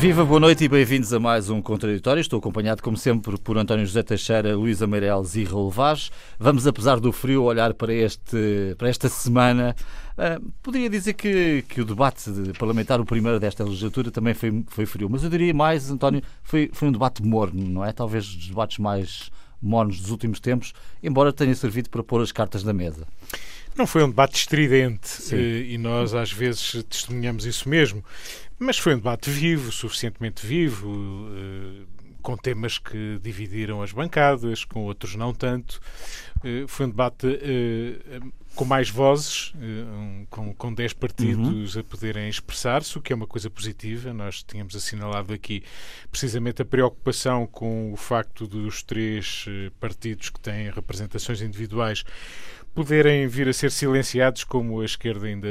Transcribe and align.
Viva, 0.00 0.24
boa 0.24 0.40
noite 0.40 0.64
e 0.64 0.68
bem-vindos 0.68 1.12
a 1.12 1.20
mais 1.20 1.50
um 1.50 1.60
Contraditório. 1.60 2.22
Estou 2.22 2.38
acompanhado, 2.38 2.82
como 2.82 2.96
sempre, 2.96 3.36
por 3.36 3.58
António 3.58 3.84
José 3.84 4.02
Teixeira, 4.02 4.56
Luísa 4.56 4.86
Meireles 4.86 5.34
e 5.34 5.44
Raul 5.44 5.70
Vaz. 5.70 6.10
Vamos, 6.38 6.66
apesar 6.66 6.98
do 6.98 7.12
frio, 7.12 7.42
olhar 7.42 7.74
para, 7.74 7.92
este, 7.92 8.74
para 8.78 8.88
esta 8.88 9.10
semana. 9.10 9.76
Uh, 10.12 10.50
poderia 10.62 10.88
dizer 10.88 11.12
que, 11.12 11.66
que 11.68 11.82
o 11.82 11.84
debate 11.84 12.30
parlamentar, 12.58 12.98
o 12.98 13.04
primeiro 13.04 13.38
desta 13.38 13.62
legislatura, 13.62 14.10
também 14.10 14.32
foi, 14.32 14.64
foi 14.68 14.86
frio, 14.86 15.06
mas 15.10 15.22
eu 15.22 15.28
diria 15.28 15.52
mais, 15.52 15.90
António, 15.90 16.22
foi, 16.42 16.70
foi 16.72 16.88
um 16.88 16.92
debate 16.92 17.22
morno, 17.22 17.62
não 17.68 17.84
é? 17.84 17.92
Talvez 17.92 18.24
dos 18.24 18.48
debates 18.48 18.78
mais 18.78 19.30
mornos 19.60 20.00
dos 20.00 20.10
últimos 20.10 20.40
tempos, 20.40 20.72
embora 21.02 21.30
tenha 21.30 21.54
servido 21.54 21.90
para 21.90 22.02
pôr 22.02 22.22
as 22.22 22.32
cartas 22.32 22.64
na 22.64 22.72
mesa. 22.72 23.06
Não 23.76 23.86
foi 23.86 24.02
um 24.02 24.08
debate 24.08 24.36
estridente 24.36 25.08
Sim. 25.08 25.36
Eh, 25.36 25.72
e 25.72 25.78
nós 25.78 26.14
às 26.14 26.32
vezes 26.32 26.82
testemunhamos 26.88 27.44
isso 27.46 27.68
mesmo, 27.68 28.04
mas 28.60 28.78
foi 28.78 28.94
um 28.94 28.98
debate 28.98 29.30
vivo, 29.30 29.72
suficientemente 29.72 30.46
vivo, 30.46 31.26
eh, 31.34 31.86
com 32.20 32.36
temas 32.36 32.76
que 32.76 33.18
dividiram 33.22 33.82
as 33.82 33.90
bancadas, 33.90 34.64
com 34.64 34.84
outros 34.84 35.14
não 35.14 35.32
tanto. 35.32 35.80
Eh, 36.44 36.66
foi 36.68 36.84
um 36.84 36.90
debate 36.90 37.26
com 38.54 38.64
mais 38.66 38.90
vozes, 38.90 39.54
com, 40.28 40.52
com 40.54 40.74
10 40.74 40.92
partidos 40.92 41.76
uhum. 41.76 41.80
a 41.80 41.84
poderem 41.84 42.28
expressar-se, 42.28 42.98
o 42.98 43.00
que 43.00 43.12
é 43.12 43.16
uma 43.16 43.26
coisa 43.26 43.48
positiva. 43.48 44.12
Nós 44.12 44.42
tínhamos 44.42 44.76
assinalado 44.76 45.32
aqui 45.32 45.62
precisamente 46.10 46.60
a 46.60 46.64
preocupação 46.64 47.46
com 47.46 47.92
o 47.92 47.96
facto 47.96 48.46
dos 48.46 48.82
três 48.82 49.46
partidos 49.78 50.28
que 50.28 50.40
têm 50.40 50.68
representações 50.70 51.40
individuais 51.40 52.04
poderem 52.74 53.26
vir 53.26 53.48
a 53.48 53.52
ser 53.52 53.70
silenciados 53.70 54.44
como 54.44 54.80
a 54.80 54.84
esquerda 54.84 55.26
ainda, 55.26 55.48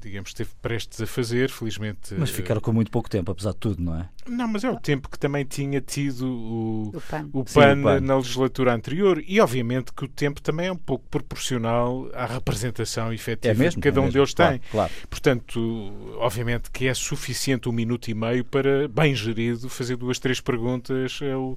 digamos, 0.00 0.30
esteve 0.30 0.50
prestes 0.60 1.00
a 1.00 1.06
fazer, 1.06 1.50
felizmente. 1.50 2.14
Mas 2.16 2.30
ficaram 2.30 2.60
com 2.60 2.72
muito 2.72 2.90
pouco 2.90 3.08
tempo, 3.08 3.30
apesar 3.30 3.52
de 3.52 3.58
tudo, 3.58 3.82
não 3.82 3.96
é? 3.96 4.08
Não, 4.26 4.46
mas 4.48 4.64
é 4.64 4.70
o 4.70 4.78
tempo 4.78 5.08
que 5.08 5.18
também 5.18 5.44
tinha 5.44 5.80
tido 5.80 6.26
o, 6.26 6.88
o 6.94 7.00
PAN, 7.00 7.28
o 7.32 7.44
PAN, 7.44 7.74
Sim, 7.74 7.80
o 7.80 7.84
PAN. 7.84 8.00
na 8.00 8.16
legislatura 8.16 8.74
anterior 8.74 9.22
e, 9.26 9.40
obviamente, 9.40 9.92
que 9.92 10.04
o 10.04 10.08
tempo 10.08 10.40
também 10.40 10.68
é 10.68 10.72
um 10.72 10.76
pouco 10.76 11.04
proporcional 11.08 12.08
à 12.14 12.26
representação 12.26 13.12
efetiva 13.12 13.52
é 13.52 13.56
mesmo, 13.56 13.80
que 13.80 13.88
cada 13.88 13.98
é 13.98 14.00
um 14.00 14.04
mesmo, 14.04 14.18
deles 14.18 14.34
claro, 14.34 14.58
tem. 14.58 14.70
Claro. 14.70 14.92
Portanto, 15.10 15.92
obviamente 16.18 16.70
que 16.70 16.86
é 16.86 16.94
suficiente 16.94 17.68
um 17.68 17.72
minuto 17.72 18.08
e 18.08 18.14
meio 18.14 18.44
para, 18.44 18.88
bem 18.88 19.14
gerido, 19.14 19.68
fazer 19.68 19.96
duas, 19.96 20.18
três 20.18 20.40
perguntas 20.40 21.20
ao, 21.32 21.56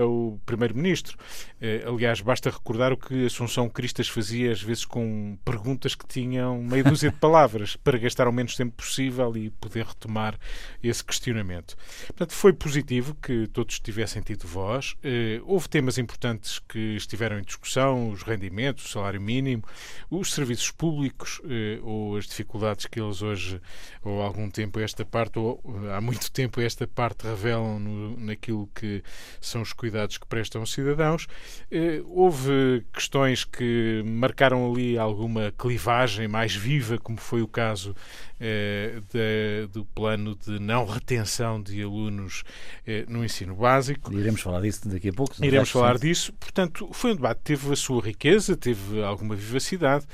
ao 0.00 0.38
Primeiro-Ministro. 0.46 1.16
Eh, 1.60 1.84
aliás, 1.86 2.20
basta 2.20 2.50
recordar 2.50 2.92
o 2.92 2.96
que 2.96 3.26
Assunção 3.26 3.68
Cristas 3.68 4.08
fazia, 4.14 4.52
às 4.52 4.62
vezes, 4.62 4.84
com 4.84 5.36
perguntas 5.44 5.94
que 5.94 6.06
tinham 6.06 6.62
meia 6.62 6.84
dúzia 6.84 7.10
de 7.10 7.16
palavras, 7.16 7.74
para 7.76 7.98
gastar 7.98 8.28
o 8.28 8.32
menos 8.32 8.54
tempo 8.56 8.76
possível 8.76 9.36
e 9.36 9.50
poder 9.50 9.84
retomar 9.86 10.38
esse 10.82 11.02
questionamento. 11.02 11.76
Portanto, 12.06 12.32
foi 12.32 12.52
positivo 12.52 13.16
que 13.20 13.48
todos 13.48 13.80
tivessem 13.80 14.22
tido 14.22 14.46
voz. 14.46 14.94
Eh, 15.02 15.40
houve 15.44 15.68
temas 15.68 15.98
importantes 15.98 16.60
que 16.60 16.94
estiveram 16.96 17.38
em 17.38 17.42
discussão, 17.42 18.10
os 18.10 18.22
rendimentos, 18.22 18.84
o 18.84 18.88
salário 18.88 19.20
mínimo, 19.20 19.64
os 20.08 20.32
serviços 20.32 20.70
públicos 20.70 21.40
eh, 21.44 21.80
ou 21.82 22.16
as 22.16 22.26
dificuldades 22.26 22.86
que 22.86 23.00
eles 23.00 23.20
hoje, 23.20 23.60
ou 24.02 24.22
há 24.22 24.26
algum 24.26 24.48
tempo 24.48 24.78
esta 24.78 25.04
parte, 25.04 25.38
ou 25.38 25.60
há 25.92 26.00
muito 26.00 26.30
tempo 26.30 26.60
esta 26.60 26.86
parte 26.86 27.26
revelam 27.26 27.80
no, 27.80 28.20
naquilo 28.20 28.68
que 28.74 29.02
são 29.40 29.62
os 29.62 29.72
cuidados 29.72 30.18
que 30.18 30.26
prestam 30.26 30.60
aos 30.60 30.72
cidadãos. 30.72 31.26
Eh, 31.70 32.00
houve 32.06 32.84
questões 32.92 33.44
que 33.44 34.03
marcaram 34.04 34.70
ali 34.70 34.98
alguma 34.98 35.52
clivagem 35.56 36.28
mais 36.28 36.54
viva, 36.54 36.98
como 36.98 37.18
foi 37.18 37.42
o 37.42 37.48
caso 37.48 37.94
eh, 38.40 39.00
de, 39.12 39.66
do 39.72 39.84
plano 39.84 40.36
de 40.36 40.58
não 40.58 40.84
retenção 40.84 41.62
de 41.62 41.82
alunos 41.82 42.42
eh, 42.86 43.04
no 43.08 43.24
ensino 43.24 43.54
básico. 43.54 44.12
Iremos 44.12 44.40
falar 44.40 44.60
disso 44.60 44.88
daqui 44.88 45.08
a 45.08 45.12
pouco. 45.12 45.34
Iremos 45.42 45.70
falar 45.70 45.98
disso. 45.98 46.32
Portanto, 46.34 46.88
foi 46.92 47.12
um 47.12 47.14
debate 47.16 47.38
que 47.38 47.44
teve 47.44 47.72
a 47.72 47.76
sua 47.76 48.02
riqueza, 48.02 48.56
teve 48.56 49.02
alguma 49.02 49.34
vivacidade 49.34 50.04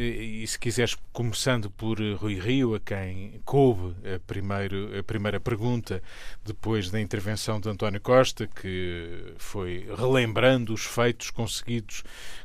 eh, 0.00 0.42
e, 0.42 0.46
se 0.46 0.58
quiseres, 0.58 0.96
começando 1.12 1.70
por 1.70 1.98
Rui 2.00 2.38
Rio, 2.38 2.74
a 2.74 2.80
quem 2.80 3.40
coube 3.44 3.94
a, 4.14 4.18
primeiro, 4.18 4.98
a 4.98 5.02
primeira 5.02 5.38
pergunta 5.38 6.02
depois 6.44 6.90
da 6.90 7.00
intervenção 7.00 7.60
de 7.60 7.68
António 7.68 8.00
Costa, 8.00 8.46
que 8.46 9.34
foi 9.38 9.86
relembrando 9.96 10.72
os 10.72 10.84
feitos 10.84 11.30
conseguidos 11.30 12.02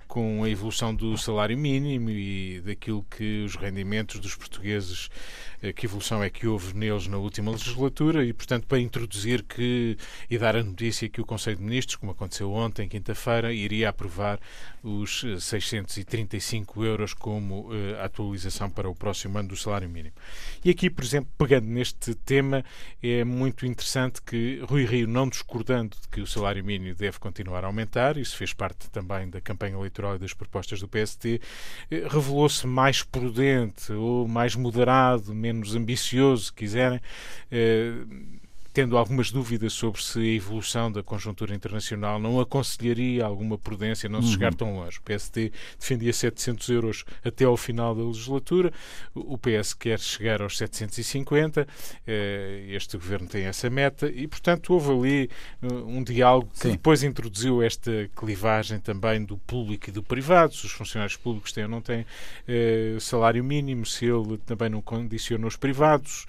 com 0.08 0.44
a 0.44 0.50
evolução 0.50 0.94
do 0.94 1.18
salário 1.18 1.58
mínimo 1.58 2.10
e 2.10 2.62
daquilo 2.62 3.06
que 3.10 3.44
os 3.44 3.56
rendimentos 3.56 4.20
dos 4.20 4.36
portugueses 4.36 5.10
eh, 5.62 5.74
que 5.74 5.86
evolução 5.86 6.24
é 6.24 6.30
que 6.30 6.48
houve 6.48 6.76
neles 6.76 7.08
na 7.08 7.18
última 7.18 7.52
legislatura. 7.52 8.24
E, 8.24 8.32
portanto, 8.32 8.68
para 8.68 8.80
introduzir 8.80 9.44
que 9.44 9.98
e 10.30 10.38
dar 10.38 10.56
a 10.56 10.64
notícia 10.64 11.10
que 11.10 11.22
o 11.22 11.26
Conselho 11.26 11.58
de 11.58 11.64
Ministros, 11.64 11.96
como 11.96 12.12
aconteceu 12.12 12.52
ontem, 12.52 12.88
quinta-feira, 12.88 13.52
iria 13.52 13.90
aprovar 13.90 14.40
os 14.84 15.26
635 15.40 16.84
eh, 16.84 16.88
euros 16.88 17.14
como 17.14 17.45
uh, 17.54 18.02
atualização 18.02 18.70
para 18.70 18.90
o 18.90 18.96
próximo 18.96 19.38
ano 19.38 19.50
do 19.50 19.56
salário 19.56 19.90
mínimo. 19.90 20.16
E 20.64 20.70
aqui, 20.70 20.90
por 20.90 21.04
exemplo, 21.04 21.30
pegando 21.38 21.68
neste 21.68 22.16
tema, 22.16 22.64
é 23.02 23.24
muito 23.24 23.66
interessante 23.66 24.22
que 24.22 24.60
Rui 24.68 24.86
Rio, 24.86 25.08
não 25.08 25.30
discordando 25.30 25.96
de 26.02 26.08
que 26.08 26.22
o 26.22 26.28
salário 26.28 26.64
mínimo 26.64 26.96
deve 26.96 27.20
continuar 27.20 27.64
a 27.64 27.68
aumentar, 27.68 28.18
isso 28.18 28.36
fez 28.36 28.54
parte 28.54 28.90
também 28.90 29.30
da 29.30 29.42
campanha 29.42 29.76
eleitoral 29.76 30.16
e 30.16 30.20
das 30.20 30.34
propostas 30.34 30.80
do 30.80 30.88
PST, 30.88 31.42
revelou-se 32.10 32.66
mais 32.66 33.04
prudente 33.04 33.92
ou 33.94 34.28
mais 34.28 34.56
moderado, 34.56 35.34
menos 35.34 35.76
ambicioso, 35.76 36.46
se 36.46 36.54
quiserem, 36.54 37.02
eh, 37.52 37.94
tendo 38.76 38.98
algumas 38.98 39.32
dúvidas 39.32 39.72
sobre 39.72 40.04
se 40.04 40.20
a 40.20 40.36
evolução 40.36 40.92
da 40.92 41.02
conjuntura 41.02 41.56
internacional 41.56 42.20
não 42.20 42.42
aconselharia 42.42 43.24
alguma 43.24 43.58
prudência 43.58 44.10
não 44.10 44.22
se 44.22 44.34
chegar 44.34 44.52
uhum. 44.52 44.58
tão 44.58 44.76
longe. 44.76 45.00
O 45.00 45.02
PST 45.02 45.54
defendia 45.80 46.12
700 46.12 46.68
euros 46.68 47.06
até 47.24 47.46
ao 47.46 47.56
final 47.56 47.96
da 47.96 48.04
legislatura, 48.04 48.74
o 49.14 49.38
PS 49.38 49.74
quer 49.74 49.98
chegar 49.98 50.42
aos 50.42 50.58
750, 50.58 51.66
eh, 52.06 52.66
este 52.68 52.98
governo 52.98 53.30
tem 53.30 53.46
essa 53.46 53.70
meta 53.70 54.12
e, 54.14 54.28
portanto, 54.28 54.74
houve 54.74 54.92
ali 54.92 55.30
eh, 55.62 55.74
um 55.74 56.04
diálogo 56.04 56.52
que 56.52 56.64
Sim. 56.64 56.72
depois 56.72 57.02
introduziu 57.02 57.64
esta 57.64 58.10
clivagem 58.14 58.82
também 58.82 59.24
do 59.24 59.38
público 59.38 59.90
e 59.90 59.94
do 59.94 60.04
privado, 60.04 60.54
se 60.54 60.66
os 60.66 60.74
funcionários 60.74 61.16
públicos 61.16 61.54
têm 61.54 61.64
ou 61.64 61.70
não 61.70 61.80
têm 61.80 62.06
eh, 62.46 62.98
salário 63.00 63.42
mínimo, 63.42 63.86
se 63.86 64.04
ele 64.04 64.38
também 64.40 64.68
não 64.68 64.82
condiciona 64.82 65.48
os 65.48 65.56
privados, 65.56 66.26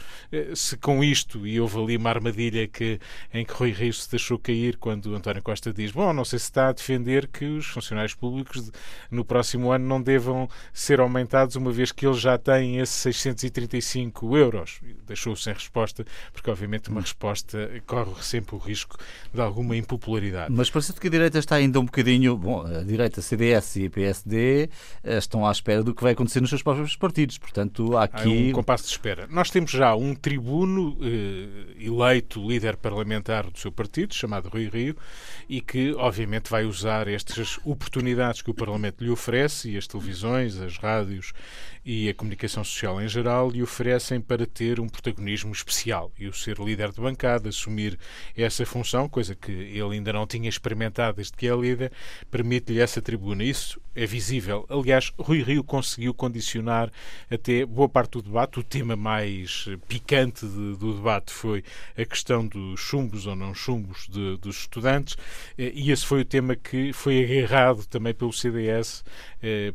se 0.54 0.76
com 0.76 1.02
isto, 1.02 1.44
e 1.44 1.60
houve 1.60 1.76
ali 1.80 1.96
uma 1.96 2.10
armadilha 2.10 2.35
armadilha 2.36 2.69
que, 2.69 3.00
em 3.32 3.44
que 3.44 3.52
Rui 3.52 3.72
Rio 3.72 3.92
se 3.92 4.10
deixou 4.10 4.38
cair 4.38 4.76
quando 4.76 5.14
António 5.14 5.42
Costa 5.42 5.72
diz: 5.72 5.91
Bom, 5.91 6.12
não 6.12 6.24
sei 6.24 6.38
se 6.38 6.44
está 6.44 6.69
a 6.69 6.72
defender 6.72 7.26
que 7.26 7.44
os 7.44 7.66
funcionários 7.66 8.14
públicos 8.14 8.70
no 9.10 9.24
próximo 9.24 9.72
ano 9.72 9.86
não 9.86 10.00
devam 10.00 10.48
ser 10.72 11.00
aumentados, 11.00 11.56
uma 11.56 11.72
vez 11.72 11.91
que 11.91 12.06
eles 12.06 12.20
já 12.20 12.36
têm 12.36 12.78
esses 12.78 12.96
635 12.96 14.36
euros. 14.36 14.80
Deixou-o 15.06 15.36
sem 15.36 15.54
resposta, 15.54 16.04
porque 16.32 16.50
obviamente 16.50 16.91
uma 16.91 17.00
resposta 17.00 17.70
corre 17.86 18.22
sempre 18.22 18.54
o 18.54 18.58
risco 18.58 18.96
de 19.32 19.41
alguma 19.41 19.76
impopularidade. 19.76 20.52
Mas 20.52 20.69
parece 20.70 20.92
que 20.92 21.06
a 21.06 21.10
direita 21.10 21.38
está 21.38 21.56
ainda 21.56 21.80
um 21.80 21.84
bocadinho. 21.84 22.36
Bom, 22.36 22.66
a 22.66 22.82
direita, 22.82 23.22
CDS 23.22 23.76
e 23.76 23.88
PSD 23.88 24.69
eh, 25.02 25.19
estão 25.19 25.46
à 25.46 25.52
espera 25.52 25.82
do 25.82 25.94
que 25.94 26.02
vai 26.02 26.12
acontecer 26.12 26.40
nos 26.40 26.50
seus 26.50 26.62
próprios 26.62 26.96
partidos. 26.96 27.38
Portanto, 27.38 27.96
há 27.96 28.05
aqui. 28.05 28.46
Há 28.46 28.50
um 28.50 28.52
compasso 28.52 28.84
de 28.84 28.90
espera. 28.90 29.26
Nós 29.31 29.50
temos 29.50 29.70
já 29.70 29.94
um 29.94 30.14
tribuno 30.14 30.99
eh, 31.00 31.87
eleito 31.87 32.25
eleito 32.26 32.46
líder 32.46 32.76
parlamentar 32.76 33.49
do 33.50 33.58
seu 33.58 33.70
partido, 33.70 34.14
chamado 34.14 34.49
Rui 34.49 34.69
Rio, 34.69 34.96
e 35.49 35.61
que, 35.61 35.94
obviamente, 35.94 36.50
vai 36.50 36.64
usar 36.64 37.08
estas 37.08 37.58
oportunidades 37.64 38.43
que 38.43 38.50
o 38.50 38.55
Parlamento 38.55 39.02
lhe 39.02 39.11
oferece, 39.11 39.70
e 39.70 39.78
as 39.78 39.87
televisões, 39.87 40.56
as 40.56 40.76
rádios 40.76 41.32
e 41.87 42.09
a 42.09 42.15
comunicação 42.15 42.65
social 42.65 43.00
em 43.00 43.09
geral 43.09 43.49
lhe 43.49 43.62
oferecem 43.62 44.21
para 44.21 44.44
ter 44.44 44.81
um 44.81 44.88
protagonismo 44.88 45.53
especial 45.53 46.11
e 46.19 46.27
o 46.27 46.33
ser 46.33 46.59
líder 46.59 46.91
de 46.91 47.00
bancada, 47.00 47.49
assumir 47.49 47.97
essa 48.37 48.67
função, 48.67 49.09
coisa 49.09 49.37
que 49.37 49.53
ele 49.53 49.94
ainda 49.94 50.12
não 50.12 50.27
tinha 50.27 50.49
experimentado 50.49 51.19
desde 51.19 51.35
que 51.35 51.47
é 51.47 51.55
líder, 51.55 51.93
permite-lhe 52.29 52.81
essa 52.81 53.00
tribuna. 53.00 53.44
Isso 53.44 53.81
é 53.94 54.05
visível. 54.05 54.67
Aliás, 54.69 55.12
Rui 55.17 55.44
Rio 55.44 55.62
conseguiu 55.62 56.12
condicionar 56.12 56.91
até 57.31 57.65
boa 57.65 57.88
parte 57.88 58.15
do 58.15 58.23
debate. 58.23 58.59
O 58.59 58.65
tema 58.65 58.97
mais 58.97 59.69
picante 59.87 60.44
de, 60.44 60.77
do 60.77 60.93
debate 60.93 61.33
foi 61.33 61.62
a 61.97 62.05
questão 62.05 62.44
dos 62.49 62.81
chumbos 62.81 63.29
ou 63.29 63.37
não 63.37 63.55
chumbos 63.55 64.09
de, 64.09 64.37
dos 64.38 64.59
estudantes 64.59 65.17
e 65.56 65.93
esse 65.93 66.05
foi 66.05 66.23
o 66.23 66.25
tema 66.25 66.56
que 66.56 66.93
foi 66.93 67.25
agarrado 67.25 67.87
também 67.87 68.12
pelo 68.12 68.33
CDS 68.33 69.05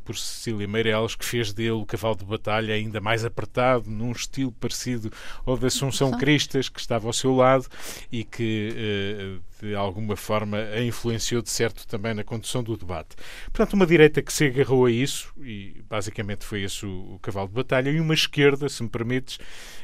por 0.04 0.18
Cecília 0.18 0.68
Meireles, 0.68 1.16
que 1.16 1.26
fez 1.26 1.54
dele 1.54 1.72
o 1.72 1.86
cavalo 1.86 2.16
de 2.16 2.26
batalha 2.26 2.74
ainda 2.74 3.00
mais 3.00 3.24
apertado, 3.26 3.90
num 3.90 4.12
estilo 4.12 4.52
parecido 4.52 5.12
ao 5.46 5.58
da 5.58 5.68
Assunção. 5.68 6.12
Cristas, 6.12 6.70
que 6.70 6.80
estava 6.80 7.08
ao 7.08 7.14
seu 7.14 7.34
lado 7.36 7.66
e 8.12 8.24
que 8.24 8.74
eh, 8.76 9.40
de 9.62 9.76
alguma 9.76 10.16
forma 10.16 10.58
a 10.58 10.82
influenciou 10.82 11.42
de 11.42 11.50
certo 11.50 11.88
também 11.88 12.14
na 12.14 12.24
condução 12.24 12.64
do 12.64 12.76
debate. 12.76 13.16
Portanto, 13.46 13.74
uma 13.74 13.86
direita 13.86 14.22
que 14.22 14.34
se 14.34 14.46
agarrou 14.46 14.86
a 14.86 14.92
isso, 14.92 15.32
e 15.40 15.82
basicamente 15.88 16.44
foi 16.44 16.64
esse 16.64 16.86
o, 16.86 17.16
o 17.16 17.20
cavalo 17.20 17.48
de 17.48 17.54
batalha, 17.54 17.90
e 17.90 18.00
uma 18.00 18.14
esquerda, 18.14 18.68
se 18.68 18.82
me 18.82 18.90
permites, 18.90 19.38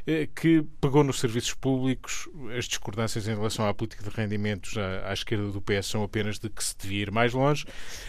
eh, 0.06 0.28
que 0.34 0.64
pegou 0.80 1.04
nos 1.04 1.20
serviços 1.20 1.54
públicos, 1.54 2.30
as 2.58 2.66
discordâncias 2.66 3.28
em 3.28 3.36
relação 3.36 3.68
à 3.68 3.74
política 3.74 4.10
de 4.10 4.16
rendimentos 4.16 4.78
à, 4.78 5.10
à, 5.10 5.14
esquerda 5.14 5.52
do 5.52 5.62
PS 5.62 5.88
são 5.88 6.02
apenas 6.02 6.40
de 6.40 6.50
que 6.50 6.64
se 6.64 6.76
devia 6.78 7.02
ir 7.02 7.12
mais 7.12 7.34
longe. 7.34 7.66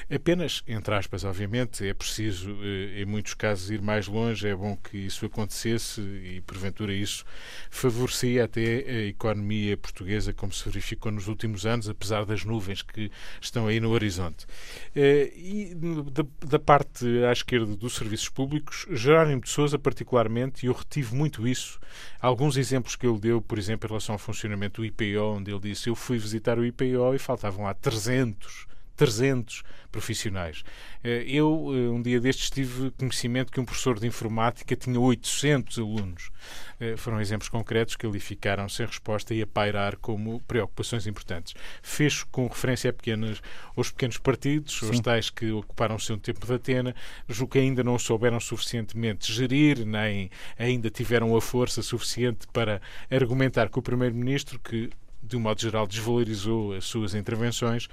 Apenas, 0.08 0.62
entre 0.66 0.94
aspas, 0.94 1.24
obviamente, 1.24 1.86
é 1.86 1.92
preciso, 1.92 2.56
eh, 2.62 3.02
em 3.02 3.04
muitos 3.04 3.34
casos, 3.34 3.70
ir 3.70 3.82
mais 3.82 4.06
longe. 4.06 4.46
É 4.46 4.54
bom 4.54 4.76
que 4.76 4.96
isso 4.96 5.26
acontecesse 5.26 6.00
e, 6.00 6.40
porventura, 6.42 6.94
isso 6.94 7.24
favorecia 7.70 8.44
até 8.44 8.84
a 8.88 9.06
economia 9.06 9.76
portuguesa, 9.76 10.32
como 10.32 10.52
se 10.52 10.64
verificou 10.64 11.10
nos 11.10 11.26
últimos 11.28 11.57
anos, 11.66 11.88
apesar 11.88 12.24
das 12.24 12.44
nuvens 12.44 12.82
que 12.82 13.10
estão 13.40 13.66
aí 13.66 13.80
no 13.80 13.90
horizonte. 13.90 14.46
Eh, 14.94 15.32
e 15.36 15.74
da, 16.46 16.58
parte 16.58 17.06
à 17.24 17.32
esquerda 17.32 17.74
dos 17.76 17.94
serviços 17.94 18.28
públicos, 18.28 18.86
Jerónimo 18.90 19.42
de 19.42 19.50
Souza, 19.50 19.78
particularmente, 19.78 20.64
e 20.64 20.68
eu 20.68 20.72
retive 20.72 21.14
muito 21.14 21.46
isso, 21.46 21.78
alguns 22.20 22.56
exemplos 22.56 22.96
que 22.96 23.06
ele 23.06 23.18
deu, 23.18 23.40
por 23.40 23.58
exemplo, 23.58 23.86
em 23.86 23.90
relação 23.90 24.14
ao 24.14 24.18
funcionamento 24.18 24.80
do 24.80 24.86
IPO, 24.86 25.36
onde 25.36 25.50
ele 25.50 25.60
disse: 25.60 25.88
Eu 25.88 25.94
fui 25.94 26.18
visitar 26.18 26.58
o 26.58 26.64
IPO 26.64 27.14
e 27.14 27.18
faltavam 27.18 27.64
lá 27.64 27.74
300 27.74 28.67
300 28.98 29.62
profissionais. 29.92 30.64
Eh, 31.04 31.24
eu, 31.28 31.70
eh, 31.72 31.88
um 31.88 32.02
dia 32.02 32.20
destes, 32.20 32.50
tive 32.50 32.90
conhecimento 32.90 33.52
que 33.52 33.60
um 33.60 33.64
professor 33.64 33.98
de 33.98 34.08
informática 34.08 34.74
tinha 34.74 34.98
800 34.98 35.78
alunos. 35.78 36.30
Eh, 36.80 36.96
foram 36.96 37.20
exemplos 37.20 37.48
concretos 37.48 37.94
que 37.94 38.04
ali 38.04 38.18
ficaram 38.18 38.68
sem 38.68 38.84
resposta 38.84 39.32
e 39.32 39.40
a 39.40 39.46
pairar 39.46 39.96
como 39.96 40.40
preocupações 40.48 41.06
importantes. 41.06 41.54
Fecho 41.80 42.26
com 42.26 42.48
referência 42.48 42.90
a 42.90 42.92
pequenas, 42.92 43.40
aos 43.76 43.92
pequenos 43.92 44.18
partidos, 44.18 44.80
Sim. 44.80 44.88
aos 44.88 45.00
tais 45.00 45.30
que 45.30 45.52
ocuparam 45.52 45.94
o 45.94 46.00
seu 46.00 46.18
tempo 46.18 46.44
de 46.44 46.52
Atena, 46.52 46.94
julgo 47.28 47.52
que 47.52 47.58
ainda 47.60 47.84
não 47.84 47.98
souberam 48.00 48.40
suficientemente 48.40 49.32
gerir, 49.32 49.86
nem 49.86 50.28
ainda 50.58 50.90
tiveram 50.90 51.36
a 51.36 51.40
força 51.40 51.82
suficiente 51.82 52.48
para 52.52 52.82
argumentar 53.08 53.68
com 53.68 53.78
o 53.78 53.82
Primeiro-Ministro, 53.82 54.58
que 54.58 54.90
de 55.22 55.36
um 55.36 55.40
modo 55.40 55.60
geral, 55.60 55.86
desvalorizou 55.86 56.72
as 56.74 56.84
suas 56.84 57.14
intervenções, 57.14 57.88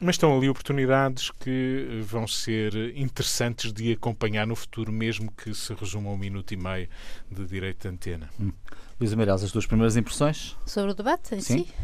mas 0.00 0.14
estão 0.14 0.36
ali 0.36 0.48
oportunidades 0.48 1.30
que 1.30 2.00
vão 2.02 2.26
ser 2.26 2.96
interessantes 2.96 3.72
de 3.72 3.92
acompanhar 3.92 4.46
no 4.46 4.56
futuro, 4.56 4.90
mesmo 4.90 5.30
que 5.30 5.54
se 5.54 5.74
resuma 5.74 6.10
a 6.10 6.14
um 6.14 6.16
minuto 6.16 6.52
e 6.52 6.56
meio 6.56 6.88
de 7.30 7.44
direito 7.44 7.82
de 7.82 7.94
antena. 7.94 8.30
Hum. 8.40 8.52
Luísa 8.98 9.16
Meirelles, 9.16 9.42
as 9.42 9.52
tuas 9.52 9.66
primeiras 9.66 9.96
impressões? 9.96 10.56
Sobre 10.66 10.92
o 10.92 10.94
debate 10.94 11.34
em 11.34 11.40
Sim. 11.40 11.64
si? 11.64 11.74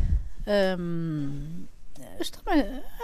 Hum, 0.79 1.65
estou, 2.21 2.43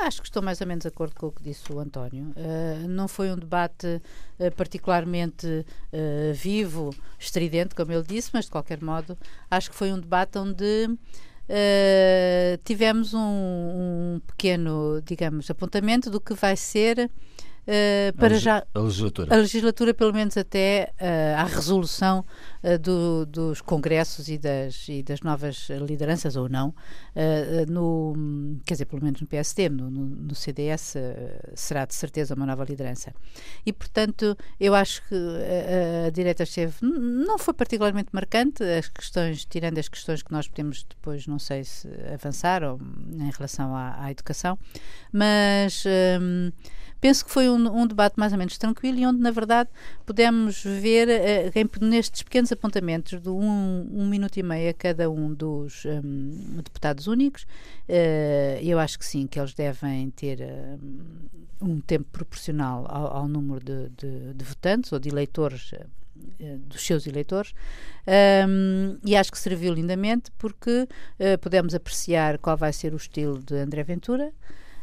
acho 0.00 0.20
que 0.20 0.28
estou 0.28 0.42
mais 0.42 0.60
ou 0.60 0.66
menos 0.66 0.82
de 0.82 0.88
acordo 0.88 1.14
com 1.14 1.26
o 1.26 1.32
que 1.32 1.42
disse 1.42 1.72
o 1.72 1.78
António. 1.78 2.32
Uh, 2.36 2.88
não 2.88 3.08
foi 3.08 3.30
um 3.30 3.36
debate 3.36 4.00
uh, 4.38 4.50
particularmente 4.56 5.46
uh, 5.46 6.34
vivo, 6.34 6.94
estridente, 7.18 7.74
como 7.74 7.92
ele 7.92 8.04
disse, 8.04 8.30
mas 8.32 8.46
de 8.46 8.50
qualquer 8.50 8.82
modo 8.82 9.16
acho 9.50 9.70
que 9.70 9.76
foi 9.76 9.92
um 9.92 9.98
debate 9.98 10.38
onde 10.38 10.88
uh, 11.48 12.58
tivemos 12.64 13.14
um, 13.14 13.20
um, 13.20 14.20
pequeno, 14.26 15.00
digamos, 15.04 15.50
apontamento 15.50 16.10
do 16.10 16.20
que 16.20 16.34
vai 16.34 16.56
ser 16.56 17.10
Uh, 17.62 18.12
para 18.16 18.34
a 18.34 18.38
já 18.38 18.66
a 18.74 18.80
legislatura. 18.80 19.32
a 19.32 19.38
legislatura 19.38 19.94
pelo 19.94 20.12
menos 20.12 20.36
até 20.36 20.92
uh, 21.00 21.38
à 21.38 21.44
resolução 21.44 22.24
uh, 22.64 22.76
do, 22.76 23.24
dos 23.24 23.60
congressos 23.60 24.26
e 24.26 24.36
das, 24.36 24.88
e 24.88 25.00
das 25.00 25.20
novas 25.20 25.68
lideranças 25.86 26.34
ou 26.34 26.48
não 26.48 26.74
no 27.68 28.58
quer 28.64 28.74
dizer 28.74 28.86
pelo 28.86 29.04
menos 29.04 29.20
no 29.20 29.28
PSD 29.28 29.68
no, 29.68 29.88
no, 29.90 30.06
no 30.06 30.34
CDS 30.34 30.94
será 31.54 31.84
de 31.84 31.94
certeza 31.94 32.34
uma 32.34 32.46
nova 32.46 32.64
liderança 32.64 33.14
e 33.64 33.72
portanto 33.72 34.36
eu 34.58 34.74
acho 34.74 35.06
que 35.06 35.14
a, 35.14 36.06
a 36.06 36.10
direita 36.10 36.42
esteve 36.42 36.74
não 36.80 37.38
foi 37.38 37.54
particularmente 37.54 38.08
marcante 38.12 38.64
as 38.64 38.88
questões 38.88 39.44
tirando 39.44 39.78
as 39.78 39.88
questões 39.88 40.22
que 40.22 40.32
nós 40.32 40.48
podemos 40.48 40.84
depois 40.88 41.26
não 41.28 41.38
sei 41.38 41.62
se 41.62 41.86
avançar 42.12 42.64
ou, 42.64 42.80
em 43.12 43.30
relação 43.30 43.76
à, 43.76 44.02
à 44.02 44.10
educação 44.10 44.58
mas 45.12 45.84
um, 46.20 46.50
penso 47.02 47.24
que 47.24 47.32
foi 47.32 47.50
um, 47.50 47.82
um, 47.82 47.84
debate 47.84 48.14
mais 48.16 48.32
ou 48.32 48.38
menos 48.38 48.56
tranquilo 48.56 48.96
e 48.96 49.04
onde, 49.04 49.20
na 49.20 49.32
verdade, 49.32 49.68
pudemos 50.06 50.62
ver 50.62 51.08
uh, 51.08 51.84
nestes 51.84 52.22
pequenos 52.22 52.52
apontamentos 52.52 53.20
de 53.20 53.28
um, 53.28 53.88
um, 53.92 54.06
minuto 54.06 54.36
e 54.36 54.42
meio 54.42 54.70
a 54.70 54.72
cada 54.72 55.10
um 55.10 55.34
dos 55.34 55.84
um, 55.84 56.60
deputados 56.62 57.08
únicos. 57.08 57.42
Uh, 57.42 58.62
eu 58.62 58.78
acho 58.78 59.00
que 59.00 59.04
sim, 59.04 59.26
que 59.26 59.38
eles 59.38 59.52
devem 59.52 60.10
ter 60.10 60.38
um 61.60 61.80
tempo 61.80 62.06
proporcional 62.12 62.86
ao, 62.88 63.16
ao 63.16 63.28
número 63.28 63.64
de, 63.64 63.88
de, 63.90 64.34
de, 64.34 64.44
votantes 64.44 64.92
ou 64.92 65.00
de 65.00 65.08
eleitores 65.08 65.72
uh, 65.72 66.58
dos 66.68 66.86
seus 66.86 67.06
eleitores 67.06 67.52
um, 68.46 68.96
e 69.04 69.16
acho 69.16 69.32
que 69.32 69.38
serviu 69.38 69.74
lindamente 69.74 70.30
porque 70.38 70.82
uh, 70.82 71.38
pudemos 71.40 71.74
apreciar 71.74 72.38
qual 72.38 72.56
vai 72.56 72.72
ser 72.72 72.94
o 72.94 72.96
estilo 72.96 73.40
de 73.42 73.56
André 73.56 73.82
Ventura 73.82 74.32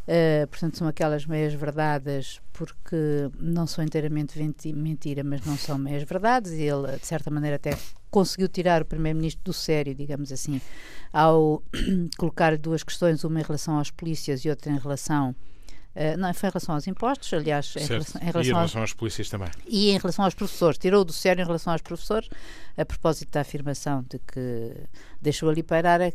Uh, 0.10 0.48
portanto, 0.48 0.76
são 0.76 0.88
aquelas 0.88 1.28
meias 1.28 1.54
verdades 1.54 2.42
porque 2.52 3.30
não 3.40 3.68
são 3.68 3.84
inteiramente 3.84 4.42
mentira, 4.74 5.24
mas 5.24 5.46
não 5.46 5.56
são 5.56 5.78
meias 5.78 6.02
verdades. 6.02 6.52
E 6.54 6.64
ele, 6.64 6.98
de 6.98 7.06
certa 7.06 7.30
maneira, 7.30 7.58
até 7.58 7.78
conseguiu 8.10 8.48
tirar 8.48 8.82
o 8.82 8.86
Primeiro-Ministro 8.86 9.44
do 9.44 9.54
sério, 9.54 9.94
digamos 9.94 10.32
assim, 10.32 10.60
ao 11.14 11.62
colocar 12.18 12.58
duas 12.58 12.82
questões, 12.82 13.24
uma 13.24 13.40
em 13.40 13.44
relação 13.44 13.78
às 13.78 13.92
polícias 13.92 14.44
e 14.44 14.50
outra 14.50 14.72
em 14.72 14.80
relação 14.80 15.36
Uh, 15.96 16.16
não, 16.18 16.32
foi 16.34 16.48
em 16.48 16.52
relação 16.52 16.76
aos 16.76 16.88
impostos, 16.88 17.34
aliás, 17.34 17.74
em 17.76 17.86
relação, 17.86 18.22
em 18.22 18.26
relação, 18.26 18.42
e 18.42 18.46
em 18.46 18.54
relação 18.54 18.82
aos, 18.82 18.92
às 18.92 18.94
polícias 18.94 19.28
também. 19.28 19.50
E 19.66 19.90
em 19.90 19.98
relação 19.98 20.24
aos 20.24 20.36
professores, 20.36 20.78
tirou 20.78 21.04
do 21.04 21.12
sério 21.12 21.42
em 21.42 21.46
relação 21.46 21.74
aos 21.74 21.82
professores, 21.82 22.30
a 22.78 22.86
propósito 22.86 23.32
da 23.32 23.42
afirmação 23.42 24.06
de 24.08 24.20
que 24.20 24.76
deixou 25.20 25.50
ali 25.50 25.64
pairar 25.64 26.00
a 26.00 26.12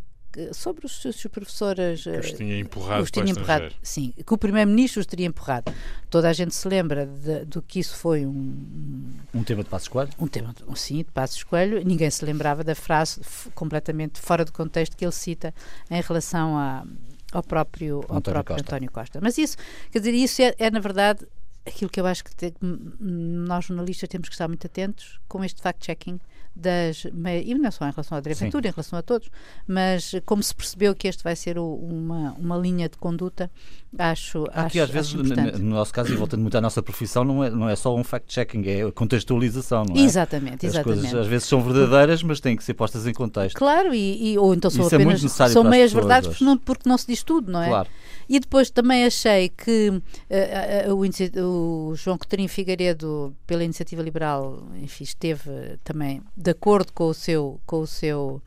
sobre 0.53 0.87
os, 0.87 1.05
os 1.05 1.23
professores. 1.27 2.05
Que 2.05 2.11
os 2.11 2.33
tinha 2.33 2.59
empurrado. 2.59 3.03
Os 3.03 3.11
tinha 3.11 3.31
empurrado, 3.31 3.75
sim, 3.83 4.13
que 4.13 4.35
o 4.35 4.39
Primeiro-Ministro 4.39 5.01
os 5.01 5.07
teria 5.07 5.27
empurrado. 5.27 5.73
Toda 6.11 6.29
a 6.29 6.33
gente 6.33 6.55
se 6.55 6.67
lembra 6.69 7.07
de, 7.07 7.45
do 7.45 7.63
que 7.63 7.81
isso 7.81 7.97
foi 7.97 8.27
um. 8.27 9.13
Um 9.33 9.43
tema 9.43 9.63
de 9.63 9.71
Passos 9.71 9.89
Coelho? 9.89 10.11
Um 10.19 10.27
tema, 10.27 10.55
sim, 10.77 10.99
de 10.99 11.11
Passos 11.11 11.43
Coelho. 11.43 11.85
Ninguém 11.85 12.11
se 12.11 12.25
lembrava 12.25 12.63
da 12.63 12.75
frase 12.75 13.21
completamente 13.55 14.21
fora 14.21 14.45
do 14.45 14.53
contexto 14.53 14.97
que 14.97 15.05
ele 15.05 15.13
cita 15.13 15.55
em 15.91 16.01
relação 16.01 16.57
a, 16.57 16.85
ao 17.33 17.43
próprio, 17.43 17.97
ao 18.09 18.17
António, 18.17 18.23
próprio 18.23 18.57
Costa. 18.57 18.63
António 18.63 18.91
Costa. 18.91 19.21
Mas 19.23 19.39
isso, 19.39 19.57
quer 19.91 19.99
dizer, 19.99 20.15
isso 20.15 20.43
é, 20.43 20.55
é 20.59 20.71
na 20.71 20.81
verdade 20.81 21.27
aquilo 21.67 21.91
que 21.91 22.01
eu 22.01 22.07
acho 22.07 22.23
que 22.25 22.35
te, 22.35 22.55
nós 22.61 23.65
jornalistas 23.65 24.09
temos 24.09 24.29
que 24.29 24.35
estar 24.35 24.49
muito 24.49 24.67
atentos 24.67 25.19
com 25.27 25.43
este 25.43 25.63
fact-checking 25.63 26.21
das. 26.55 27.05
E 27.05 27.55
não 27.55 27.71
só 27.71 27.87
em 27.87 27.91
relação 27.91 28.17
à 28.19 28.21
Direventura, 28.21 28.69
em 28.69 28.71
relação 28.71 28.99
a 28.99 29.03
todos, 29.03 29.31
mas 29.67 30.13
como 30.25 30.43
se 30.43 30.55
percebeu 30.55 30.95
que 30.95 31.09
este 31.09 31.23
vai 31.23 31.35
ser 31.35 31.59
o, 31.59 31.75
uma, 31.75 32.33
uma 32.39 32.57
linha 32.57 32.89
de 32.89 32.97
conduta, 32.97 33.51
acho. 33.99 34.45
Aqui, 34.53 34.79
acho, 34.79 34.83
às 34.83 34.91
vezes, 34.91 35.15
no 35.15 35.71
nosso 35.71 35.93
caso, 35.93 36.13
e 36.13 36.17
voltando 36.17 36.43
muito 36.43 36.57
à 36.57 36.61
nossa 36.61 36.83
profissão, 36.83 37.25
não 37.25 37.43
é, 37.43 37.51
não 37.51 37.69
é 37.69 37.77
só 37.77 37.95
um 37.95 38.05
fact-checking, 38.05 38.65
é 38.67 38.91
contextualização, 38.91 39.85
não 39.85 39.97
é? 39.97 40.01
Exatamente, 40.01 40.67
As 40.67 40.75
exatamente. 40.75 41.01
coisas 41.03 41.21
às 41.21 41.27
vezes 41.27 41.49
são 41.49 41.63
verdadeiras, 41.63 42.23
mas 42.23 42.41
têm 42.41 42.57
que 42.57 42.65
ser 42.65 42.75
postas 42.75 43.07
em 43.07 43.13
contexto. 43.13 43.57
Claro, 43.57 43.95
e, 43.95 44.33
e 44.33 44.39
ou 44.39 44.55
então 44.55 44.71
são 44.71 44.87
Isso 44.87 44.95
é 44.95 44.99
apenas. 44.99 45.41
É 45.41 45.49
são 45.49 45.65
meias 45.65 45.93
verdades 45.93 46.29
porque 46.29 46.45
não, 46.45 46.57
porque 46.57 46.89
não 46.89 46.99
se 46.99 47.07
diz 47.07 47.23
tudo, 47.23 47.51
não 47.51 47.63
é? 47.63 47.69
Claro. 47.69 47.89
E 48.29 48.41
depois 48.41 48.71
também 48.71 49.05
achei 49.05 49.51
que 49.51 49.91
uh, 49.91 50.91
uh, 50.91 50.95
o, 50.95 51.91
o, 51.91 51.95
João 51.95 52.17
Coutinho 52.17 52.49
Figueiredo, 52.49 53.35
pela 53.47 53.63
Iniciativa 53.63 54.03
Liberal, 54.03 54.67
enfim, 54.83 55.05
esteve 55.05 55.79
também 55.83 56.23
de 56.45 56.51
acordo 56.51 56.93
com 56.93 57.09
o 57.09 57.15
seu, 57.15 57.61
com 57.67 57.81
o 57.81 57.87
seu 57.87 58.43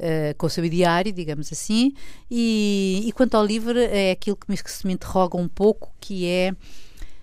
Uh, 0.00 0.30
com 0.38 0.46
o 0.46 0.50
seu 0.50 0.64
ideário, 0.64 1.12
digamos 1.12 1.50
assim, 1.50 1.92
e, 2.30 3.02
e, 3.04 3.10
quanto 3.10 3.34
ao 3.34 3.44
livro, 3.44 3.76
é 3.76 4.12
aquilo 4.12 4.36
que 4.36 4.48
me, 4.48 4.56
que 4.56 4.70
se 4.70 4.86
me 4.86 4.92
interroga 4.92 5.36
um 5.36 5.48
pouco, 5.48 5.92
que 5.98 6.24
é 6.24 6.54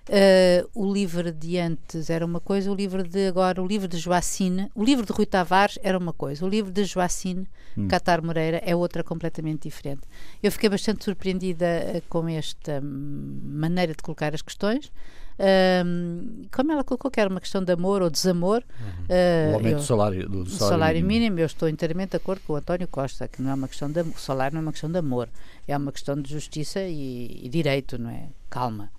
uh, 0.09 0.69
o 0.73 0.91
livro 0.91 1.31
de 1.31 1.57
antes 1.57 2.09
era 2.09 2.25
uma 2.25 2.41
coisa, 2.41 2.69
o 2.69 2.75
livro 2.75 3.01
de 3.01 3.27
agora, 3.27 3.61
o 3.63 3.65
livro 3.65 3.87
de 3.87 3.97
Joacine, 3.97 4.69
o 4.75 4.83
livro 4.83 5.05
de 5.05 5.13
Rui 5.13 5.25
Tavares 5.25 5.79
era 5.83 5.97
uma 5.97 6.11
coisa, 6.11 6.45
o 6.45 6.49
livro 6.49 6.69
de 6.69 6.83
Joacine 6.83 7.47
hum. 7.77 7.87
Catar 7.87 8.21
Moreira 8.21 8.61
é 8.65 8.75
outra 8.75 9.05
completamente 9.05 9.69
diferente. 9.69 10.01
Eu 10.43 10.51
fiquei 10.51 10.67
bastante 10.67 11.05
surpreendida 11.05 11.65
uh, 11.65 12.01
com 12.09 12.27
esta 12.27 12.81
maneira 12.81 13.93
de 13.93 14.03
colocar 14.03 14.33
as 14.35 14.41
questões. 14.41 14.91
Um, 15.37 16.43
como 16.49 16.71
ela 16.71 16.83
colocou 16.83 17.11
que 17.11 17.19
era 17.19 17.29
uma 17.29 17.41
questão 17.41 17.63
de 17.63 17.71
amor 17.71 18.01
ou 18.01 18.09
desamor. 18.09 18.63
Uhum. 18.79 19.05
Uh, 19.05 19.51
o 19.51 19.55
aumento 19.55 19.73
eu, 19.73 19.77
do 19.77 19.83
salário, 19.83 20.29
do 20.29 20.45
salário, 20.45 20.57
salário 20.57 21.01
mínimo. 21.01 21.19
mínimo. 21.19 21.39
Eu 21.39 21.45
estou 21.45 21.67
inteiramente 21.67 22.11
de 22.11 22.17
acordo 22.17 22.41
com 22.45 22.53
o 22.53 22.55
António 22.55 22.87
Costa, 22.87 23.27
que 23.27 23.41
não 23.41 23.51
é 23.51 23.53
uma 23.53 23.67
questão 23.67 23.91
de 23.91 24.01
o 24.01 24.17
salário 24.17 24.55
não 24.55 24.61
é 24.61 24.65
uma 24.65 24.71
questão 24.71 24.89
de 24.89 24.97
amor, 24.97 25.29
é 25.67 25.75
uma 25.75 25.91
questão 25.91 26.19
de 26.19 26.31
justiça 26.31 26.81
e, 26.81 27.41
e 27.43 27.49
direito, 27.49 27.97
não 27.97 28.09
é? 28.09 28.29
Calma. 28.49 28.89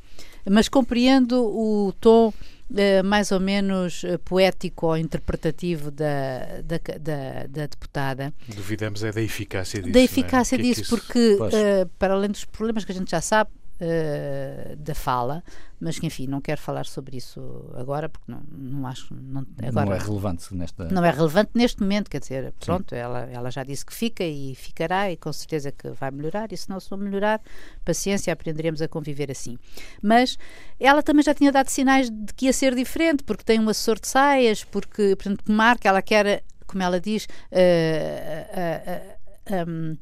Mas 0.49 0.69
compreendo 0.69 1.43
o 1.45 1.93
tom 2.01 2.33
Uh, 2.69 3.05
mais 3.05 3.31
ou 3.31 3.39
menos 3.39 4.03
uh, 4.03 4.19
poético 4.25 4.89
ou 4.89 4.97
interpretativo 4.97 5.89
da, 5.89 6.61
da, 6.65 6.79
da, 6.99 7.47
da, 7.47 7.67
deputada. 7.69 8.35
Duvidamos 8.49 9.05
é 9.05 9.13
da 9.13 9.23
eficácia 9.23 9.81
disso. 9.81 9.95
Da 9.95 10.01
eficácia 10.01 10.57
é? 10.57 10.59
disso, 10.59 10.83
é 10.83 10.85
porque, 10.89 11.35
uh, 11.37 11.89
para 11.97 12.15
além 12.15 12.29
dos 12.29 12.45
problemas 12.45 12.85
que 12.85 12.91
a 12.91 12.95
gente 12.97 13.09
já 13.09 13.21
sabe, 13.21 13.53
uh, 13.81 14.77
da 14.77 14.95
fala, 14.95 15.43
mas 15.81 15.99
que 15.99 16.07
enfim, 16.07 16.27
não 16.27 16.41
quero 16.41 16.61
falar 16.61 16.87
sobre 16.87 17.17
isso 17.17 17.71
agora 17.75 18.09
porque 18.09 18.31
não, 18.31 18.43
não 18.51 18.87
acho. 18.87 19.15
Não, 19.15 19.47
agora, 19.63 19.87
não 19.87 19.93
é 19.93 19.99
relevante 19.99 20.55
nesta. 20.55 20.85
Não 20.87 21.05
é 21.05 21.11
relevante 21.11 21.51
neste 21.55 21.81
momento, 21.81 22.11
quer 22.11 22.21
dizer, 22.21 22.53
pronto, 22.61 22.95
ela, 22.95 23.21
ela 23.31 23.51
já 23.51 23.63
disse 23.63 23.85
que 23.85 23.95
fica 23.95 24.25
e 24.25 24.55
ficará 24.55 25.11
e 25.11 25.17
com 25.17 25.33
certeza 25.33 25.71
que 25.71 25.91
vai 25.91 26.11
melhorar, 26.11 26.53
e 26.53 26.57
se 26.57 26.69
não 26.69 26.81
se 26.81 26.91
não 26.91 26.99
melhorar, 26.99 27.41
paciência, 27.85 28.33
aprenderemos 28.33 28.81
a 28.81 28.89
conviver 28.89 29.31
assim. 29.31 29.59
Mas 30.03 30.39
ela 30.81 31.03
também 31.03 31.23
já 31.23 31.35
tinha 31.35 31.53
dado 31.53 31.69
sinais 31.69 32.11
de 32.11 32.33
que 32.35 32.47
ia 32.47 32.53
ser 32.53 32.75
diferente, 32.75 33.23
porque 33.23 33.45
tem 33.45 33.61
um 33.61 33.69
assessor 33.69 34.01
de 34.01 34.09
saias, 34.09 34.65
porque, 34.65 35.15
portanto, 35.17 35.45
que 35.45 35.53
marca, 35.53 35.89
ela 35.89 36.03
quer, 36.03 36.43
como 36.67 36.83
ela 36.83 37.01
diz, 37.01 37.25
uh, 37.53 39.17
uh, 39.53 39.69
um, 39.69 39.97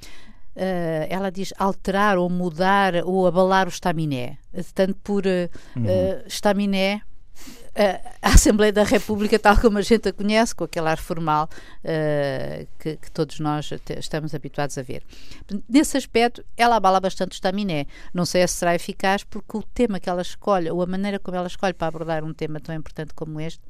Uh, 0.57 1.07
ela 1.09 1.31
diz 1.31 1.53
alterar 1.59 2.17
ou 2.17 2.31
mudar 2.31 2.95
ou 3.05 3.27
abalar 3.27 3.67
o 3.67 3.71
estaminé. 3.71 4.39
Tanto 4.73 4.95
por 5.03 5.25
uh, 5.27 5.51
uhum. 5.75 5.85
estaminé, 6.27 7.03
uh, 7.77 8.09
a 8.23 8.35
Assembleia 8.35 8.73
da 8.73 8.85
República, 8.85 9.37
tal 9.37 9.59
como 9.59 9.79
a 9.79 9.83
gente 9.83 10.09
a 10.09 10.13
conhece, 10.13 10.55
com 10.55 10.63
aquele 10.63 10.89
ar 10.89 10.99
formal 10.99 11.49
que, 12.79 12.97
que, 12.97 13.11
todos 13.11 13.41
nós 13.41 13.69
estamos 13.99 14.33
habituados 14.33 14.79
a 14.79 14.83
ver. 14.83 15.03
Nesse 15.69 15.97
aspecto, 15.97 16.45
ela 16.57 16.77
abala 16.77 17.01
bastante 17.01 17.33
o 17.33 17.35
estaminé. 17.35 17.87
Não 18.13 18.25
sei 18.25 18.47
se 18.47 18.55
será 18.55 18.77
eficaz, 18.77 19.25
porque 19.25 19.57
o 19.57 19.63
tema 19.63 19.99
que 19.99 20.09
ela 20.09 20.23
escolhe, 20.23 20.71
ou 20.71 20.81
a 20.83 20.87
maneira 20.87 21.19
como 21.19 21.37
ela 21.37 21.49
escolhe 21.49 21.75
para 21.75 21.89
abordar 21.89 22.23
um 22.23 22.33
tema 22.33 22.61
tão 22.61 22.75
importante 22.75 23.13
como 23.13 23.41
este, 23.41 23.61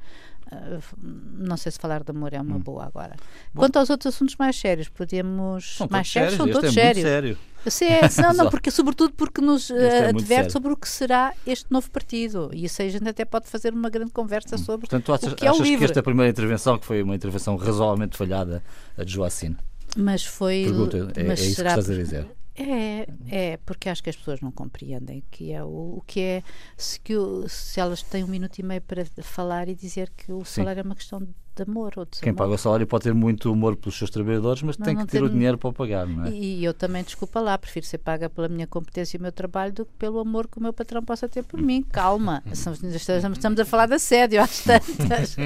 não 1.36 1.56
sei 1.56 1.72
se 1.72 1.78
falar 1.78 2.02
de 2.02 2.10
amor 2.10 2.32
é 2.32 2.40
uma 2.40 2.56
hum. 2.56 2.60
boa 2.60 2.84
agora. 2.84 3.16
Bom. 3.52 3.62
Quanto 3.62 3.78
aos 3.78 3.90
outros 3.90 4.14
assuntos 4.14 4.36
mais 4.36 4.56
sérios, 4.56 4.88
podemos. 4.88 5.76
São 5.76 5.88
mais 5.90 6.10
sérios, 6.10 6.34
são 6.34 6.46
todos 6.48 6.70
é 6.70 6.72
sérios. 6.72 7.04
sério. 7.04 7.38
Sim, 7.66 7.86
é, 7.86 8.00
não, 8.20 8.34
não, 8.34 8.50
porque, 8.50 8.70
sobretudo 8.70 9.14
porque 9.14 9.40
nos 9.40 9.70
uh, 9.70 9.76
é 9.76 10.08
adverte 10.08 10.52
sobre 10.52 10.72
o 10.72 10.76
que 10.76 10.88
será 10.88 11.32
este 11.46 11.66
novo 11.70 11.90
partido. 11.90 12.50
E 12.52 12.64
isso 12.64 12.82
aí 12.82 12.88
a 12.88 12.90
gente 12.90 13.08
até 13.08 13.24
pode 13.24 13.48
fazer 13.48 13.72
uma 13.72 13.88
grande 13.88 14.10
conversa 14.10 14.56
hum. 14.56 14.58
sobre 14.58 14.86
Portanto, 14.88 15.04
tu 15.04 15.12
achas, 15.12 15.32
o 15.32 15.36
que 15.36 15.46
é 15.46 15.48
achas 15.48 15.60
o 15.60 15.62
livro. 15.62 15.78
que 15.78 15.84
esta 15.84 16.02
primeira 16.02 16.30
intervenção, 16.30 16.78
que 16.78 16.84
foi 16.84 17.02
uma 17.02 17.14
intervenção 17.14 17.56
razoavelmente 17.56 18.16
falhada, 18.16 18.62
a 18.96 19.04
de 19.04 19.12
Joacine? 19.12 19.56
Mas 19.96 20.24
foi. 20.24 20.64
Pergunta, 20.64 21.12
é, 21.16 21.24
mas 21.24 21.40
é 21.40 21.44
isso 21.44 21.56
será, 21.56 21.74
que 21.74 21.80
estás 21.80 21.98
a 21.98 22.02
dizer? 22.02 22.26
É, 22.56 23.06
é, 23.28 23.56
porque 23.58 23.88
acho 23.88 24.02
que 24.02 24.10
as 24.10 24.16
pessoas 24.16 24.40
não 24.40 24.52
compreendem 24.52 25.24
que 25.30 25.52
é 25.52 25.62
o, 25.64 25.96
o 25.98 26.02
que 26.06 26.20
é 26.20 26.42
se, 26.76 27.00
que 27.00 27.16
o, 27.16 27.48
se 27.48 27.80
elas 27.80 28.00
têm 28.02 28.22
um 28.22 28.28
minuto 28.28 28.58
e 28.58 28.62
meio 28.62 28.80
para 28.80 29.04
falar 29.22 29.68
e 29.68 29.74
dizer 29.74 30.12
que 30.16 30.32
o 30.32 30.44
Sim. 30.44 30.62
salário 30.62 30.80
é 30.80 30.82
uma 30.82 30.94
questão 30.94 31.20
de 31.20 31.62
amor 31.62 31.92
ou 31.96 32.04
de 32.04 32.20
Quem 32.20 32.34
paga 32.34 32.52
o 32.52 32.58
salário 32.58 32.86
pode 32.86 33.04
ter 33.04 33.14
muito 33.14 33.50
amor 33.50 33.76
pelos 33.76 33.96
seus 33.96 34.10
trabalhadores, 34.10 34.62
mas 34.62 34.76
não, 34.76 34.84
tem 34.84 34.96
que 34.96 35.06
ter, 35.06 35.22
o 35.22 35.28
dinheiro 35.28 35.56
para 35.56 35.70
o 35.70 35.72
pagar, 35.72 36.06
não 36.06 36.26
é? 36.26 36.30
E, 36.30 36.60
e, 36.60 36.64
eu 36.64 36.74
também, 36.74 37.02
desculpa 37.02 37.40
lá, 37.40 37.56
prefiro 37.56 37.86
ser 37.86 37.98
paga 37.98 38.28
pela 38.28 38.48
minha 38.48 38.66
competência 38.66 39.16
e 39.16 39.18
o 39.18 39.22
meu 39.22 39.32
trabalho 39.32 39.72
do 39.72 39.86
que 39.86 39.92
pelo 39.92 40.18
amor 40.18 40.48
que 40.48 40.58
o 40.58 40.62
meu 40.62 40.72
patrão 40.72 41.02
possa 41.02 41.28
ter 41.28 41.42
por 41.44 41.60
mim. 41.60 41.82
Calma, 41.82 42.42
estamos, 42.50 42.82
estamos 42.82 43.60
a 43.60 43.64
falar 43.64 43.86
de 43.86 43.94
assédio 43.94 44.40
às 44.40 44.62
tantas. 44.64 45.36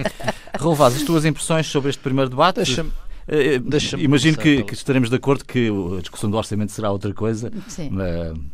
Raul 0.59 0.83
as 0.83 1.03
tuas 1.03 1.25
impressões 1.25 1.67
sobre 1.67 1.91
este 1.91 2.03
primeiro 2.03 2.31
debate? 2.31 2.57
Deixa-me 2.57 2.91
imagino 3.99 4.37
que, 4.39 4.65
que, 4.65 4.75
estaremos 4.75 5.11
de 5.11 5.17
acordo 5.17 5.45
que 5.45 5.69
a 5.97 6.01
discussão 6.01 6.31
do 6.31 6.37
orçamento 6.37 6.73
será 6.73 6.91
outra 6.91 7.13
coisa, 7.13 7.53
Sim. 7.69 7.91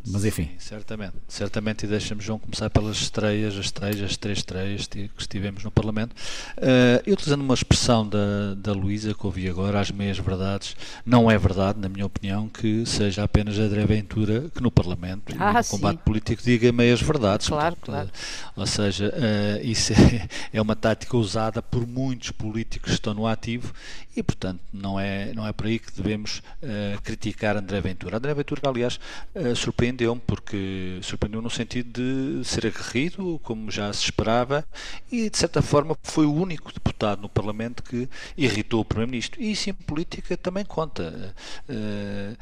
mas 0.06 0.24
enfim. 0.24 0.44
Sim, 0.44 0.50
certamente, 0.58 1.14
certamente, 1.28 1.84
e 1.84 1.88
deixa-me, 1.88 2.20
João, 2.20 2.38
começar 2.38 2.68
pelas 2.70 2.96
estreias, 2.96 3.56
as 3.56 3.66
estreias, 3.66 4.02
as 4.02 4.16
três 4.16 4.38
estreias 4.38 4.86
que 4.86 5.10
estivemos 5.18 5.62
no 5.62 5.70
Parlamento. 5.70 6.12
Uh, 6.12 7.02
eu 7.06 7.14
utilizando 7.14 7.42
uma 7.42 7.54
expressão 7.54 8.06
da, 8.08 8.54
da 8.56 8.72
Luísa 8.72 9.14
que 9.14 9.26
ouvi 9.26 9.48
agora, 9.48 9.80
às 9.80 9.90
meias 9.90 10.18
verdades, 10.18 10.76
não 11.04 11.30
é 11.30 11.38
verdade, 11.38 11.78
na 11.78 11.88
minha 11.88 12.06
opinião, 12.06 12.48
que 12.48 12.84
seja 12.86 13.24
apenas 13.24 13.58
a 13.58 13.62
André 13.62 13.84
Ventura 13.86 14.50
que 14.54 14.62
no 14.62 14.70
Parlamento 14.70 15.32
ah, 15.38 15.52
e 15.52 15.54
no 15.54 15.64
combate 15.64 15.98
político 15.98 16.42
diga 16.42 16.72
meias 16.72 17.00
verdades. 17.00 17.48
Claro, 17.48 17.76
Portanto, 17.76 18.10
claro. 18.10 18.54
Uh, 18.56 18.60
ou 18.60 18.66
seja, 18.66 19.12
uh, 19.14 19.64
isso 19.64 19.92
é, 19.94 20.28
é 20.52 20.60
uma 20.60 20.74
tática 20.74 21.16
usada 21.16 21.62
por 21.62 21.86
muitos 21.86 22.30
políticos 22.30 22.90
que 22.90 22.94
estão 22.94 23.14
no 23.14 23.26
ativo 23.26 23.72
e, 24.16 24.22
portanto, 24.22 24.60
não 24.72 24.98
é, 24.98 25.32
não 25.34 25.46
é 25.46 25.52
por 25.52 25.66
aí 25.66 25.78
que 25.78 25.92
devemos 25.92 26.38
uh, 26.38 27.00
criticar 27.02 27.56
André 27.56 27.80
Ventura. 27.80 28.16
André 28.16 28.34
Ventura, 28.34 28.62
aliás, 28.64 28.98
uh, 29.34 29.54
surpreendeu-me, 29.54 30.20
porque 30.20 30.98
surpreendeu 31.02 31.40
no 31.40 31.50
sentido 31.50 32.40
de 32.40 32.44
ser 32.44 32.66
aguerrido, 32.66 33.40
como 33.42 33.70
já 33.70 33.92
se 33.92 34.04
esperava, 34.04 34.64
e 35.10 35.30
de 35.30 35.38
certa 35.38 35.62
forma 35.62 35.96
foi 36.02 36.26
o 36.26 36.34
único 36.34 36.72
deputado 36.72 37.22
no 37.22 37.28
Parlamento 37.28 37.82
que 37.82 38.08
irritou 38.36 38.80
o 38.80 38.84
Primeiro-Ministro. 38.84 39.40
E 39.40 39.52
isso 39.52 39.70
em 39.70 39.72
política 39.72 40.36
também 40.36 40.64
conta. 40.64 41.34
Uh, 41.68 42.36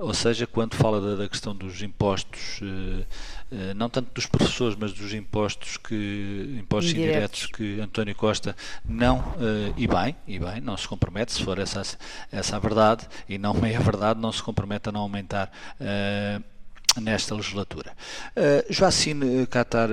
ou 0.00 0.14
seja, 0.14 0.46
quando 0.46 0.74
fala 0.74 1.00
da, 1.00 1.22
da 1.22 1.28
questão 1.28 1.54
dos 1.54 1.82
impostos 1.82 2.60
não 3.76 3.88
tanto 3.88 4.12
dos 4.14 4.26
professores, 4.26 4.76
mas 4.78 4.92
dos 4.92 5.12
impostos 5.14 5.76
que 5.76 6.56
impostos 6.58 6.92
indiretos, 6.92 7.44
indiretos 7.44 7.46
que 7.46 7.80
António 7.80 8.14
Costa 8.14 8.54
não 8.84 9.18
uh, 9.18 9.74
e 9.76 9.86
bem, 9.86 10.14
e 10.26 10.38
bem, 10.38 10.60
não 10.60 10.76
se 10.76 10.86
compromete, 10.86 11.32
se 11.32 11.42
for 11.42 11.58
essa, 11.58 11.82
essa 12.30 12.56
a 12.56 12.58
verdade, 12.58 13.06
e 13.28 13.38
não 13.38 13.54
meia 13.54 13.80
verdade, 13.80 14.20
não 14.20 14.32
se 14.32 14.42
compromete 14.42 14.88
a 14.88 14.92
não 14.92 15.00
aumentar 15.00 15.50
uh, 15.80 17.00
nesta 17.00 17.34
legislatura. 17.34 17.92
Uh, 18.36 18.72
Joacine 18.72 19.46
Catar 19.46 19.88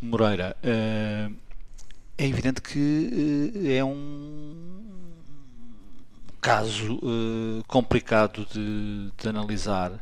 Moreira, 0.00 0.56
é 0.62 1.28
evidente 2.26 2.62
que 2.62 3.52
é 3.76 3.84
um 3.84 4.77
caso 6.48 6.94
uh, 7.02 7.62
complicado 7.66 8.46
de, 8.50 9.12
de, 9.18 9.28
analisar 9.28 9.92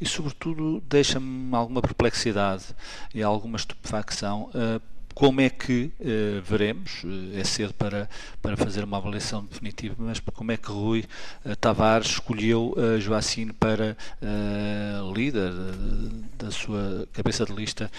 e, 0.00 0.04
sobretudo, 0.04 0.82
deixa-me 0.88 1.54
alguma 1.54 1.80
perplexidade 1.80 2.74
e 3.14 3.22
alguma 3.22 3.56
estupefacção 3.56 4.50
uh, 4.50 4.82
como 5.14 5.40
é 5.40 5.50
que 5.50 5.92
uh, 6.00 6.42
veremos, 6.42 7.04
uh, 7.04 7.38
é 7.38 7.44
cedo 7.44 7.74
para, 7.74 8.08
para 8.40 8.56
fazer 8.56 8.84
uma 8.84 8.96
avaliação 8.96 9.44
definitiva, 9.44 9.94
mas 9.98 10.20
como 10.20 10.52
é 10.52 10.56
que 10.56 10.70
Rui 10.70 11.04
uh, 11.44 11.56
Tavares 11.56 12.08
escolheu 12.08 12.74
uh, 12.76 13.00
Joacine 13.00 13.52
para 13.52 13.96
líder 15.14 15.52
da 16.38 16.50
sua 16.50 17.06
cabeça 17.12 17.44
de 17.44 17.52
lista 17.52 17.90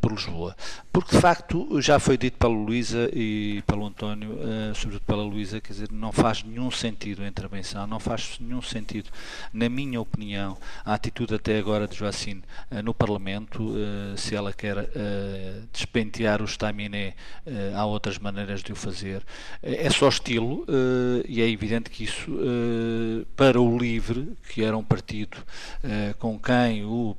por 0.00 0.12
Lisboa? 0.12 0.56
Porque 0.92 1.14
de 1.14 1.20
facto 1.20 1.80
já 1.80 1.98
foi 1.98 2.16
dito 2.16 2.38
pela 2.38 2.52
Luísa 2.52 3.08
e 3.12 3.62
pelo 3.66 3.86
António, 3.86 4.38
sobretudo 4.74 5.04
pela 5.06 5.22
Luísa, 5.22 5.60
quer 5.60 5.72
dizer, 5.72 5.88
não 5.92 6.12
faz 6.12 6.42
nenhum 6.42 6.70
sentido 6.70 7.22
a 7.22 7.28
intervenção, 7.28 7.86
não 7.86 8.00
faz 8.00 8.38
nenhum 8.40 8.60
sentido, 8.60 9.10
na 9.52 9.68
minha 9.68 10.00
opinião, 10.00 10.56
a 10.84 10.94
atitude 10.94 11.34
até 11.34 11.58
agora 11.58 11.86
de 11.86 11.96
Joacine 11.96 12.42
no 12.84 12.92
Parlamento, 12.92 13.74
se 14.16 14.34
ela 14.34 14.52
quer 14.52 14.88
despentear 15.72 16.42
os 16.42 16.56
estaminé, 16.58 17.14
uh, 17.46 17.76
há 17.76 17.86
outras 17.86 18.18
maneiras 18.18 18.62
de 18.62 18.72
o 18.72 18.76
fazer. 18.76 19.18
Uh, 19.18 19.22
é 19.62 19.88
só 19.90 20.08
estilo 20.08 20.62
uh, 20.62 21.24
e 21.26 21.40
é 21.40 21.48
evidente 21.48 21.88
que 21.88 22.04
isso, 22.04 22.28
para 23.36 23.60
o 23.60 23.78
LIVRE, 23.78 24.36
que 24.52 24.62
era 24.62 24.76
um 24.76 24.82
partido 24.82 25.38
com 26.18 26.38
quem 26.38 26.84
o 26.84 27.16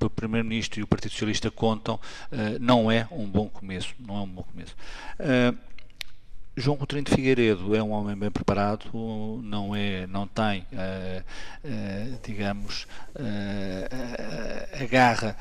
o 0.00 0.10
Primeiro-Ministro 0.10 0.80
e 0.80 0.82
o 0.82 0.88
Partido 0.88 1.12
Socialista 1.12 1.48
contam, 1.48 2.00
não 2.60 2.90
é 2.90 3.06
um 3.12 3.24
bom 3.26 3.48
começo. 3.48 3.94
Não 4.00 4.16
é 4.16 4.20
um 4.22 4.26
bom 4.26 4.42
começo. 4.42 4.74
João 6.56 6.76
Coutinho 6.76 7.02
de 7.02 7.10
Figueiredo 7.10 7.74
é 7.74 7.82
um 7.82 7.90
homem 7.90 8.16
bem 8.16 8.30
preparado, 8.30 8.86
não 9.42 9.74
é, 9.74 10.06
não 10.06 10.26
tem, 10.26 10.60
uh, 10.72 11.24
uh, 11.64 12.18
digamos, 12.24 12.86
uh, 13.16 14.80
a 14.80 14.86
garra 14.86 15.36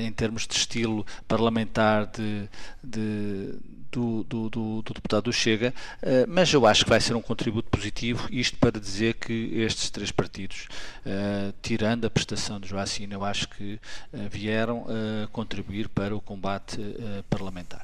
em 0.00 0.10
termos 0.10 0.48
de 0.48 0.54
estilo 0.54 1.06
parlamentar 1.28 2.06
de, 2.06 2.48
de 2.82 3.54
do, 3.92 4.22
do, 4.24 4.50
do, 4.50 4.82
do, 4.82 4.94
deputado 4.94 5.24
do 5.24 5.32
Chega, 5.32 5.74
mas 6.28 6.52
eu 6.52 6.64
acho 6.64 6.84
que 6.84 6.90
vai 6.90 7.00
ser 7.00 7.16
um 7.16 7.22
contributo 7.22 7.68
positivo, 7.68 8.28
isto 8.30 8.56
para 8.56 8.78
dizer 8.78 9.14
que 9.14 9.50
estes 9.54 9.90
três 9.90 10.12
partidos, 10.12 10.68
tirando 11.60 12.04
a 12.04 12.10
prestação 12.10 12.60
de 12.60 12.68
Joacine, 12.68 13.14
eu 13.14 13.24
acho 13.24 13.48
que 13.48 13.80
vieram 14.30 14.86
contribuir 15.32 15.88
para 15.88 16.14
o 16.14 16.20
combate 16.20 16.78
parlamentar. 17.28 17.82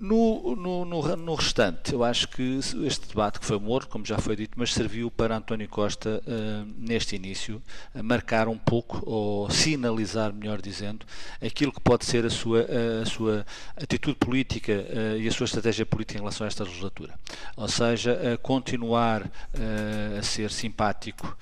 No, 0.00 0.56
no, 0.56 0.86
no, 0.86 1.16
no, 1.16 1.34
restante, 1.34 1.92
eu 1.92 2.02
acho 2.02 2.26
que 2.26 2.58
este 2.86 3.06
debate, 3.06 3.38
que 3.38 3.44
foi 3.44 3.58
morto, 3.58 3.86
como 3.86 4.06
já 4.06 4.16
foi 4.16 4.34
dito, 4.34 4.52
mas 4.56 4.72
serviu 4.72 5.10
para 5.10 5.36
António 5.36 5.68
Costa, 5.68 6.22
uh, 6.26 6.74
neste 6.78 7.16
início, 7.16 7.62
marcar 8.02 8.48
um 8.48 8.56
pouco, 8.56 9.02
ou 9.04 9.50
sinalizar, 9.50 10.32
melhor 10.32 10.62
dizendo, 10.62 11.04
aquilo 11.44 11.70
que 11.70 11.82
pode 11.82 12.06
ser 12.06 12.24
a 12.24 12.30
sua, 12.30 12.66
a 13.02 13.04
sua 13.04 13.44
atitude 13.76 14.16
política 14.16 14.72
uh, 14.72 15.18
e 15.18 15.28
a 15.28 15.30
sua 15.30 15.44
estratégia 15.44 15.84
política 15.84 16.16
em 16.18 16.22
relação 16.22 16.46
a 16.46 16.48
esta 16.48 16.64
legislatura. 16.64 17.14
Ou 17.54 17.68
seja, 17.68 18.38
continuar 18.40 19.24
uh, 19.24 20.18
a 20.18 20.22
ser 20.22 20.50
simpático 20.50 21.36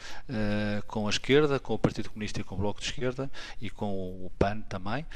com 0.86 1.06
a 1.06 1.10
esquerda, 1.10 1.60
com 1.60 1.74
o 1.74 1.78
Partido 1.78 2.10
Comunista 2.10 2.40
e 2.40 2.44
com 2.44 2.56
o 2.56 2.58
Bloco 2.58 2.80
de 2.80 2.86
Esquerda, 2.86 3.30
e 3.60 3.70
com 3.70 3.86
o 3.86 4.32
PAN 4.38 4.60
também, 4.62 5.06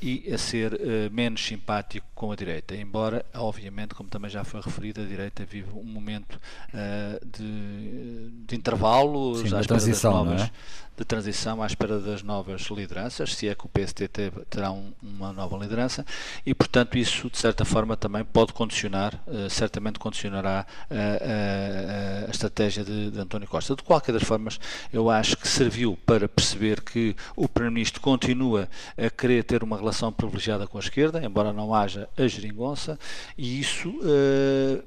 e 0.00 0.32
a 0.32 0.38
ser 0.38 0.78
menos 1.10 1.44
simpático 1.44 2.06
com 2.14 2.32
a 2.32 2.36
direita, 2.38 2.74
embora, 2.74 3.24
obviamente, 3.34 3.94
como 3.94 4.08
também 4.08 4.30
já 4.30 4.44
foi 4.44 4.60
referido, 4.60 5.02
a 5.02 5.04
direita 5.04 5.44
vive 5.44 5.70
um 5.72 5.84
momento 5.84 6.40
uh, 6.68 7.26
de, 7.26 8.30
de 8.46 8.56
intervalo, 8.56 9.36
Sim, 9.36 9.54
à 9.54 9.62
transição, 9.62 10.24
novas, 10.24 10.42
é? 10.42 10.50
de 10.98 11.04
transição 11.04 11.62
à 11.62 11.66
espera 11.66 12.00
das 12.00 12.22
novas 12.24 12.62
lideranças, 12.62 13.34
se 13.34 13.48
é 13.48 13.54
que 13.54 13.64
o 13.64 13.68
PST 13.68 14.08
terá 14.50 14.72
um, 14.72 14.92
uma 15.00 15.32
nova 15.32 15.56
liderança, 15.56 16.04
e 16.44 16.52
portanto 16.52 16.98
isso 16.98 17.30
de 17.30 17.38
certa 17.38 17.64
forma 17.64 17.96
também 17.96 18.24
pode 18.24 18.52
condicionar, 18.52 19.14
uh, 19.26 19.48
certamente 19.48 19.98
condicionará 20.00 20.66
uh, 20.90 20.94
uh, 20.94 22.26
a 22.26 22.30
estratégia 22.30 22.84
de, 22.84 23.12
de, 23.12 23.20
António 23.20 23.46
Costa. 23.46 23.76
De 23.76 23.82
qualquer 23.82 24.12
das 24.12 24.24
formas, 24.24 24.58
eu 24.92 25.08
acho 25.08 25.36
que 25.36 25.46
serviu 25.46 25.96
para 26.04 26.28
perceber 26.28 26.80
que 26.80 27.14
o 27.36 27.48
Primeiro-Ministro 27.48 28.00
continua 28.00 28.68
a 28.96 29.08
querer 29.08 29.44
ter 29.44 29.62
uma 29.62 29.76
relação 29.76 30.12
privilegiada 30.12 30.66
com 30.66 30.78
a 30.78 30.80
esquerda, 30.80 31.24
embora 31.24 31.52
não 31.52 31.72
haja 31.72 32.08
a 32.18 32.26
geringonça, 32.28 32.98
e 33.36 33.60
isso 33.60 33.94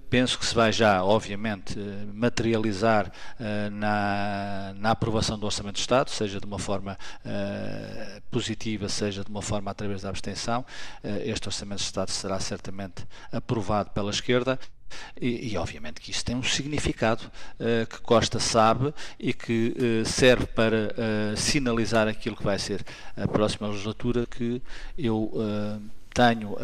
penso 0.09 0.37
que 0.37 0.45
se 0.45 0.55
vai 0.55 0.71
já, 0.71 1.03
obviamente, 1.03 1.77
materializar 2.13 3.11
na, 3.71 4.73
na 4.75 4.91
aprovação 4.91 5.37
do 5.37 5.45
Orçamento 5.45 5.75
de 5.75 5.81
Estado 5.81 6.09
seja 6.09 6.39
de 6.39 6.45
uma 6.45 6.59
forma 6.59 6.97
uh, 7.25 8.21
positiva, 8.29 8.87
seja 8.89 9.23
de 9.23 9.29
uma 9.29 9.41
forma 9.41 9.71
através 9.71 10.01
da 10.03 10.09
abstenção. 10.09 10.65
Uh, 11.03 11.21
este 11.23 11.47
Orçamento 11.47 11.79
de 11.79 11.85
Estado 11.85 12.11
será 12.11 12.39
certamente 12.39 13.05
aprovado 13.31 13.89
pela 13.91 14.11
esquerda. 14.11 14.59
E, 15.19 15.53
e, 15.53 15.57
obviamente 15.57 16.01
que 16.01 16.11
isso 16.11 16.25
tem 16.25 16.35
um 16.35 16.43
significado 16.43 17.23
uh, 17.23 17.87
que 17.87 18.01
Costa 18.01 18.39
sabe 18.39 18.93
e 19.17 19.31
que 19.31 19.73
uh, 19.77 20.05
serve 20.05 20.45
para 20.47 20.93
uh, 20.93 21.37
sinalizar 21.37 22.09
aquilo 22.09 22.35
que 22.35 22.43
vai 22.43 22.59
ser 22.59 22.83
a 23.15 23.25
próxima 23.25 23.69
legislatura 23.69 24.25
que 24.25 24.61
eu 24.97 25.31
tenho 26.13 26.55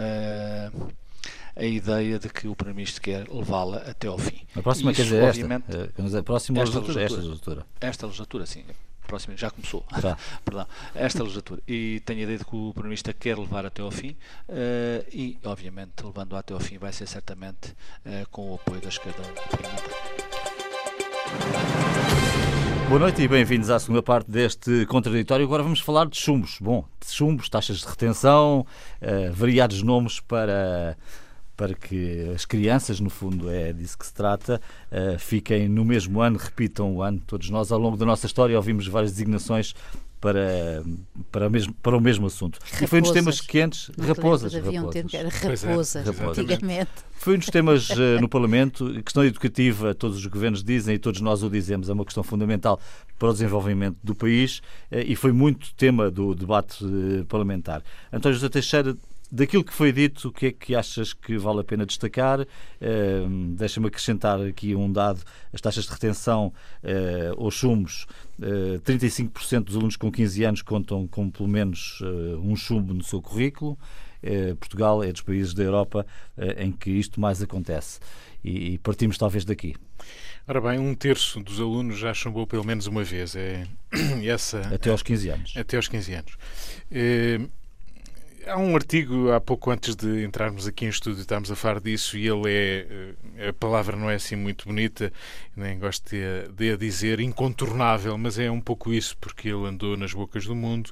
a 1.55 1.65
ideia 1.65 2.19
de 2.19 2.29
que 2.29 2.47
o 2.47 2.55
Primeiro-Ministro 2.55 3.01
quer 3.01 3.27
levá-la 3.29 3.77
até 3.77 4.07
ao 4.07 4.17
fim. 4.17 4.41
A 4.55 4.61
próxima, 4.61 4.91
isso, 4.91 5.01
quer 5.01 5.03
dizer, 5.03 5.23
esta, 5.23 6.19
a 6.19 6.23
próxima 6.23 6.61
esta 6.61 6.79
legislatura, 6.79 7.03
esta 7.03 7.15
legislatura. 7.17 7.65
Esta 7.81 8.05
legislatura, 8.05 8.45
sim 8.45 8.63
próxima, 9.07 9.35
já 9.35 9.49
começou, 9.49 9.83
já. 9.99 10.17
perdão, 10.45 10.67
esta 10.93 11.23
legislatura. 11.23 11.61
E 11.67 12.01
tenho 12.05 12.19
a 12.19 12.23
ideia 12.23 12.37
de 12.37 12.45
que 12.45 12.55
o 12.55 12.71
Primeiro-Ministro 12.73 13.13
quer 13.15 13.37
levar 13.37 13.65
até 13.65 13.81
ao 13.81 13.89
fim 13.89 14.11
uh, 14.11 15.07
e, 15.11 15.39
obviamente, 15.43 16.03
levando 16.03 16.35
até 16.35 16.53
ao 16.53 16.59
fim 16.59 16.77
vai 16.77 16.93
ser 16.93 17.07
certamente 17.07 17.71
uh, 18.05 18.27
com 18.29 18.51
o 18.51 18.55
apoio 18.55 18.81
da 18.81 18.89
esquerda 18.89 19.23
parlamentar. 19.49 19.81
Boa 22.87 22.99
noite 22.99 23.21
e 23.21 23.27
bem-vindos 23.27 23.69
à 23.69 23.77
segunda 23.77 24.01
parte 24.01 24.31
deste 24.31 24.85
contraditório. 24.85 25.45
Agora 25.45 25.61
vamos 25.61 25.81
falar 25.81 26.07
de 26.07 26.15
chumbos. 26.15 26.57
Bom, 26.61 26.85
de 27.01 27.11
chumbos, 27.11 27.49
taxas 27.49 27.79
de 27.79 27.85
retenção, 27.85 28.65
uh, 29.01 29.33
variados 29.33 29.83
nomes 29.83 30.21
para 30.21 30.97
para 31.57 31.73
que 31.73 32.31
as 32.33 32.45
crianças, 32.45 32.99
no 32.99 33.09
fundo 33.09 33.49
é 33.49 33.73
disso 33.73 33.97
que 33.97 34.05
se 34.05 34.13
trata, 34.13 34.61
uh, 34.89 35.19
fiquem 35.19 35.67
no 35.67 35.83
mesmo 35.83 36.21
ano, 36.21 36.37
repitam 36.37 36.95
o 36.95 37.01
ano. 37.01 37.19
Todos 37.27 37.49
nós, 37.49 37.73
ao 37.73 37.79
longo 37.79 37.97
da 37.97 38.05
nossa 38.05 38.25
história, 38.25 38.55
ouvimos 38.55 38.87
várias 38.87 39.11
designações 39.11 39.75
para, 40.19 40.83
para, 41.31 41.47
o, 41.47 41.49
mesmo, 41.49 41.73
para 41.75 41.97
o 41.97 42.01
mesmo 42.01 42.25
assunto. 42.27 42.59
Raposas. 42.59 42.81
E 42.81 42.87
foi 42.87 42.99
um 42.99 43.01
dos 43.03 43.11
temas 43.11 43.41
quentes. 43.41 43.91
Raposas. 43.99 44.55
Havia 44.55 44.83
um 44.83 44.89
termo 44.89 45.09
que 45.09 45.17
era 45.17 45.29
raposas, 45.29 45.95
é, 45.95 46.25
antigamente. 46.25 46.91
Foi 47.13 47.35
um 47.35 47.39
dos 47.39 47.47
temas 47.47 47.89
uh, 47.91 48.19
no 48.21 48.27
Parlamento. 48.27 48.95
A 48.97 49.01
questão 49.01 49.23
educativa, 49.23 49.93
todos 49.93 50.17
os 50.17 50.25
governos 50.25 50.63
dizem 50.63 50.95
e 50.95 50.99
todos 50.99 51.21
nós 51.21 51.43
o 51.43 51.49
dizemos, 51.49 51.89
é 51.89 51.93
uma 51.93 52.05
questão 52.05 52.23
fundamental 52.23 52.79
para 53.17 53.29
o 53.29 53.31
desenvolvimento 53.31 53.97
do 54.03 54.15
país 54.15 54.59
uh, 54.91 54.97
e 55.05 55.15
foi 55.15 55.31
muito 55.31 55.73
tema 55.75 56.09
do 56.09 56.33
debate 56.33 56.83
uh, 56.83 57.25
parlamentar. 57.25 57.83
António 58.11 58.35
José 58.35 58.49
Teixeira 58.49 58.97
Daquilo 59.29 59.63
que 59.63 59.73
foi 59.73 59.91
dito, 59.91 60.29
o 60.29 60.31
que 60.31 60.47
é 60.47 60.51
que 60.53 60.73
achas 60.73 61.11
que 61.13 61.37
vale 61.37 61.59
a 61.59 61.63
pena 61.63 61.85
destacar? 61.85 62.41
Uh, 62.41 63.55
Deixa-me 63.57 63.87
acrescentar 63.87 64.39
aqui 64.41 64.73
um 64.73 64.91
dado: 64.91 65.21
as 65.51 65.59
taxas 65.59 65.85
de 65.85 65.91
retenção 65.91 66.53
uh, 66.81 67.33
ou 67.35 67.51
chumos, 67.51 68.07
uh, 68.39 68.79
35% 68.85 69.65
dos 69.65 69.75
alunos 69.75 69.97
com 69.97 70.09
15 70.09 70.43
anos 70.45 70.61
contam 70.61 71.05
com 71.07 71.29
pelo 71.29 71.49
menos 71.49 71.99
uh, 72.01 72.39
um 72.41 72.55
chumbo 72.55 72.93
no 72.93 73.03
seu 73.03 73.21
currículo. 73.21 73.77
Portugal 74.59 75.03
é 75.03 75.11
dos 75.11 75.21
países 75.21 75.53
da 75.53 75.63
Europa 75.63 76.05
em 76.57 76.71
que 76.71 76.89
isto 76.89 77.21
mais 77.21 77.41
acontece. 77.41 77.99
E, 78.43 78.73
e, 78.73 78.77
partimos 78.79 79.17
talvez 79.17 79.45
daqui. 79.45 79.75
Ora 80.47 80.59
bem, 80.59 80.79
um 80.79 80.95
terço 80.95 81.39
dos 81.39 81.59
alunos 81.59 81.99
já 81.99 82.13
chumbou 82.13 82.45
pelo 82.45 82.65
menos 82.65 82.87
uma 82.87 83.03
vez. 83.03 83.35
É 83.35 83.65
essa, 84.25 84.59
até 84.73 84.89
aos 84.89 85.03
15 85.03 85.29
anos. 85.29 85.53
Até 85.55 85.77
aos 85.77 85.87
15 85.87 86.13
anos. 86.13 86.37
Há 88.47 88.57
um 88.57 88.75
artigo, 88.75 89.31
há 89.33 89.41
pouco 89.41 89.69
antes 89.71 89.93
de 89.93 90.23
entrarmos 90.23 90.67
aqui 90.67 90.85
em 90.85 90.89
estúdio, 90.89 91.19
estávamos 91.19 91.51
a 91.51 91.55
falar 91.55 91.81
disso 91.81 92.17
e 92.17 92.27
ele 92.27 92.49
é. 92.49 92.87
Eh, 93.37 93.49
a 93.49 93.53
palavra 93.53 93.97
não 93.97 94.09
é 94.09 94.15
assim 94.15 94.37
muito 94.37 94.65
bonita, 94.65 95.11
nem 95.53 95.77
gosto 95.77 96.09
de, 96.09 96.47
de 96.53 96.71
a 96.71 96.77
dizer 96.77 97.19
incontornável, 97.19 98.17
mas 98.17 98.39
é 98.39 98.49
um 98.49 98.61
pouco 98.61 98.93
isso, 98.93 99.17
porque 99.17 99.49
ele 99.49 99.65
andou 99.65 99.97
nas 99.97 100.13
bocas 100.13 100.45
do 100.45 100.55
mundo 100.55 100.91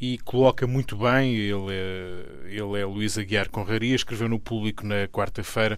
e 0.00 0.16
coloca 0.18 0.64
muito 0.64 0.96
bem. 0.96 1.34
Ele 1.34 1.72
é, 1.72 2.24
ele 2.46 2.80
é 2.80 2.84
Luís 2.84 3.18
Aguiar 3.18 3.50
Conraria, 3.50 3.96
escreveu 3.96 4.28
no 4.28 4.38
público 4.38 4.86
na 4.86 5.08
quarta-feira 5.08 5.76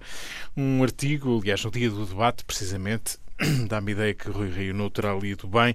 um 0.54 0.82
artigo, 0.82 1.40
aliás, 1.40 1.64
no 1.64 1.70
dia 1.70 1.88
do 1.88 2.04
debate, 2.04 2.44
precisamente, 2.44 3.18
dá-me 3.66 3.92
ideia 3.92 4.12
que 4.12 4.28
Rui 4.28 4.50
Rio 4.50 4.74
não 4.74 4.90
terá 4.90 5.14
lido 5.14 5.48
bem, 5.48 5.74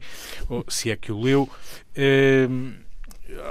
se 0.68 0.92
é 0.92 0.96
que 0.96 1.12
o 1.12 1.20
leu. 1.20 1.50
Uh, 1.98 2.89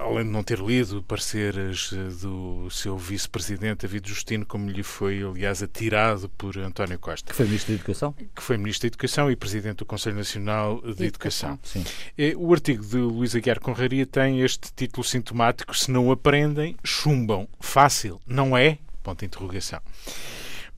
além 0.04 0.24
de 0.24 0.30
não 0.30 0.42
ter 0.42 0.58
lido 0.58 1.02
pareceres 1.02 1.90
eh, 1.92 2.08
do 2.20 2.68
seu 2.70 2.96
vice-presidente 2.96 3.82
David 3.86 4.08
Justino, 4.08 4.44
como 4.44 4.70
lhe 4.70 4.82
foi, 4.82 5.22
aliás, 5.22 5.62
atirado 5.62 6.28
por 6.30 6.56
António 6.58 6.98
Costa. 6.98 7.30
Que 7.30 7.36
foi 7.36 7.46
Ministro 7.46 7.72
da 7.72 7.76
Educação? 7.76 8.12
Que 8.12 8.42
foi 8.42 8.56
Ministro 8.56 8.82
da 8.82 8.92
Educação 8.92 9.30
e 9.30 9.36
Presidente 9.36 9.78
do 9.78 9.86
Conselho 9.86 10.16
Nacional 10.16 10.80
de, 10.80 10.94
de 10.94 11.04
Educação. 11.06 11.54
Educação. 11.54 11.84
Eh, 12.16 12.34
o 12.36 12.52
artigo 12.52 12.84
de 12.84 12.96
Luís 12.96 13.34
Aguiar 13.34 13.60
Conraria 13.60 14.06
tem 14.06 14.40
este 14.40 14.72
título 14.74 15.04
sintomático, 15.04 15.76
se 15.76 15.90
não 15.90 16.10
aprendem, 16.10 16.76
chumbam. 16.84 17.48
Fácil, 17.60 18.20
não 18.26 18.56
é? 18.56 18.78
Ponto 19.02 19.20
de 19.20 19.26
interrogação. 19.26 19.80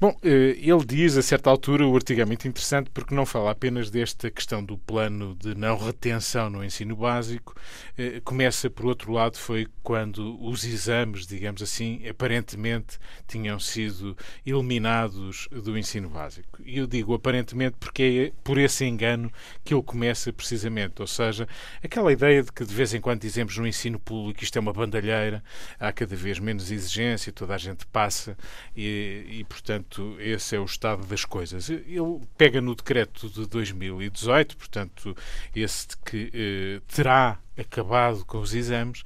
Bom, 0.00 0.16
eh, 0.22 0.56
ele 0.58 0.82
diz, 0.86 1.18
a 1.18 1.20
certa 1.20 1.50
altura, 1.50 1.86
o 1.86 1.94
artigo 1.94 2.22
é 2.22 2.24
muito 2.24 2.48
interessante 2.48 2.88
porque 2.88 3.14
não 3.14 3.26
fala 3.26 3.50
apenas 3.50 3.90
desta 3.90 4.30
questão 4.30 4.64
do 4.64 4.78
plano 4.78 5.34
de 5.34 5.54
não 5.54 5.76
retenção 5.76 6.48
no 6.48 6.64
ensino 6.64 6.96
básico. 6.96 7.54
Eh, 7.98 8.18
começa, 8.24 8.70
por 8.70 8.86
outro 8.86 9.12
lado, 9.12 9.36
foi 9.36 9.66
quando 9.82 10.42
os 10.42 10.64
exames, 10.64 11.26
digamos 11.26 11.60
assim, 11.60 12.00
aparentemente 12.08 12.98
tinham 13.28 13.60
sido 13.60 14.16
eliminados 14.46 15.46
do 15.52 15.76
ensino 15.76 16.08
básico. 16.08 16.62
E 16.64 16.78
eu 16.78 16.86
digo 16.86 17.12
aparentemente 17.12 17.76
porque 17.78 18.32
é 18.32 18.40
por 18.42 18.56
esse 18.56 18.86
engano 18.86 19.30
que 19.62 19.74
ele 19.74 19.82
começa 19.82 20.32
precisamente. 20.32 21.02
Ou 21.02 21.06
seja, 21.06 21.46
aquela 21.84 22.10
ideia 22.10 22.42
de 22.42 22.50
que 22.50 22.64
de 22.64 22.74
vez 22.74 22.94
em 22.94 23.02
quando 23.02 23.20
dizemos 23.20 23.58
no 23.58 23.66
ensino 23.66 23.98
público 23.98 24.42
isto 24.42 24.56
é 24.56 24.60
uma 24.60 24.72
bandalheira, 24.72 25.44
há 25.78 25.92
cada 25.92 26.16
vez 26.16 26.38
menos 26.38 26.70
exigência, 26.70 27.30
toda 27.30 27.54
a 27.54 27.58
gente 27.58 27.84
passa 27.86 28.34
e, 28.74 29.26
e 29.28 29.44
portanto, 29.44 29.89
portanto, 29.90 30.16
esse 30.20 30.55
é 30.55 30.61
o 30.61 30.64
estado 30.64 31.05
das 31.07 31.24
coisas. 31.24 31.68
Ele 31.68 32.20
pega 32.38 32.61
no 32.61 32.74
decreto 32.74 33.29
de 33.29 33.46
2018, 33.46 34.57
portanto, 34.57 35.16
esse 35.55 35.88
que 36.05 36.31
eh, 36.33 36.81
terá 36.87 37.38
acabado 37.61 38.25
com 38.25 38.38
os 38.38 38.55
exames, 38.55 39.03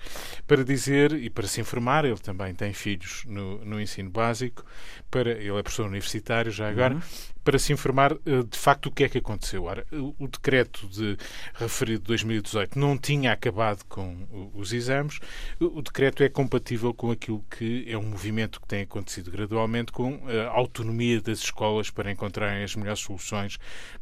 para 0.47 0.65
dizer 0.65 1.13
e 1.13 1.29
para 1.29 1.47
se 1.47 1.61
informar, 1.61 2.05
ele 2.05 2.19
também 2.19 2.55
tem 2.55 2.73
filhos 2.73 3.25
no, 3.27 3.65
no 3.65 3.81
ensino 3.81 4.11
básico, 4.11 4.65
para, 5.11 5.31
ele 5.31 5.57
é 5.59 5.63
professor 5.63 5.87
universitário 5.87 6.51
já 6.51 6.69
agora, 6.69 6.95
uhum. 6.95 7.01
para 7.45 7.59
se 7.59 7.73
informar 7.73 8.13
eh, 8.27 8.43
de 8.49 8.59
facto 8.59 8.87
o 8.87 8.91
que 8.91 9.05
é 9.05 9.09
que 9.09 9.19
aconteceu. 9.19 9.65
Ora, 9.65 9.87
o 9.93 10.27
decreto 10.27 10.89
de 10.89 11.17
referido 11.55 12.01
de 12.01 12.07
2018 12.09 12.79
não 12.79 12.99
tinha 12.99 13.33
acabado 13.33 13.85
com 13.85 14.51
os 14.55 14.73
exames, 14.73 15.21
o 15.61 15.81
decreto 15.83 16.23
é 16.23 16.29
compatível 16.29 16.93
com 16.93 17.11
aquilo 17.11 17.45
que 17.51 17.85
é 17.89 17.97
um 17.97 18.03
movimento 18.03 18.61
que 18.61 18.67
tem 18.67 18.83
acontecido 18.83 19.31
gradualmente 19.31 19.93
com 19.93 20.21
a 20.27 20.49
autonomia 20.51 21.21
das 21.21 21.39
escolas 21.39 21.91
para 21.91 22.11
encontrarem 22.11 22.65
as 22.65 22.75
melhores 22.75 23.01
soluções 23.01 23.59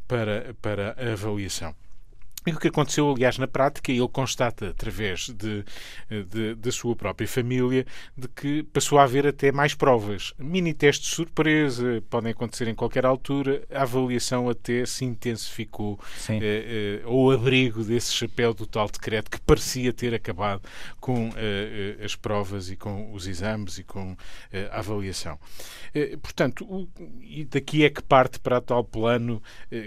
para, 0.07 0.55
para 0.61 0.95
a 0.97 1.13
avaliação. 1.13 1.75
E 2.45 2.51
o 2.51 2.59
que 2.59 2.67
aconteceu, 2.67 3.09
aliás, 3.09 3.37
na 3.37 3.47
prática, 3.47 3.91
ele 3.91 4.07
constata 4.07 4.69
através 4.69 5.29
de, 5.29 5.63
de, 6.09 6.55
da 6.55 6.71
sua 6.71 6.95
própria 6.95 7.27
família 7.27 7.85
de 8.17 8.27
que 8.27 8.63
passou 8.63 8.99
a 8.99 9.03
haver 9.03 9.25
até 9.27 9.51
mais 9.51 9.73
provas. 9.73 10.33
Mini 10.37 10.73
testes 10.73 11.09
de 11.09 11.15
surpresa, 11.15 12.03
podem 12.09 12.31
acontecer 12.31 12.67
em 12.67 12.75
qualquer 12.75 13.05
altura, 13.05 13.63
a 13.71 13.83
avaliação 13.83 14.49
até 14.49 14.85
se 14.85 15.05
intensificou 15.05 15.99
eh, 16.29 16.39
eh, 16.41 17.01
ao 17.05 17.31
abrigo 17.31 17.83
desse 17.83 18.13
chapéu 18.13 18.53
do 18.53 18.65
tal 18.65 18.87
decreto 18.87 19.31
que 19.31 19.39
parecia 19.41 19.93
ter 19.93 20.13
acabado 20.13 20.61
com 20.99 21.29
eh, 21.35 21.97
eh 21.99 22.05
as 22.05 22.15
provas 22.15 22.69
e 22.69 22.75
com 22.75 23.13
os 23.13 23.27
exames 23.27 23.77
e 23.77 23.83
com 23.83 24.15
eh, 24.51 24.69
a 24.71 24.79
avaliação. 24.79 25.39
Eh, 25.93 26.17
portanto, 26.17 26.65
o, 26.65 26.87
e 27.21 27.45
daqui 27.45 27.85
é 27.85 27.89
que 27.89 28.01
parte 28.01 28.39
para 28.39 28.59
tal 28.61 28.83
plano 28.83 29.41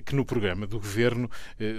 que 0.05 0.15
no 0.15 0.25
programa 0.25 0.67
do 0.67 0.79
governo 0.79 1.31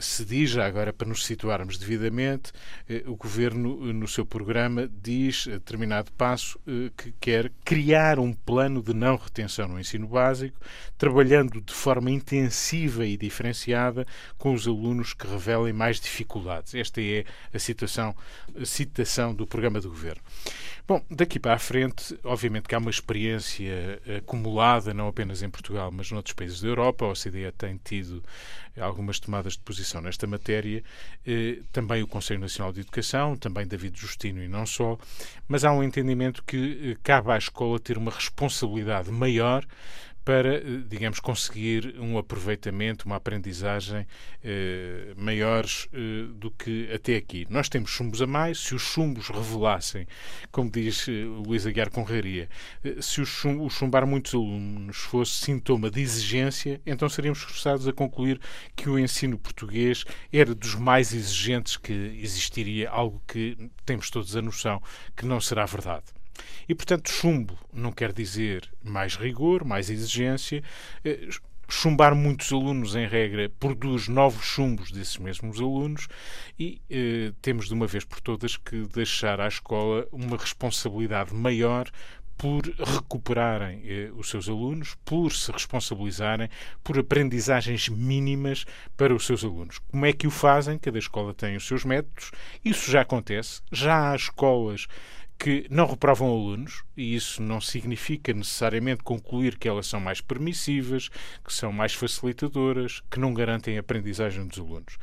se 0.01 0.23
diz 0.25 0.49
já 0.51 0.66
agora 0.67 0.93
para 0.93 1.07
nos 1.07 1.25
situarmos 1.25 1.77
devidamente, 1.77 2.51
eh, 2.89 3.03
o 3.05 3.15
Governo, 3.15 3.93
no 3.93 4.07
seu 4.07 4.25
programa, 4.25 4.89
diz, 5.01 5.47
a 5.47 5.51
determinado 5.51 6.11
passo, 6.13 6.59
que 6.95 7.13
quer 7.19 7.51
criar 7.63 8.19
um 8.19 8.33
plano 8.33 8.81
de 8.81 8.93
não 8.93 9.15
retenção 9.15 9.67
no 9.67 9.79
ensino 9.79 10.07
básico, 10.07 10.59
trabalhando 10.97 11.61
de 11.61 11.73
forma 11.73 12.11
intensiva 12.11 13.05
e 13.05 13.17
diferenciada 13.17 14.05
com 14.37 14.53
os 14.53 14.67
alunos 14.67 15.13
que 15.13 15.27
revelem 15.27 15.73
mais 15.73 15.99
dificuldades. 15.99 16.75
Esta 16.75 17.01
é 17.01 17.25
a 17.53 17.59
citação, 17.59 18.15
a 18.59 18.65
citação 18.65 19.33
do 19.33 19.47
programa 19.47 19.79
do 19.79 19.89
Governo. 19.89 20.21
Bom, 20.87 21.03
daqui 21.11 21.37
para 21.37 21.53
a 21.53 21.59
frente, 21.59 22.17
obviamente 22.23 22.67
que 22.67 22.73
há 22.73 22.77
uma 22.77 22.89
experiência 22.89 24.01
acumulada, 24.19 24.93
não 24.93 25.07
apenas 25.07 25.41
em 25.41 25.49
Portugal, 25.49 25.91
mas 25.91 26.09
noutros 26.11 26.33
países 26.33 26.61
da 26.61 26.67
Europa. 26.69 27.05
A 27.05 27.09
OCDE 27.09 27.51
tem 27.57 27.77
tido 27.83 28.23
algumas 28.79 29.19
tomadas 29.19 29.53
de 29.53 29.59
posição 29.59 30.01
nesta 30.01 30.27
matéria. 30.27 30.83
Eh, 31.25 31.59
também 31.71 32.03
o 32.03 32.07
Conselho 32.07 32.39
Nacional 32.39 32.71
de 32.71 32.81
Educação, 32.81 33.35
também 33.35 33.67
David 33.67 33.99
Justino 33.99 34.43
e 34.43 34.47
não 34.47 34.65
só. 34.65 34.97
Mas 35.47 35.63
há 35.63 35.71
um 35.71 35.83
entendimento 35.83 36.43
que 36.43 36.91
eh, 36.91 36.97
cabe 37.03 37.31
à 37.31 37.37
escola 37.37 37.79
ter 37.79 37.97
uma 37.97 38.11
responsabilidade 38.11 39.11
maior 39.11 39.65
para, 40.27 40.55
eh, 40.55 40.83
digamos, 40.85 41.21
conseguir 41.21 41.95
um 41.97 42.17
aproveitamento, 42.17 43.05
uma 43.05 43.15
aprendizagem 43.15 44.05
eh, 44.43 45.13
maiores 45.15 45.87
eh, 45.93 46.27
do 46.35 46.51
que 46.51 46.91
até 46.93 47.15
aqui. 47.15 47.47
Nós 47.49 47.69
temos 47.69 47.91
chumbos 47.91 48.21
a 48.21 48.27
mais, 48.27 48.59
se 48.59 48.75
os 48.75 48.81
chumbos 48.81 49.29
revelassem, 49.29 50.05
como 50.51 50.69
diz 50.69 51.07
eh, 51.07 51.11
Luís 51.23 51.65
Aguiar 51.65 51.89
Conraria, 51.89 52.49
eh, 52.83 52.97
se 53.01 53.21
o, 53.21 53.25
chum, 53.25 53.61
o 53.61 53.69
chumbar 53.69 54.05
muitos 54.05 54.33
alunos 54.33 54.97
fosse 54.97 55.31
sintoma 55.31 55.89
de 55.89 56.01
exigência, 56.01 56.81
então 56.85 57.07
seríamos 57.07 57.39
forçados 57.39 57.87
a 57.87 57.93
concluir 57.93 58.37
que 58.75 58.89
o 58.89 58.99
ensino 58.99 59.39
português 59.39 60.03
era 60.29 60.53
dos 60.53 60.75
mais 60.75 61.13
exigentes 61.13 61.77
que 61.77 61.93
existiria, 62.21 62.89
algo 62.89 63.21
que 63.25 63.57
temos 63.85 64.09
todos 64.09 64.35
a 64.35 64.41
noção 64.41 64.83
que 65.15 65.25
não 65.25 65.39
será 65.39 65.65
verdade. 65.65 66.16
E, 66.67 66.75
portanto, 66.75 67.11
chumbo 67.11 67.57
não 67.73 67.91
quer 67.91 68.11
dizer 68.11 68.69
mais 68.83 69.15
rigor, 69.15 69.63
mais 69.63 69.89
exigência. 69.89 70.63
Eh, 71.03 71.29
chumbar 71.69 72.15
muitos 72.15 72.51
alunos, 72.51 72.95
em 72.95 73.07
regra, 73.07 73.49
produz 73.59 74.07
novos 74.07 74.45
chumbos 74.45 74.91
desses 74.91 75.17
mesmos 75.17 75.59
alunos 75.59 76.07
e 76.57 76.81
eh, 76.89 77.33
temos 77.41 77.67
de 77.67 77.73
uma 77.73 77.87
vez 77.87 78.05
por 78.05 78.21
todas 78.21 78.55
que 78.55 78.87
deixar 78.93 79.41
à 79.41 79.47
escola 79.47 80.07
uma 80.11 80.37
responsabilidade 80.37 81.33
maior 81.33 81.89
por 82.37 82.61
recuperarem 82.63 83.81
eh, 83.83 84.11
os 84.15 84.29
seus 84.29 84.47
alunos, 84.47 84.95
por 85.03 85.31
se 85.31 85.51
responsabilizarem 85.51 86.47
por 86.83 86.97
aprendizagens 86.97 87.89
mínimas 87.89 88.65
para 88.95 89.13
os 89.13 89.25
seus 89.25 89.43
alunos. 89.43 89.79
Como 89.79 90.05
é 90.05 90.13
que 90.13 90.27
o 90.27 90.31
fazem? 90.31 90.77
Cada 90.77 90.99
escola 90.99 91.33
tem 91.33 91.55
os 91.55 91.65
seus 91.67 91.83
métodos. 91.83 92.31
Isso 92.63 92.91
já 92.91 93.01
acontece. 93.01 93.61
Já 93.71 94.11
há 94.11 94.15
escolas 94.15 94.87
que 95.37 95.67
não 95.69 95.85
reprovam 95.85 96.29
alunos, 96.29 96.83
e 96.95 97.15
isso 97.15 97.41
não 97.41 97.61
significa 97.61 98.33
necessariamente 98.33 99.03
concluir 99.03 99.57
que 99.57 99.67
elas 99.67 99.87
são 99.87 99.99
mais 99.99 100.19
permissivas, 100.19 101.09
que 101.43 101.53
são 101.53 101.71
mais 101.71 101.93
facilitadoras, 101.93 103.01
que 103.09 103.19
não 103.19 103.33
garantem 103.33 103.77
a 103.77 103.81
aprendizagem 103.81 104.47
dos 104.47 104.57
alunos. 104.57 104.97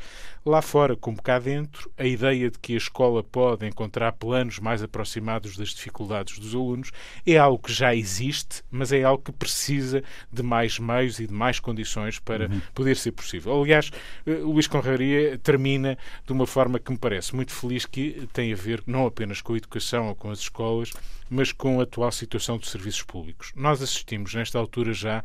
Lá 0.45 0.61
fora, 0.61 0.95
como 0.95 1.23
cá 1.23 1.39
dentro, 1.39 1.91
a 1.97 2.05
ideia 2.05 2.51
de 2.51 2.59
que 2.59 2.75
a 2.75 2.77
escola 2.77 3.23
pode 3.23 3.67
encontrar 3.67 4.13
planos 4.13 4.59
mais 4.59 4.83
aproximados 4.83 5.57
das 5.57 5.69
dificuldades 5.69 6.39
dos 6.39 6.55
alunos 6.55 6.91
é 7.27 7.39
algo 7.39 7.63
que 7.63 7.73
já 7.73 7.95
existe, 7.95 8.63
mas 8.71 8.93
é 8.93 9.03
algo 9.03 9.23
que 9.23 9.33
precisa 9.33 10.03
de 10.31 10.43
mais 10.43 10.79
meios 10.79 11.19
e 11.19 11.27
de 11.27 11.33
mais 11.33 11.59
condições 11.59 12.19
para 12.19 12.49
uhum. 12.49 12.61
poder 12.75 12.95
ser 12.97 13.13
possível. 13.13 13.59
Aliás, 13.59 13.91
eh, 14.27 14.33
Luís 14.33 14.67
Conraria 14.67 15.39
termina 15.39 15.97
de 16.27 16.33
uma 16.33 16.47
forma 16.47 16.79
que 16.79 16.93
me 16.93 16.99
parece 16.99 17.35
muito 17.35 17.53
feliz, 17.53 17.87
que 17.87 18.29
tem 18.33 18.53
a 18.53 18.57
ver 18.57 18.83
não 18.87 19.07
apenas 19.07 19.41
com 19.41 19.55
a 19.55 19.57
educação 19.57 20.09
ou 20.09 20.15
com 20.25 20.31
as 20.31 20.39
escolas, 20.39 20.91
mas 21.29 21.53
com 21.53 21.81
a 21.81 21.83
atual 21.83 22.11
situação 22.11 22.57
dos 22.57 22.71
serviços 22.71 23.03
públicos. 23.03 23.53
Nós 23.55 23.83
assistimos, 23.83 24.33
nesta 24.33 24.59
altura 24.59 24.95
já, 24.95 25.23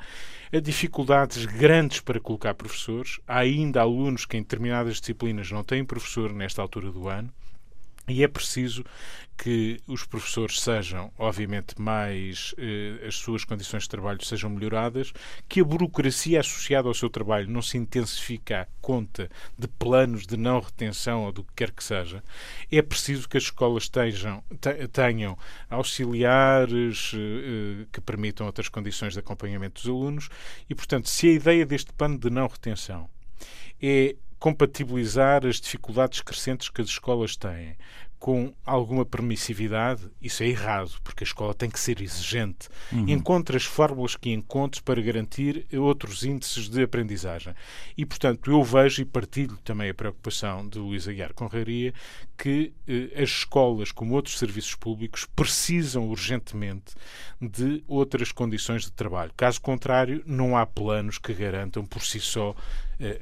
a 0.52 0.60
dificuldades 0.60 1.46
grandes 1.46 2.02
para 2.02 2.20
colocar 2.20 2.54
professores. 2.54 3.18
Há 3.26 3.40
ainda 3.40 3.80
alunos 3.80 4.26
que 4.26 4.36
em 4.36 4.42
determinadas 4.42 5.00
disciplinas 5.00 5.50
não 5.52 5.64
têm 5.64 5.86
professor 5.86 6.34
nesta 6.34 6.62
altura 6.62 6.92
do 6.92 7.08
ano. 7.08 7.32
E 8.10 8.24
é 8.24 8.28
preciso 8.28 8.84
que 9.38 9.80
os 9.88 10.04
professores 10.04 10.60
sejam, 10.60 11.14
obviamente, 11.18 11.80
mais. 11.80 12.54
Eh, 12.58 13.08
as 13.08 13.16
suas 13.16 13.46
condições 13.46 13.84
de 13.84 13.90
trabalho 13.90 14.24
sejam 14.24 14.50
melhoradas, 14.50 15.14
que 15.48 15.62
a 15.62 15.64
burocracia 15.64 16.42
associada 16.42 16.90
ao 16.90 16.94
seu 16.94 17.10
trabalho 17.10 17.50
não 17.50 17.62
se 17.62 17.78
intensifique 17.78 18.54
à 18.54 18.68
conta 18.82 19.30
de 19.58 19.68
planos 19.68 20.28
de 20.28 20.36
não 20.36 20.60
retenção 20.60 21.24
ou 21.24 21.32
do 21.32 21.44
que 21.44 21.54
quer 21.56 21.72
que 21.72 21.84
seja. 21.84 22.22
É 22.70 22.82
preciso 22.82 23.30
que 23.30 23.38
as 23.38 23.44
escolas 23.44 23.88
tenham, 23.88 24.44
tenham 24.92 25.38
auxiliares 25.70 27.14
eh, 27.16 27.86
que 27.94 28.02
permitam 28.02 28.46
outras 28.46 28.68
condições 28.68 29.14
de 29.14 29.20
acompanhamento 29.20 29.82
dos 29.82 29.90
alunos 29.90 30.30
e, 30.70 30.76
portanto, 30.76 31.08
se 31.08 31.30
a 31.30 31.32
ideia 31.32 31.66
deste 31.66 31.94
plano 31.94 32.20
de 32.20 32.30
não 32.30 32.48
retenção 32.48 33.10
é 33.82 34.18
compatibilizar 34.40 35.46
as 35.46 35.60
dificuldades 35.60 36.22
crescentes 36.22 36.70
que 36.70 36.82
as 36.82 36.88
escolas 36.88 37.36
têm 37.36 37.76
com 38.20 38.54
alguma 38.66 39.06
permissividade, 39.06 40.02
isso 40.22 40.44
é 40.44 40.48
errado, 40.48 40.92
porque 41.06 41.24
a 41.24 41.28
escola 41.28 41.54
tem 41.54 41.70
que 41.70 41.80
ser 41.80 42.02
exigente. 42.02 42.68
Uhum. 42.92 43.08
Encontre 43.08 43.56
as 43.56 43.64
fórmulas 43.64 44.18
que 44.18 44.30
encontre 44.30 44.82
para 44.84 45.02
garantir 45.02 45.66
outros 45.74 46.26
índices 46.26 46.68
de 46.68 46.84
aprendizagem. 46.84 47.56
E, 47.98 48.06
portanto, 48.06 48.52
eu 48.52 48.62
vejo 48.62 49.02
e 49.02 49.06
partilho 49.06 49.58
também 49.64 49.90
a 49.90 49.94
preocupação 49.94 50.68
de 50.68 50.78
Luís 50.80 51.08
Aguiar 51.08 51.34
Conraria 51.34 51.94
que 52.38 52.74
eh, 52.86 53.22
as 53.22 53.30
escolas, 53.30 53.92
como 53.92 54.14
outros 54.16 54.38
serviços 54.38 54.76
públicos, 54.76 55.26
precisam 55.34 56.10
urgentemente 56.10 56.96
de 57.40 57.84
outras 57.88 58.34
condições 58.34 58.84
de 58.84 58.92
trabalho. 58.92 59.32
Caso 59.36 59.62
contrário, 59.62 60.22
não 60.26 60.58
há 60.58 60.66
planos 60.66 61.18
que 61.18 61.34
garantam 61.34 61.86
por 61.86 62.02
si 62.02 62.20
só 62.20 62.54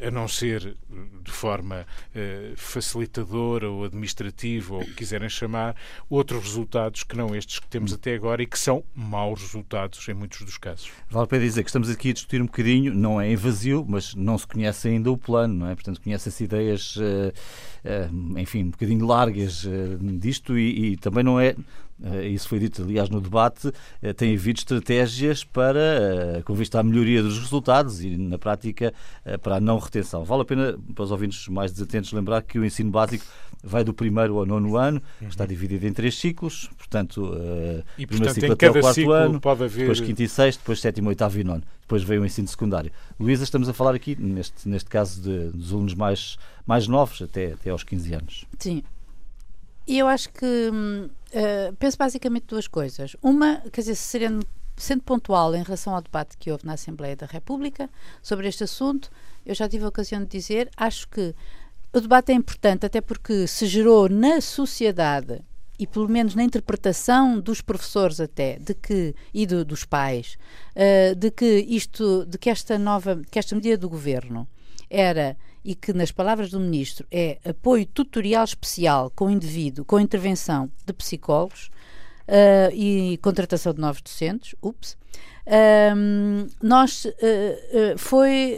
a 0.06 0.10
não 0.10 0.28
ser 0.28 0.76
de 1.24 1.32
forma 1.32 1.86
eh, 2.16 2.54
facilitadora 2.56 3.70
ou 3.70 3.84
administrativa, 3.84 4.76
ou 4.76 4.82
o 4.82 4.86
que 4.86 4.94
quiserem 4.94 5.30
chamar, 5.30 5.76
outros 6.10 6.44
resultados 6.44 7.04
que 7.04 7.16
não 7.16 7.36
estes 7.36 7.60
que 7.60 7.68
temos 7.68 7.94
até 7.94 8.16
agora 8.16 8.42
e 8.42 8.48
que 8.48 8.58
são 8.58 8.84
maus 8.96 9.42
resultados 9.42 10.08
em 10.08 10.14
muitos 10.14 10.42
dos 10.42 10.58
casos. 10.58 10.92
Vale 11.10 11.26
a 11.26 11.28
pena 11.28 11.44
dizer 11.44 11.64
que 11.64 11.70
estamos 11.70 11.90
aqui 11.90 12.10
a 12.10 12.14
discutir 12.14 12.42
um 12.42 12.46
bocadinho, 12.46 12.94
não 12.94 13.22
é 13.22 13.30
em 13.30 13.36
vazio, 13.36 13.86
mas 13.88 14.16
não 14.16 14.38
se 14.38 14.48
conhece 14.48 14.88
ainda 14.88 15.12
o 15.12 15.18
plano, 15.18 15.54
não 15.54 15.70
é? 15.70 15.76
Portanto, 15.76 16.02
conhece-se 16.02 16.44
ideias, 16.44 16.96
eh, 17.84 18.10
enfim, 18.38 18.64
um 18.64 18.70
bocadinho 18.72 19.06
largas 19.06 19.66
disto 20.20 20.58
e, 20.58 20.94
e 20.94 20.98
também 20.98 21.24
não 21.24 21.40
é 21.40 21.50
eh, 21.50 21.56
isso 22.32 22.48
foi 22.48 22.60
dito, 22.60 22.84
aliás, 22.84 23.10
no 23.10 23.20
debate, 23.20 23.72
eh, 24.02 24.14
tem 24.14 24.36
havido 24.36 24.60
estratégias 24.60 25.44
para, 25.44 25.80
eh, 25.80 26.42
com 26.46 26.54
vista 26.54 26.80
à 26.80 26.84
melhoria 26.84 27.24
dos 27.24 27.40
resultados 27.40 28.04
e, 28.04 28.16
na 28.16 28.38
prática, 28.38 28.94
para 29.42 29.56
a 29.56 29.60
não 29.60 29.80
retenção. 29.80 30.24
Vale 30.24 30.44
a 30.44 30.46
pena, 30.46 30.80
para 30.94 31.04
os 31.04 31.12
ouvintes 31.12 31.48
mais 31.48 31.72
desatentos, 31.72 32.12
lembrar 32.12 32.42
que 32.44 32.60
o 32.60 32.66
ensino 32.66 32.92
básico 32.92 33.26
vai 33.64 33.84
do 33.84 33.94
primeiro 33.94 34.38
ao 34.38 34.46
nono 34.46 34.78
ano, 34.78 35.02
uhum. 35.22 35.28
está 35.28 35.46
dividido 35.46 35.88
em 35.88 35.94
três 35.94 36.18
ciclos, 36.18 36.70
portanto, 36.78 37.32
e, 37.98 38.06
primeiro 38.06 38.34
ciclo 38.34 38.54
até 38.54 38.70
o 38.70 38.80
quarto 38.80 39.12
ano, 39.12 39.42
haver... 39.44 39.70
depois 39.70 40.00
quinto 40.00 40.22
e 40.22 40.30
sexto, 40.30 40.60
depois 40.60 40.80
sétimo, 40.80 41.10
oitavo 41.10 41.40
e 41.40 41.44
nono. 41.44 41.64
Depois 41.82 42.04
veio 42.04 42.22
o 42.22 42.26
ensino 42.26 42.48
secundário. 42.48 42.92
Luísa, 43.20 43.44
estamos 43.44 43.68
a 43.70 43.74
falar 43.74 43.96
aqui, 43.96 44.16
neste, 44.20 44.68
neste 44.68 44.90
caso, 44.90 45.22
de, 45.22 45.50
dos 45.52 45.72
alunos 45.72 45.94
mais, 45.94 46.38
mais 46.66 46.88
novos, 46.88 47.22
até, 47.22 47.54
até 47.54 47.70
aos 47.70 47.84
15 47.84 48.14
anos. 48.14 48.46
Sim, 48.60 48.84
e 49.88 49.98
eu 49.98 50.08
acho 50.08 50.30
que 50.34 50.70
uh, 50.70 51.76
penso 51.80 51.98
basicamente 51.98 52.48
duas 52.48 52.68
coisas. 52.68 53.16
Uma, 53.22 53.62
quer 53.72 53.82
dizer, 53.82 53.96
sendo, 53.96 54.46
sendo 54.76 55.02
pontual 55.04 55.56
em 55.56 55.64
relação 55.64 55.96
ao 55.96 56.02
debate 56.02 56.38
que 56.38 56.52
houve 56.52 56.66
na 56.66 56.74
Assembleia 56.74 57.16
da 57.16 57.26
República 57.26 57.90
sobre 58.22 58.48
este 58.48 58.66
assunto, 58.66 59.10
eu 59.46 59.56
já 59.56 59.68
tive 59.70 59.86
a 59.86 59.88
ocasião 59.88 60.22
de 60.22 60.28
dizer, 60.28 60.70
acho 60.76 61.08
que 61.08 61.34
o 61.94 62.02
debate 62.02 62.34
é 62.34 62.36
importante, 62.36 62.86
até 62.86 63.00
porque 63.00 63.48
se 63.48 63.66
gerou 63.66 64.10
na 64.10 64.42
sociedade 64.42 65.42
e 65.80 65.88
pelo 65.88 66.10
menos 66.10 66.36
na 66.36 66.44
interpretação 66.44 67.40
dos 67.40 67.62
professores 67.62 68.20
até 68.20 68.58
de 68.60 68.74
que 68.74 69.16
e 69.34 69.46
do, 69.46 69.64
dos 69.64 69.86
pais 69.86 70.38
uh, 70.76 71.16
de 71.16 71.32
que 71.32 71.66
isto 71.70 72.26
de 72.26 72.38
que 72.38 72.50
esta 72.50 72.80
nova 72.80 73.22
que 73.30 73.38
esta 73.38 73.56
medida 73.56 73.78
do 73.78 73.88
governo 73.88 74.48
era 74.90 75.38
e 75.68 75.76
que, 75.76 75.92
nas 75.92 76.14
palavras 76.14 76.50
do 76.50 76.62
Ministro, 76.62 77.06
é 77.12 77.40
apoio 77.44 77.86
tutorial 77.86 78.46
especial 78.46 79.12
com 79.14 79.30
indivíduo, 79.30 79.84
com 79.84 80.00
intervenção 80.00 80.72
de 80.86 80.94
psicólogos 80.94 81.70
uh, 82.26 82.74
e 82.74 83.18
contratação 83.18 83.74
de 83.74 83.82
novos 83.82 84.02
docentes, 84.02 84.56
ups, 84.62 84.98
um, 85.94 86.48
nós 86.64 87.04
uh, 87.04 87.10
uh, 87.10 87.98
foi, 87.98 88.58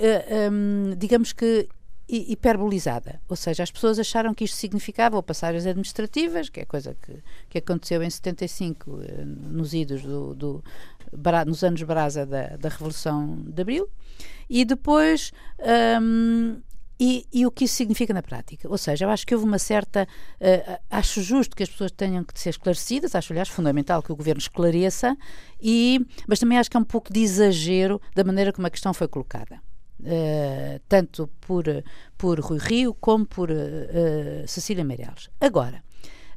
um, 0.51 0.95
digamos 0.95 1.33
que, 1.33 1.67
hiperbolizada. 2.07 3.19
Ou 3.27 3.35
seja, 3.35 3.63
as 3.63 3.71
pessoas 3.71 3.97
acharam 3.97 4.31
que 4.35 4.43
isto 4.43 4.57
significava 4.57 5.15
ou 5.15 5.23
passagens 5.23 5.65
administrativas, 5.65 6.47
que 6.47 6.59
é 6.59 6.65
coisa 6.65 6.95
que, 7.01 7.23
que 7.49 7.57
aconteceu 7.57 8.03
em 8.03 8.09
75, 8.09 8.99
nos 9.25 9.73
idos 9.73 10.03
do, 10.03 10.35
do 10.35 10.63
nos 11.47 11.63
anos 11.63 11.81
brasa 11.81 12.23
da, 12.23 12.55
da 12.57 12.69
Revolução 12.69 13.43
de 13.47 13.61
Abril, 13.61 13.89
e 14.47 14.63
depois 14.65 15.31
um, 16.01 16.59
e, 16.99 17.25
e, 17.31 17.45
o 17.45 17.51
que 17.51 17.63
isso 17.63 17.75
significa 17.75 18.13
na 18.13 18.21
prática? 18.21 18.67
Ou 18.69 18.77
seja, 18.77 19.05
eu 19.05 19.09
acho 19.09 19.25
que 19.25 19.33
houve 19.33 19.47
uma 19.47 19.57
certa. 19.57 20.05
Uh, 20.35 20.79
acho 20.89 21.21
justo 21.21 21.55
que 21.55 21.63
as 21.63 21.69
pessoas 21.69 21.91
tenham 21.91 22.25
que 22.25 22.37
ser 22.37 22.49
esclarecidas, 22.49 23.15
acho, 23.15 23.31
aliás, 23.31 23.47
fundamental 23.47 24.03
que 24.03 24.11
o 24.11 24.15
governo 24.15 24.39
esclareça, 24.39 25.15
e, 25.61 26.05
mas 26.27 26.39
também 26.39 26.57
acho 26.57 26.69
que 26.69 26.75
é 26.75 26.79
um 26.79 26.83
pouco 26.83 27.13
de 27.13 27.21
exagero 27.21 28.01
da 28.13 28.23
maneira 28.23 28.51
como 28.51 28.67
a 28.67 28.69
questão 28.69 28.93
foi 28.93 29.07
colocada. 29.07 29.61
Uh, 30.01 30.79
tanto 30.87 31.27
por, 31.41 31.65
por 32.17 32.39
Rui 32.39 32.57
Rio 32.57 32.93
como 32.93 33.25
por 33.25 33.49
uh, 33.49 34.47
Cecília 34.47 34.83
Meirelles. 34.83 35.29
Agora, 35.39 35.83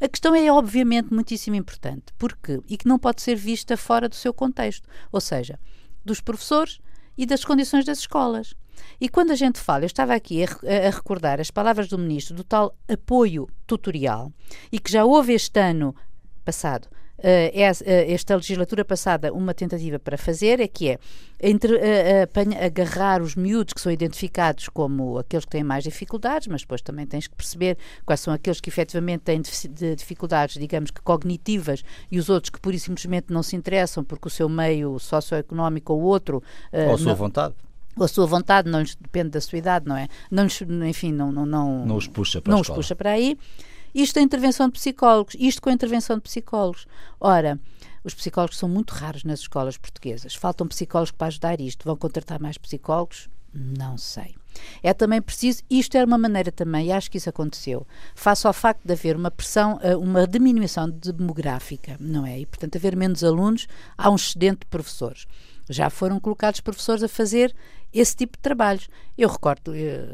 a 0.00 0.08
questão 0.08 0.34
é 0.34 0.50
obviamente 0.50 1.12
muitíssimo 1.12 1.56
importante, 1.56 2.06
porque 2.18 2.60
e 2.68 2.76
que 2.76 2.88
não 2.88 2.98
pode 2.98 3.22
ser 3.22 3.36
vista 3.36 3.76
fora 3.76 4.08
do 4.08 4.16
seu 4.16 4.34
contexto, 4.34 4.88
ou 5.12 5.20
seja, 5.20 5.58
dos 6.04 6.20
professores 6.20 6.80
e 7.22 7.26
das 7.26 7.44
condições 7.44 7.84
das 7.84 7.98
escolas. 7.98 8.52
E 9.00 9.08
quando 9.08 9.30
a 9.30 9.36
gente 9.36 9.60
fala, 9.60 9.84
eu 9.84 9.86
estava 9.86 10.12
aqui 10.12 10.42
a, 10.42 10.48
a, 10.88 10.90
recordar 10.90 11.40
as 11.40 11.52
palavras 11.52 11.86
do 11.86 11.96
ministro 11.96 12.34
do 12.34 12.42
tal 12.42 12.76
apoio 12.88 13.48
tutorial 13.64 14.32
e 14.72 14.80
que 14.80 14.90
já 14.90 15.04
houve 15.04 15.32
este 15.32 15.60
ano 15.60 15.94
passado 16.44 16.88
esta 18.08 18.34
legislatura 18.34 18.84
passada 18.84 19.32
uma 19.32 19.54
tentativa 19.54 19.98
para 19.98 20.18
fazer 20.18 20.60
é 20.60 20.66
que 20.66 20.90
é 20.90 20.98
entre, 21.42 21.74
uh, 21.74 22.64
agarrar 22.64 23.20
os 23.20 23.34
miúdos 23.34 23.74
que 23.74 23.80
são 23.80 23.90
identificados 23.90 24.68
como 24.68 25.18
aqueles 25.18 25.44
que 25.44 25.50
têm 25.50 25.64
mais 25.64 25.82
dificuldades, 25.82 26.46
mas 26.46 26.60
depois 26.60 26.80
também 26.80 27.04
tens 27.04 27.26
que 27.26 27.34
perceber 27.34 27.76
quais 28.06 28.20
são 28.20 28.32
aqueles 28.32 28.60
que 28.60 28.68
efetivamente 28.68 29.22
têm 29.22 29.42
de 29.42 29.96
dificuldades, 29.96 30.60
digamos 30.60 30.90
que 30.92 31.00
cognitivas, 31.02 31.82
e 32.10 32.18
os 32.18 32.28
outros 32.28 32.50
que 32.50 32.60
pura 32.60 32.76
e 32.76 32.80
simplesmente 32.80 33.32
não 33.32 33.42
se 33.42 33.56
interessam 33.56 34.04
porque 34.04 34.28
o 34.28 34.30
seu 34.30 34.48
meio 34.48 34.98
socioeconómico 35.00 35.92
ou 35.92 36.00
outro. 36.00 36.42
Ou 36.72 36.94
a 36.94 36.98
sua 36.98 37.06
não, 37.06 37.16
vontade 37.16 37.54
ou 37.96 38.04
a 38.04 38.08
sua 38.08 38.26
vontade, 38.26 38.70
não 38.70 38.80
lhes 38.80 38.94
depende 38.94 39.30
da 39.30 39.40
sua 39.40 39.58
idade, 39.58 39.86
não 39.86 39.96
é? 39.96 40.08
Não 40.30 40.46
enfim, 40.88 41.12
não, 41.12 41.30
não, 41.30 41.44
não, 41.44 41.84
não 41.84 41.96
os 41.96 42.06
puxa 42.06 42.40
para, 42.40 42.50
não 42.50 42.60
os 42.60 42.68
puxa 42.68 42.96
para 42.96 43.10
aí. 43.10 43.36
Isto 43.94 44.18
é 44.18 44.22
intervenção 44.22 44.68
de 44.68 44.72
psicólogos, 44.72 45.36
isto 45.38 45.60
com 45.60 45.70
a 45.70 45.72
intervenção 45.72 46.16
de 46.16 46.22
psicólogos. 46.22 46.86
Ora, 47.20 47.60
os 48.04 48.14
psicólogos 48.14 48.58
são 48.58 48.68
muito 48.68 48.92
raros 48.92 49.24
nas 49.24 49.40
escolas 49.40 49.76
portuguesas. 49.76 50.34
Faltam 50.34 50.66
psicólogos 50.66 51.12
para 51.12 51.28
ajudar 51.28 51.60
isto. 51.60 51.84
Vão 51.84 51.96
contratar 51.96 52.40
mais 52.40 52.58
psicólogos? 52.58 53.28
Não 53.54 53.98
sei. 53.98 54.34
É 54.82 54.92
também 54.94 55.20
preciso, 55.20 55.62
isto 55.70 55.96
era 55.96 56.06
uma 56.06 56.18
maneira 56.18 56.50
também, 56.50 56.86
e 56.86 56.92
acho 56.92 57.10
que 57.10 57.18
isso 57.18 57.28
aconteceu, 57.28 57.86
face 58.14 58.46
ao 58.46 58.52
facto 58.52 58.84
de 58.84 58.92
haver 58.92 59.16
uma 59.16 59.30
pressão, 59.30 59.78
eh, 59.82 59.96
uma 59.96 60.26
diminuição 60.26 60.88
demográfica, 60.88 61.96
não 62.00 62.26
é? 62.26 62.40
E, 62.40 62.46
portanto, 62.46 62.76
haver 62.76 62.96
menos 62.96 63.22
alunos, 63.22 63.66
há 63.96 64.10
um 64.10 64.16
excedente 64.16 64.60
de 64.60 64.66
professores. 64.66 65.26
Já 65.68 65.88
foram 65.90 66.18
colocados 66.18 66.60
professores 66.60 67.02
a 67.02 67.08
fazer 67.08 67.54
esse 67.92 68.16
tipo 68.16 68.36
de 68.36 68.42
trabalhos. 68.42 68.88
Eu 69.16 69.28
recordo, 69.28 69.74
eh, 69.74 70.06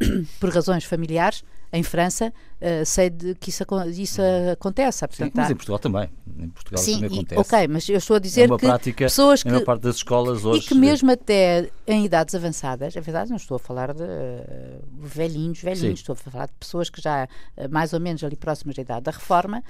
por 0.40 0.50
razões 0.50 0.84
familiares, 0.84 1.44
em 1.72 1.82
França, 1.82 2.32
uh, 2.60 2.84
sei 2.84 3.10
de 3.10 3.34
que 3.34 3.50
isso, 3.50 3.64
isso 3.94 4.22
acontece. 4.52 5.06
Portanto, 5.06 5.28
Sim, 5.28 5.32
mas 5.34 5.50
em 5.50 5.54
Portugal 5.54 5.78
também. 5.78 6.10
Em 6.38 6.48
Portugal 6.48 6.82
Sim, 6.82 7.00
também 7.00 7.18
acontece. 7.18 7.40
ok, 7.40 7.68
mas 7.68 7.88
eu 7.88 7.98
estou 7.98 8.16
a 8.16 8.18
dizer 8.18 8.42
é 8.42 8.48
que 8.48 8.66
prática, 8.66 9.04
pessoas 9.04 9.42
que... 9.42 9.48
a 9.48 9.60
parte 9.60 9.82
das 9.82 9.96
escolas 9.96 10.44
hoje... 10.44 10.60
E 10.60 10.68
que 10.68 10.74
mesmo 10.74 11.10
até 11.10 11.70
em 11.86 12.04
idades 12.04 12.34
avançadas, 12.34 12.96
é 12.96 13.00
verdade, 13.00 13.30
não 13.30 13.36
estou 13.36 13.56
a 13.56 13.58
falar 13.58 13.92
de 13.92 14.02
uh, 14.02 14.82
velhinhos, 14.98 15.60
velhinhos, 15.60 15.80
Sim. 15.80 16.10
estou 16.10 16.12
a 16.14 16.16
falar 16.16 16.46
de 16.46 16.54
pessoas 16.58 16.88
que 16.88 17.02
já 17.02 17.24
uh, 17.24 17.68
mais 17.70 17.92
ou 17.92 18.00
menos 18.00 18.24
ali 18.24 18.36
próximas 18.36 18.76
da 18.76 18.82
idade 18.82 19.02
da 19.02 19.10
reforma 19.10 19.62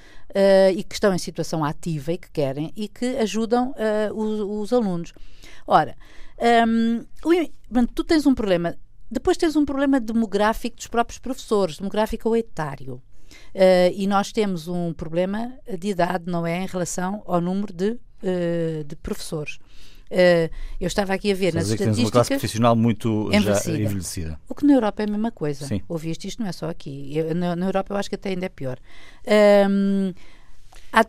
e 0.75 0.85
que 0.85 0.95
estão 0.95 1.13
em 1.13 1.19
situação 1.19 1.65
ativa 1.65 2.13
e 2.13 2.19
que 2.19 2.31
querem 2.31 2.73
e 2.77 2.89
que 2.89 3.17
ajudam 3.19 3.75
os, 4.15 4.41
os, 4.41 4.73
alunos. 4.73 5.13
Ora, 5.67 5.97
um, 6.67 7.05
tu 7.95 8.05
tens 8.05 8.27
um 8.27 8.35
problema 8.35 8.77
depois 9.11 9.37
tens 9.37 9.57
um 9.57 9.65
problema 9.65 10.01
demográfico 10.01 10.77
dos 10.77 10.87
próprios 10.87 11.19
professores, 11.19 11.79
demográfico 11.79 12.29
ou 12.29 12.37
etário. 12.37 13.03
Uh, 13.55 13.93
e 13.95 14.07
nós 14.07 14.33
temos 14.33 14.69
um 14.69 14.93
problema 14.93 15.53
de 15.79 15.89
idade, 15.89 16.25
não 16.27 16.47
é? 16.47 16.63
Em 16.63 16.67
relação 16.67 17.23
ao 17.27 17.41
número 17.41 17.73
de, 17.73 17.91
uh, 17.93 18.85
de 18.87 18.97
professores. 18.97 19.59
Uh, 20.11 20.49
eu 20.81 20.87
estava 20.87 21.13
aqui 21.13 21.31
a 21.31 21.35
ver 21.35 21.53
nas 21.53 21.65
estatísticas. 21.65 21.97
Tens 21.97 22.05
uma 22.05 22.11
classe 22.11 22.31
profissional 22.31 22.75
muito 22.75 23.31
envelhecida. 23.33 23.79
envelhecida. 23.79 24.41
O 24.49 24.55
que 24.55 24.65
na 24.65 24.75
Europa 24.75 25.03
é 25.03 25.07
a 25.07 25.11
mesma 25.11 25.31
coisa. 25.31 25.67
Sim. 25.67 25.83
Ouviste 25.87 26.27
isto, 26.27 26.41
não 26.41 26.49
é 26.49 26.53
só 26.53 26.71
aqui. 26.71 27.17
Eu, 27.17 27.35
na, 27.35 27.55
na, 27.55 27.67
Europa 27.67 27.93
eu 27.93 27.99
acho 27.99 28.09
que 28.09 28.15
até 28.15 28.31
ainda 28.31 28.47
é 28.47 28.49
pior. 28.49 28.79
Um, 29.69 30.15
Há, 30.93 31.05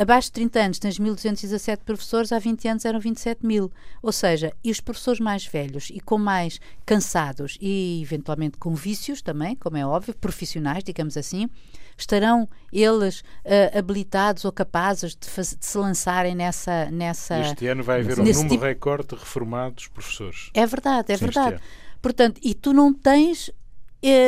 abaixo 0.00 0.28
de 0.28 0.32
30 0.32 0.60
anos 0.60 0.78
tens 0.78 0.98
1.217 0.98 1.78
professores, 1.84 2.32
há 2.32 2.38
20 2.38 2.68
anos 2.68 2.84
eram 2.84 3.00
27 3.00 3.44
mil. 3.44 3.70
Ou 4.00 4.12
seja, 4.12 4.52
e 4.62 4.70
os 4.70 4.80
professores 4.80 5.20
mais 5.20 5.44
velhos 5.44 5.90
e 5.92 6.00
com 6.00 6.18
mais 6.18 6.60
cansados 6.86 7.58
e 7.60 8.00
eventualmente 8.02 8.58
com 8.58 8.74
vícios 8.74 9.20
também, 9.20 9.56
como 9.56 9.76
é 9.76 9.84
óbvio, 9.84 10.14
profissionais, 10.14 10.84
digamos 10.84 11.16
assim, 11.16 11.48
estarão 11.96 12.48
eles 12.72 13.20
uh, 13.20 13.78
habilitados 13.78 14.44
ou 14.44 14.52
capazes 14.52 15.16
de, 15.16 15.28
faz, 15.28 15.56
de, 15.58 15.66
se 15.66 15.76
lançarem 15.76 16.34
nessa, 16.34 16.88
nessa. 16.90 17.40
Este 17.40 17.66
ano 17.66 17.82
vai 17.82 18.00
haver 18.00 18.20
um 18.20 18.24
número 18.24 18.48
tipo... 18.48 18.64
recorde 18.64 19.08
de 19.08 19.14
reformados 19.16 19.88
professores. 19.88 20.50
É 20.54 20.64
verdade, 20.64 21.12
é 21.12 21.16
Sim, 21.16 21.24
verdade. 21.24 21.60
Portanto, 22.00 22.40
e 22.44 22.54
tu 22.54 22.72
não 22.72 22.94
tens 22.94 23.50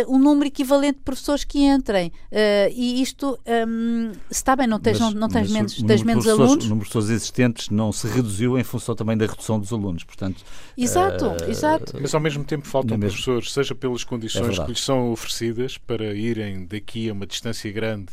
um 0.09 0.19
número 0.19 0.49
equivalente 0.49 0.99
de 0.99 1.05
professores 1.05 1.45
que 1.45 1.61
entrem. 1.61 2.09
Uh, 2.09 2.73
e 2.75 3.01
isto 3.01 3.39
um, 3.69 4.13
está 4.31 4.57
bem, 4.57 4.67
não 4.67 4.81
tens, 4.81 4.99
mas, 4.99 5.15
não, 5.15 5.21
não 5.21 5.29
tens 5.29 5.51
menos, 5.51 5.81
tens 5.83 6.03
menos 6.03 6.27
alunos. 6.27 6.65
O 6.65 6.69
número 6.69 6.85
de 6.85 6.87
pessoas 6.87 7.11
existentes 7.11 7.69
não 7.69 7.93
se 7.93 8.09
reduziu 8.09 8.59
em 8.59 8.65
função 8.65 8.95
também 8.95 9.17
da 9.17 9.27
redução 9.27 9.61
dos 9.61 9.73
alunos, 9.73 10.03
portanto. 10.03 10.45
Exato, 10.77 11.27
uh, 11.27 11.51
exato. 11.51 11.97
Mas 12.01 12.15
ao 12.15 12.21
mesmo 12.21 12.45
tempo 12.45 12.67
faltam 12.67 12.99
mesmo. 12.99 13.13
professores, 13.13 13.53
seja 13.53 13.75
pelas 13.75 14.03
condições 14.03 14.59
é 14.59 14.65
que 14.65 14.71
lhes 14.71 14.83
são 14.83 15.13
oferecidas 15.13 15.79
para 15.79 16.15
irem 16.15 16.67
daqui 16.67 17.09
a 17.09 17.13
uma 17.13 17.27
distância 17.27 17.71
grande, 17.71 18.09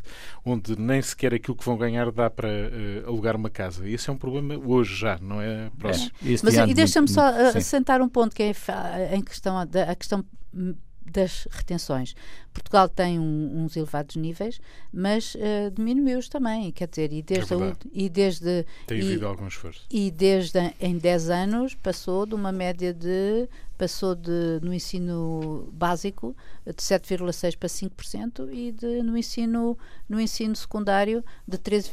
onde 0.45 0.79
nem 0.79 1.01
sequer 1.01 1.33
aquilo 1.33 1.57
que 1.57 1.65
vão 1.65 1.77
ganhar 1.77 2.11
dá 2.11 2.29
para 2.29 2.49
uh, 2.49 3.07
alugar 3.07 3.35
uma 3.35 3.49
casa. 3.49 3.87
E 3.87 3.93
esse 3.93 4.09
é 4.09 4.13
um 4.13 4.17
problema 4.17 4.55
hoje 4.63 4.95
já, 4.95 5.17
não 5.19 5.41
é 5.41 5.71
próximo. 5.77 6.11
É. 6.23 6.35
Mas 6.43 6.55
e 6.55 6.73
deixa-me 6.73 7.07
só 7.07 7.25
assentar 7.55 8.01
um 8.01 8.09
ponto 8.09 8.35
que 8.35 8.43
é 8.43 8.51
em 9.11 9.21
questão 9.21 9.57
a 9.57 9.95
questão 9.95 10.23
das 11.11 11.47
retenções. 11.51 12.15
Portugal 12.53 12.89
tem 12.89 13.19
um, 13.19 13.63
uns 13.63 13.75
elevados 13.75 14.15
níveis, 14.15 14.59
mas 14.91 15.35
uh, 15.35 15.71
diminuiu-os 15.73 16.27
também, 16.27 16.71
quer 16.71 16.87
dizer, 16.87 17.13
e 17.13 17.21
desde, 17.21 17.53
é 17.53 17.57
a, 17.57 17.75
e 17.93 18.09
desde 18.09 18.65
tem 18.87 19.01
havido 19.01 19.23
e, 19.23 19.25
algum 19.25 19.47
esforço. 19.47 19.85
E 19.89 20.11
desde 20.11 20.73
em 20.79 20.97
10 20.97 21.29
anos 21.29 21.75
passou 21.75 22.25
de 22.25 22.35
uma 22.35 22.51
média 22.51 22.93
de 22.93 23.47
passou 23.77 24.15
de 24.15 24.59
no 24.63 24.73
ensino 24.73 25.69
básico 25.71 26.35
de 26.65 26.73
7,6 26.73 27.55
para 27.55 27.69
5% 27.69 28.49
e 28.51 28.71
de, 28.71 29.03
no 29.03 29.15
ensino 29.15 29.77
no 30.09 30.19
ensino 30.19 30.55
secundário 30.55 31.23
de 31.47 31.59
13, 31.59 31.89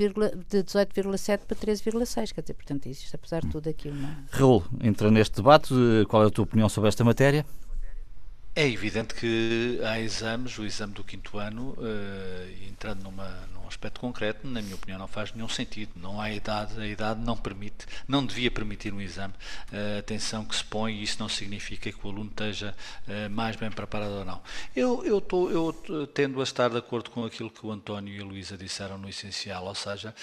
de 0.49 0.65
18,7 0.65 1.41
para 1.47 1.57
13,6, 1.57 2.33
quer 2.33 2.41
dizer, 2.41 2.55
portanto, 2.55 2.87
existe 2.87 3.15
apesar 3.15 3.43
de 3.43 3.51
tudo 3.51 3.69
aqui 3.69 3.91
uma 3.91 4.25
Raul, 4.31 4.65
entra 4.83 5.11
neste 5.11 5.37
debate, 5.37 5.75
qual 6.09 6.25
é 6.25 6.27
a 6.29 6.31
tua 6.31 6.45
opinião 6.45 6.71
sobre 6.71 6.89
esta 6.89 7.05
matéria? 7.05 7.45
É 8.57 8.69
evidente 8.69 9.15
que 9.15 9.81
há 9.83 9.99
exames, 9.99 10.57
o 10.59 10.65
exame 10.65 10.93
do 10.93 11.03
quinto 11.03 11.39
ano, 11.39 11.77
uh, 11.77 12.69
entrando 12.69 13.03
numa, 13.03 13.29
num 13.53 13.67
aspecto 13.67 13.99
concreto, 13.99 14.47
na 14.47 14.63
minha 14.63 14.77
opinião, 14.77 14.97
não 14.97 15.09
faz 15.09 15.33
nenhum 15.33 15.49
sentido. 15.49 15.91
Não 15.97 16.21
há 16.21 16.31
idade, 16.31 16.81
a 16.81 16.87
idade 16.87 17.21
não 17.21 17.37
permite, 17.37 17.85
não 18.07 18.25
devia 18.25 18.53
permitir 18.53 18.95
um 18.95 19.01
exame. 19.01 19.35
Uh, 19.73 19.99
atenção 19.99 20.45
que 20.45 20.55
se 20.55 20.63
põe, 20.63 21.03
isso 21.03 21.17
não 21.19 21.29
significa 21.29 21.91
que 21.91 22.07
o 22.07 22.11
aluno 22.11 22.31
esteja 22.31 22.77
uh, 23.09 23.29
mais 23.29 23.57
bem 23.57 23.73
preparado 23.73 24.19
ou 24.19 24.25
não. 24.25 24.41
Eu, 24.77 25.05
eu, 25.05 25.21
tô, 25.21 25.51
eu 25.51 25.73
tendo 26.15 26.39
a 26.41 26.45
estar 26.45 26.71
de 26.71 26.77
acordo 26.77 27.11
com 27.11 27.25
aquilo 27.25 27.51
que 27.51 27.67
o 27.67 27.73
António 27.73 28.15
e 28.15 28.21
a 28.21 28.25
Luísa 28.25 28.57
disseram 28.57 28.99
no 28.99 29.09
essencial, 29.09 29.65
ou 29.65 29.75
seja, 29.75 30.15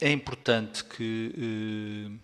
é 0.00 0.12
importante 0.12 0.84
que 0.84 2.20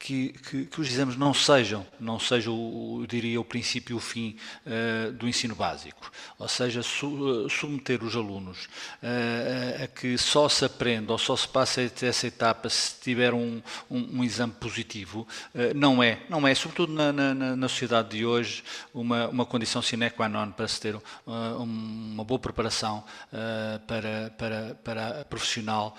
que, 0.00 0.30
que, 0.30 0.64
que, 0.64 0.80
os 0.80 0.88
exames 0.88 1.14
não 1.14 1.34
sejam, 1.34 1.86
não 2.00 2.18
sejam, 2.18 2.54
o, 2.54 3.04
diria, 3.06 3.38
o 3.38 3.44
princípio 3.44 3.94
e 3.94 3.96
o 3.96 4.00
fim 4.00 4.34
uh, 4.66 5.12
do 5.12 5.28
ensino 5.28 5.54
básico. 5.54 6.10
Ou 6.38 6.48
seja, 6.48 6.82
su, 6.82 7.06
uh, 7.06 7.50
submeter 7.50 8.02
os 8.02 8.16
alunos 8.16 8.64
uh, 9.02 9.84
a 9.84 9.86
que 9.86 10.16
só 10.16 10.48
se 10.48 10.64
aprenda 10.64 11.12
ou 11.12 11.18
só 11.18 11.36
se 11.36 11.46
passe 11.46 11.92
essa 12.00 12.26
etapa 12.26 12.70
se 12.70 12.98
tiver 12.98 13.34
um, 13.34 13.60
um, 13.90 14.20
um 14.20 14.24
exame 14.24 14.54
positivo, 14.54 15.28
não 15.74 16.02
é. 16.02 16.22
Não 16.30 16.48
é, 16.48 16.54
sobretudo 16.54 16.94
na, 16.94 17.12
na, 17.12 17.34
na, 17.34 17.68
sociedade 17.68 18.16
de 18.16 18.24
hoje, 18.24 18.64
uma, 18.94 19.28
uma 19.28 19.44
condição 19.44 19.82
sine 19.82 20.08
qua 20.08 20.28
non 20.28 20.50
para 20.52 20.66
se 20.66 20.80
ter 20.80 20.96
uma 21.26 22.24
boa 22.24 22.38
preparação 22.38 23.04
para, 23.86 24.30
para, 24.38 24.74
para 24.82 25.24
profissional 25.26 25.94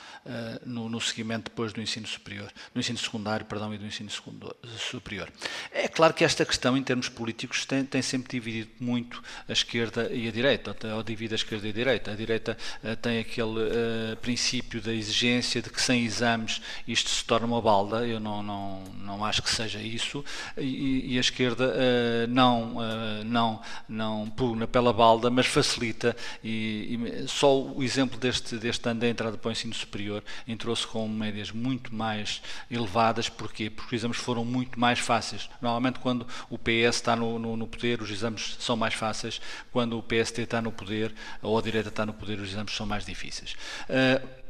no, 0.66 0.90
no 0.90 1.00
seguimento 1.00 1.52
depois 1.52 1.72
do 1.72 1.82
ensino 1.82 2.08
superior, 2.08 2.52
no 2.74 2.82
ensino 2.82 2.98
secundário, 2.98 3.46
perdão, 3.46 3.74
e 3.74 3.78
do 3.78 3.91
ensino 3.92 4.10
superior. 4.78 5.32
É 5.72 5.88
claro 5.88 6.14
que 6.14 6.24
esta 6.24 6.46
questão, 6.46 6.76
em 6.76 6.84
termos 6.84 7.10
políticos, 7.10 7.66
tem, 7.66 7.84
tem 7.84 8.02
sempre 8.02 8.32
dividido 8.32 8.72
muito 8.80 9.22
a 9.48 9.52
esquerda 9.52 10.10
e 10.12 10.28
a 10.28 10.32
direita, 10.32 10.76
ou 10.96 11.04
divide 11.04 11.34
a 11.34 11.36
esquerda 11.36 11.68
e 11.68 11.70
a 11.70 11.74
direita. 11.74 12.12
A 12.12 12.16
direita 12.16 12.58
uh, 12.84 12.96
tem 12.96 13.20
aquele 13.20 13.60
uh, 13.60 14.18
princípio 14.22 14.82
da 14.82 14.94
exigência 14.94 15.62
de 15.62 15.70
que 15.70 15.82
sem 15.82 16.04
exames 16.04 16.62
isto 16.88 17.10
se 17.10 17.24
torna 17.24 17.46
uma 17.46 17.62
balda, 17.62 18.06
eu 18.08 18.20
não, 18.20 18.42
não, 18.42 18.84
não 19.00 19.26
acho 19.26 19.42
que 19.42 19.50
seja 19.50 19.80
isso, 19.80 20.24
e, 20.58 21.14
e 21.14 21.18
a 21.18 21.22
esquerda 21.22 21.68
uh, 21.68 22.28
não, 22.28 22.76
não, 23.26 23.62
não 23.88 24.30
pugna 24.30 24.68
pela 24.68 24.94
balda, 24.94 25.30
mas 25.30 25.46
facilita, 25.46 26.16
e, 26.44 27.24
e 27.24 27.28
só 27.28 27.62
o 27.62 27.84
exemplo 27.84 28.18
deste, 28.18 28.58
deste 28.58 28.88
ano 28.88 29.02
da 29.02 29.08
entrada 29.08 29.38
para 29.38 29.50
o 29.50 29.52
ensino 29.52 29.74
superior 29.74 30.24
entrou-se 30.48 30.86
com 30.88 31.08
médias 31.08 31.52
muito 31.52 31.94
mais 31.94 32.42
elevadas, 32.70 33.30
porquê? 33.30 33.70
Porque 33.82 33.96
os 33.96 34.02
exames 34.02 34.18
foram 34.18 34.46
muito 34.46 34.80
mais 34.80 35.00
fáceis. 35.00 35.50
Normalmente 35.62 36.00
quando 36.00 36.26
o 36.50 36.58
PS 36.58 36.96
está 36.96 37.16
no, 37.16 37.40
no, 37.40 37.58
no 37.58 37.68
poder, 37.68 38.02
os 38.02 38.10
exames 38.10 38.58
são 38.60 38.78
mais 38.78 38.94
fáceis, 38.94 39.42
quando 39.72 39.98
o 39.98 40.04
PST 40.04 40.42
está 40.42 40.62
no 40.62 40.72
poder, 40.72 41.14
ou 41.42 41.58
a 41.58 41.62
direita 41.62 41.90
está 41.90 42.06
no 42.06 42.14
poder, 42.14 42.40
os 42.40 42.50
exames 42.50 42.76
são 42.76 42.86
mais 42.86 43.06
difíceis. 43.06 43.56
Uh, 43.90 44.41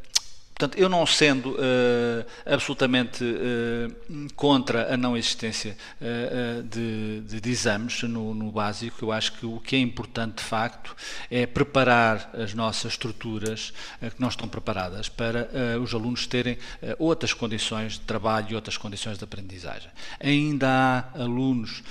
Portanto, 0.62 0.78
eu 0.78 0.88
não 0.88 1.08
sendo 1.08 1.54
uh, 1.54 2.26
absolutamente 2.46 3.24
uh, 3.24 4.28
contra 4.36 4.94
a 4.94 4.96
não 4.96 5.18
existência 5.18 5.76
uh, 6.00 6.62
de, 6.62 7.22
de, 7.22 7.42
de, 7.42 7.50
exames 7.50 8.04
no, 8.04 8.36
no, 8.36 8.52
básico, 8.52 9.06
eu 9.06 9.12
acho 9.12 9.34
que 9.34 9.46
o 9.48 9.60
que 9.60 9.76
é 9.76 9.80
importante 9.80 10.36
de 10.36 10.44
facto 10.44 10.96
é 11.32 11.48
preparar 11.48 12.30
as 12.36 12.54
nossas 12.54 12.92
estruturas 12.92 13.74
que 14.00 14.22
não 14.22 14.30
estão 14.30 14.48
preparadas 14.48 15.10
para 15.10 15.50
os 15.82 15.94
alunos 15.94 16.28
terem 16.28 16.58
outras 17.00 17.34
condições 17.34 17.94
de 17.94 18.02
trabalho 18.02 18.48
e 18.52 18.56
outras 18.56 18.78
condições 18.78 19.18
de 19.18 19.24
aprendizagem. 19.24 19.90
Ainda 20.20 20.68
há 21.16 21.22
alunos 21.22 21.82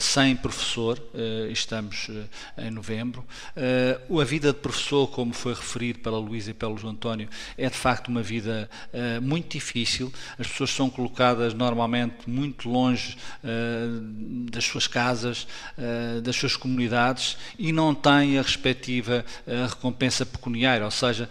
sem 0.00 0.36
professor, 0.36 1.00
estamos 1.50 2.08
em 2.58 2.70
novembro. 2.70 3.24
a 4.20 4.24
vida 4.24 4.52
de 4.52 4.58
professor, 4.58 5.06
como 5.08 5.32
foi 5.32 5.54
referido 5.54 6.00
pela 6.00 6.18
Luísa 6.18 6.50
e 6.50 6.54
pelo 6.54 6.76
João 6.76 6.92
António, 6.92 7.28
é 7.56 7.70
de 7.70 7.76
facto 7.76 8.01
facto 8.02 8.08
uma 8.08 8.22
vida 8.22 8.68
uh, 8.92 9.22
muito 9.22 9.52
difícil. 9.52 10.12
As 10.38 10.46
pessoas 10.46 10.70
são 10.70 10.90
colocadas 10.90 11.54
normalmente 11.54 12.28
muito 12.28 12.68
longe 12.68 13.16
uh, 13.44 14.50
das 14.50 14.64
suas 14.64 14.86
casas, 14.86 15.46
uh, 15.78 16.20
das 16.20 16.34
suas 16.34 16.56
comunidades 16.56 17.36
e 17.58 17.72
não 17.72 17.94
têm 17.94 18.38
a 18.38 18.42
respectiva 18.42 19.24
recompensa 19.68 20.24
pecuniária, 20.24 20.84
ou 20.84 20.90
seja, 20.90 21.28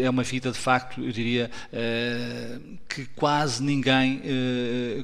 é 0.00 0.10
uma 0.10 0.22
vida 0.22 0.50
de 0.50 0.58
facto, 0.58 1.02
eu 1.02 1.10
diria, 1.10 1.50
que 2.88 3.06
quase 3.16 3.62
ninguém 3.62 4.22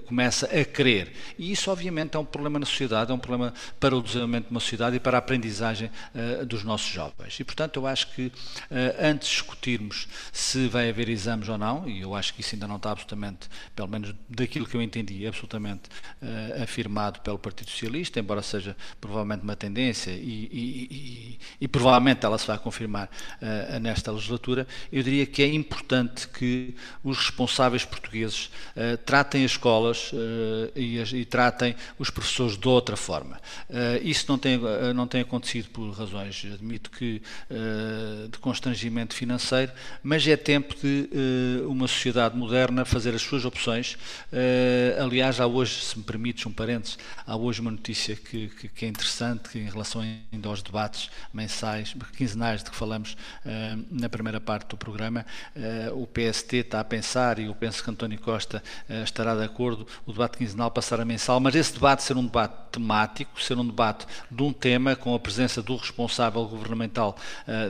começa 0.07 0.47
a 0.47 0.65
querer. 0.65 1.13
E 1.39 1.51
isso, 1.53 1.71
obviamente, 1.71 2.17
é 2.17 2.19
um 2.19 2.25
problema 2.25 2.59
na 2.59 2.67
sociedade, 2.67 3.11
é 3.11 3.15
um 3.15 3.19
problema 3.19 3.53
para 3.81 3.97
o 3.97 4.03
desenvolvimento 4.03 4.47
de 4.47 4.51
uma 4.51 4.61
sociedade 4.61 4.97
e 4.97 5.01
para 5.01 5.17
a 5.17 5.21
aprendizagem 5.21 5.91
dos 6.47 6.63
nossos 6.65 6.91
jovens. 6.91 7.39
E, 7.41 7.45
portanto, 7.45 7.77
eu 7.81 7.87
acho 7.87 8.13
que 8.15 8.31
antes 9.01 9.29
de 9.29 9.35
discutirmos 9.35 10.09
se 10.33 10.69
vai 10.69 10.91
haver 10.91 11.08
exames 11.11 11.49
ou 11.49 11.59
não, 11.59 11.89
e 11.89 12.01
eu 12.01 12.15
acho 12.15 12.35
que 12.35 12.41
isso 12.41 12.55
ainda 12.55 12.67
não 12.67 12.77
está 12.77 12.91
absolutamente, 12.91 13.49
pelo 13.75 13.89
menos 13.89 14.15
daquilo 14.29 14.67
que 14.67 14.77
eu 14.77 14.83
entendi, 14.83 15.27
absolutamente 15.27 15.89
uh, 16.23 16.63
afirmado 16.63 17.21
pelo 17.21 17.39
Partido 17.39 17.71
Socialista, 17.71 18.21
embora 18.21 18.43
seja 18.43 18.77
provavelmente 19.01 19.43
uma 19.43 19.57
tendência 19.57 20.11
e, 20.11 20.49
e, 20.53 20.89
e, 20.91 21.39
e 21.63 21.69
provavelmente 21.69 22.25
ela 22.25 22.39
se 22.39 22.47
vai 22.47 22.59
confirmar 22.59 23.09
uh, 23.41 23.79
nesta 23.81 24.13
legislatura, 24.13 24.67
eu 24.93 25.03
diria 25.03 25.27
que 25.27 25.43
é 25.43 25.53
importante 25.53 26.29
que 26.29 26.75
os 27.03 27.19
responsáveis 27.19 27.85
portugueses 27.85 28.51
uh, 28.77 28.97
tratem 29.05 29.45
as 29.45 29.53
escolas 29.53 30.13
e, 30.75 31.01
as, 31.01 31.13
e, 31.13 31.25
tratem 31.25 31.75
os 31.99 32.11
professores 32.11 32.57
de 32.57 32.69
outra 32.69 32.97
forma. 32.97 33.41
isso 34.03 34.27
não 34.29 34.39
tem, 34.39 34.59
não 34.95 35.07
tem 35.07 35.21
acontecido 35.21 35.69
por 35.71 35.91
razões, 35.91 36.45
admito 36.53 36.91
que, 36.91 37.23
de 38.31 38.39
constrangimento 38.39 39.15
financeiro, 39.15 39.73
mas 40.03 40.27
é 40.27 40.37
tempo 40.37 40.75
de 40.75 40.88
uh, 40.89 41.71
uma 41.71 41.87
sociedade 41.87 42.37
moderna 42.37 42.85
fazer 42.85 43.15
as 43.15 43.23
suas 43.23 43.45
opções. 43.45 43.95
Uh, 44.33 45.03
aliás, 45.03 45.41
há 45.41 45.47
hoje, 45.47 45.81
se 45.85 45.99
me 45.99 46.05
permites 46.05 46.45
um 46.47 46.53
parênteses, 46.53 46.99
há 47.27 47.37
hoje 47.37 47.61
uma 47.61 47.71
notícia 47.71 48.17
que, 48.17 48.49
que, 48.49 48.69
que 48.69 48.85
é 48.85 48.89
interessante 48.89 49.49
que 49.49 49.59
em 49.59 49.69
relação 49.69 50.01
ainda 50.01 50.49
aos 50.49 50.63
debates 50.63 51.11
mensais, 51.33 51.95
quinzenais 52.17 52.63
de 52.63 52.71
que 52.71 52.77
falamos 52.77 53.17
uh, 53.45 53.85
na 53.91 54.09
primeira 54.09 54.41
parte 54.41 54.71
do 54.71 54.77
programa, 54.77 55.25
o 55.95 56.07
PST 56.07 56.57
está 56.57 56.81
a 56.81 56.85
pensar, 56.85 57.39
e 57.39 57.45
eu 57.45 57.55
penso 57.55 57.83
que 57.83 57.91
António 57.91 58.19
Costa 58.19 58.63
estará 59.05 59.35
de 59.35 59.43
acordo, 59.43 59.87
o 60.07 60.13
debate 60.13 60.39
quinzenal 60.39 60.71
passar 60.71 61.01
a 61.01 61.05
mensal, 61.05 61.41
mas 61.41 61.55
esse 61.55 61.73
debate 61.73 62.03
ser 62.03 62.17
um 62.17 62.25
debate 62.25 62.55
temático, 62.73 63.43
ser 63.43 63.59
um 63.59 63.67
debate 63.67 64.07
de 64.31 64.43
um 64.43 64.53
tema 64.53 64.95
com 64.97 65.15
a 65.15 65.19
presença 65.19 65.63
do 65.63 65.77
responsável 65.77 66.45
governamental 66.47 67.17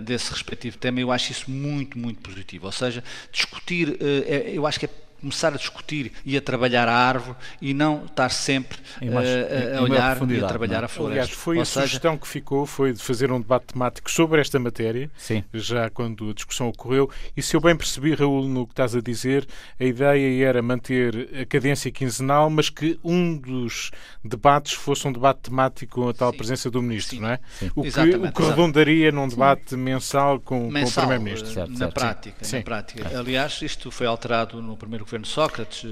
desse 0.02 0.33
respectivo 0.33 0.78
tema, 0.78 1.00
eu 1.00 1.11
acho 1.11 1.33
isso 1.33 1.50
muito, 1.50 1.98
muito 1.98 2.20
positivo. 2.20 2.66
Ou 2.66 2.72
seja, 2.72 3.02
discutir, 3.33 3.97
eh, 4.01 4.51
é, 4.51 4.51
eu 4.57 4.66
acho 4.66 4.79
que 4.79 4.87
é 4.87 4.90
começar 5.20 5.48
a 5.48 5.57
discutir 5.57 6.12
e 6.24 6.37
a 6.37 6.40
trabalhar 6.40 6.88
a 6.88 6.94
árvore 6.94 7.37
e 7.61 7.74
não 7.74 8.04
estar 8.04 8.28
sempre 8.31 8.78
mais, 9.02 9.28
uh, 9.28 9.78
a 9.78 9.83
olhar 9.83 10.31
e 10.31 10.44
a 10.44 10.46
trabalhar 10.46 10.78
não? 10.78 10.85
a 10.85 10.88
floresta. 10.88 11.20
Aliás, 11.20 11.31
foi 11.31 11.57
Ou 11.57 11.62
a 11.62 11.64
seja... 11.64 11.87
sugestão 11.87 12.16
que 12.16 12.26
ficou, 12.26 12.66
foi 12.66 12.92
de 12.92 13.02
fazer 13.02 13.31
um 13.33 13.40
debate 13.40 13.66
temático 13.72 14.11
sobre 14.11 14.40
esta 14.40 14.59
matéria, 14.59 15.11
Sim. 15.16 15.44
já 15.52 15.90
quando 15.90 16.31
a 16.31 16.35
discussão 16.35 16.68
ocorreu, 16.68 17.11
e 17.37 17.42
se 17.42 17.57
eu 17.57 17.61
bem 17.61 17.76
percebi, 17.76 18.14
Raul, 18.14 18.48
no 18.48 18.66
que 18.66 18.72
estás 18.72 18.94
a 18.94 19.00
dizer, 19.00 19.46
a 19.78 19.85
ideia 19.85 20.46
era 20.46 20.62
manter 20.62 21.28
a 21.40 21.46
cadência 21.46 21.90
quinzenal, 21.90 22.50
mas 22.50 22.70
que 22.70 22.98
um 23.02 23.37
dos 23.37 23.90
debates 24.24 24.72
fosse 24.72 25.07
um 25.07 25.12
debate 25.12 25.42
temático 25.42 26.00
com 26.00 26.09
a 26.09 26.14
tal 26.14 26.31
Sim. 26.31 26.37
presença 26.37 26.70
do 26.70 26.83
Ministro, 26.83 27.16
Sim. 27.16 27.22
não 27.22 27.31
é? 27.31 27.40
O 27.74 27.83
que, 27.83 27.88
o 27.88 28.33
que 28.33 28.42
redundaria 28.42 29.11
num 29.11 29.26
debate 29.26 29.76
mensal 29.76 30.38
com, 30.40 30.70
mensal, 30.70 31.07
com 31.07 31.14
o 31.14 31.16
Primeiro-Ministro. 31.16 31.62
Eh, 31.62 31.78
na, 31.78 31.88
Prática, 31.88 32.46
na 32.52 32.62
prática. 32.62 33.18
Aliás, 33.18 33.61
isto 33.62 33.90
foi 33.90 34.07
alterado 34.07 34.61
no 34.62 34.76
primeiro 34.76 35.04
governo 35.09 35.27
Sócrates. 35.27 35.85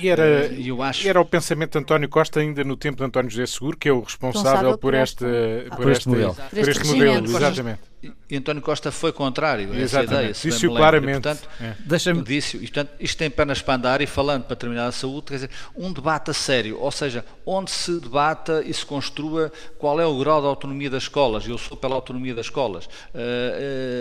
E 0.00 0.08
era, 0.08 0.22
eh, 0.22 0.62
eu 0.64 0.82
acho... 0.82 1.08
era 1.08 1.20
o 1.20 1.24
pensamento 1.24 1.72
de 1.72 1.78
António 1.78 2.08
Costa 2.08 2.40
ainda 2.40 2.64
no 2.64 2.76
tempo 2.76 2.98
de 2.98 3.04
António 3.04 3.30
José 3.30 3.46
Seguro, 3.46 3.76
que 3.76 3.88
é 3.88 3.92
o 3.92 4.00
responsável, 4.00 4.72
por, 4.72 4.78
por, 4.78 4.94
este, 4.94 5.24
por, 5.70 5.76
por, 5.78 5.92
este, 5.92 6.08
modelo. 6.08 6.34
Por 6.34 6.58
este, 6.58 6.70
este 6.70 6.86
modelo, 6.86 7.24
exatamente 7.24 7.95
e 8.28 8.36
António 8.36 8.60
Costa 8.60 8.90
foi 8.90 9.12
contrário 9.12 9.72
a 9.72 9.78
essa 9.78 10.02
ideia. 10.02 10.32
Disse-o 10.32 10.74
claramente. 10.74 11.22
portanto, 11.22 11.48
é. 11.60 11.74
disse 12.22 12.56
e, 12.56 12.60
portanto, 12.60 12.90
isto 12.98 13.16
tem 13.16 13.30
pernas 13.30 13.62
para 13.62 13.74
andar 13.74 14.00
e 14.00 14.06
falando 14.06 14.44
para 14.44 14.56
terminar 14.56 14.86
a 14.86 14.92
saúde, 14.92 15.26
quer 15.26 15.34
dizer, 15.34 15.50
um 15.76 15.92
debate 15.92 16.30
a 16.30 16.34
sério, 16.34 16.78
ou 16.80 16.90
seja, 16.90 17.24
onde 17.44 17.70
se 17.70 18.00
debata 18.00 18.62
e 18.66 18.74
se 18.74 18.84
construa 18.84 19.52
qual 19.78 20.00
é 20.00 20.06
o 20.06 20.18
grau 20.18 20.40
de 20.40 20.46
autonomia 20.46 20.90
das 20.90 21.04
escolas, 21.04 21.46
eu 21.46 21.56
sou 21.56 21.76
pela 21.76 21.94
autonomia 21.94 22.34
das 22.34 22.46
escolas, 22.46 22.86
uh, 22.86 22.88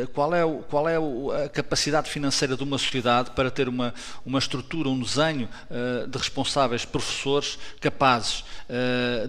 uh, 0.04 0.08
qual 0.10 0.34
é, 0.34 0.44
o, 0.44 0.58
qual 0.70 0.90
é 0.90 1.00
o, 1.00 1.32
a 1.32 1.50
capacidade 1.50 2.10
financeira 2.10 2.58
de 2.58 2.64
uma 2.64 2.78
sociedade 2.78 3.32
para 3.32 3.52
ter 3.52 3.70
uma, 3.70 3.94
uma 4.26 4.40
estrutura, 4.40 4.90
um 4.90 5.00
desenho 5.00 5.48
uh, 5.70 6.08
de 6.08 6.18
responsáveis 6.18 6.84
professores 6.84 7.60
capazes 7.80 8.44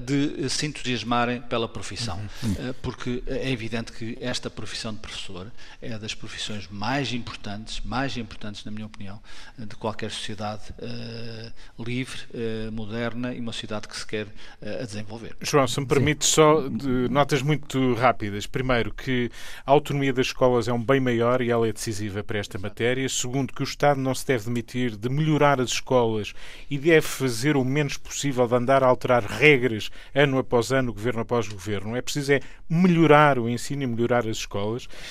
de 0.06 0.48
se 0.48 0.64
entusiasmarem 0.64 1.42
pela 1.42 1.68
profissão. 1.68 2.18
Uhum. 2.42 2.74
porque 2.80 3.22
é 3.26 3.50
evidente 3.50 3.92
que 3.92 4.16
esta 4.20 4.48
profissão 4.48 4.65
de 4.66 4.98
professor 4.98 5.50
é 5.80 5.98
das 5.98 6.14
profissões 6.14 6.68
mais 6.70 7.12
importantes, 7.12 7.80
mais 7.84 8.16
importantes, 8.16 8.64
na 8.64 8.70
minha 8.70 8.86
opinião, 8.86 9.20
de 9.58 9.74
qualquer 9.76 10.10
sociedade 10.10 10.62
uh, 10.78 11.82
livre, 11.82 12.18
uh, 12.34 12.72
moderna 12.72 13.34
e 13.34 13.40
uma 13.40 13.52
sociedade 13.52 13.88
que 13.88 13.96
se 13.96 14.06
quer 14.06 14.26
uh, 14.26 14.82
a 14.82 14.84
desenvolver. 14.84 15.36
João, 15.40 15.66
se 15.66 15.80
me 15.80 15.86
permite 15.86 16.24
Sim. 16.24 16.32
só 16.32 16.68
de, 16.68 17.08
notas 17.08 17.42
muito 17.42 17.94
rápidas. 17.94 18.46
Primeiro, 18.46 18.92
que 18.92 19.30
a 19.64 19.70
autonomia 19.70 20.12
das 20.12 20.26
escolas 20.26 20.68
é 20.68 20.72
um 20.72 20.82
bem 20.82 21.00
maior 21.00 21.40
e 21.40 21.50
ela 21.50 21.66
é 21.68 21.72
decisiva 21.72 22.22
para 22.22 22.38
esta 22.38 22.58
matéria. 22.58 23.08
Segundo, 23.08 23.52
que 23.52 23.62
o 23.62 23.64
Estado 23.64 24.00
não 24.00 24.14
se 24.14 24.26
deve 24.26 24.44
demitir 24.44 24.96
de 24.96 25.08
melhorar 25.08 25.60
as 25.60 25.70
escolas 25.70 26.32
e 26.70 26.78
deve 26.78 27.06
fazer 27.06 27.56
o 27.56 27.64
menos 27.64 27.96
possível 27.96 28.46
de 28.46 28.54
andar 28.54 28.82
a 28.82 28.86
alterar 28.86 29.24
regras 29.24 29.90
ano 30.14 30.38
após 30.38 30.72
ano, 30.72 30.92
governo 30.92 31.20
após 31.20 31.48
governo. 31.48 31.96
É 31.96 32.02
preciso 32.02 32.32
é 32.32 32.40
melhorar 32.68 33.38
o 33.38 33.48
ensino 33.48 33.82
e 33.82 33.86
melhorar 33.86 34.26
as 34.26 34.38
escolas. 34.38 34.55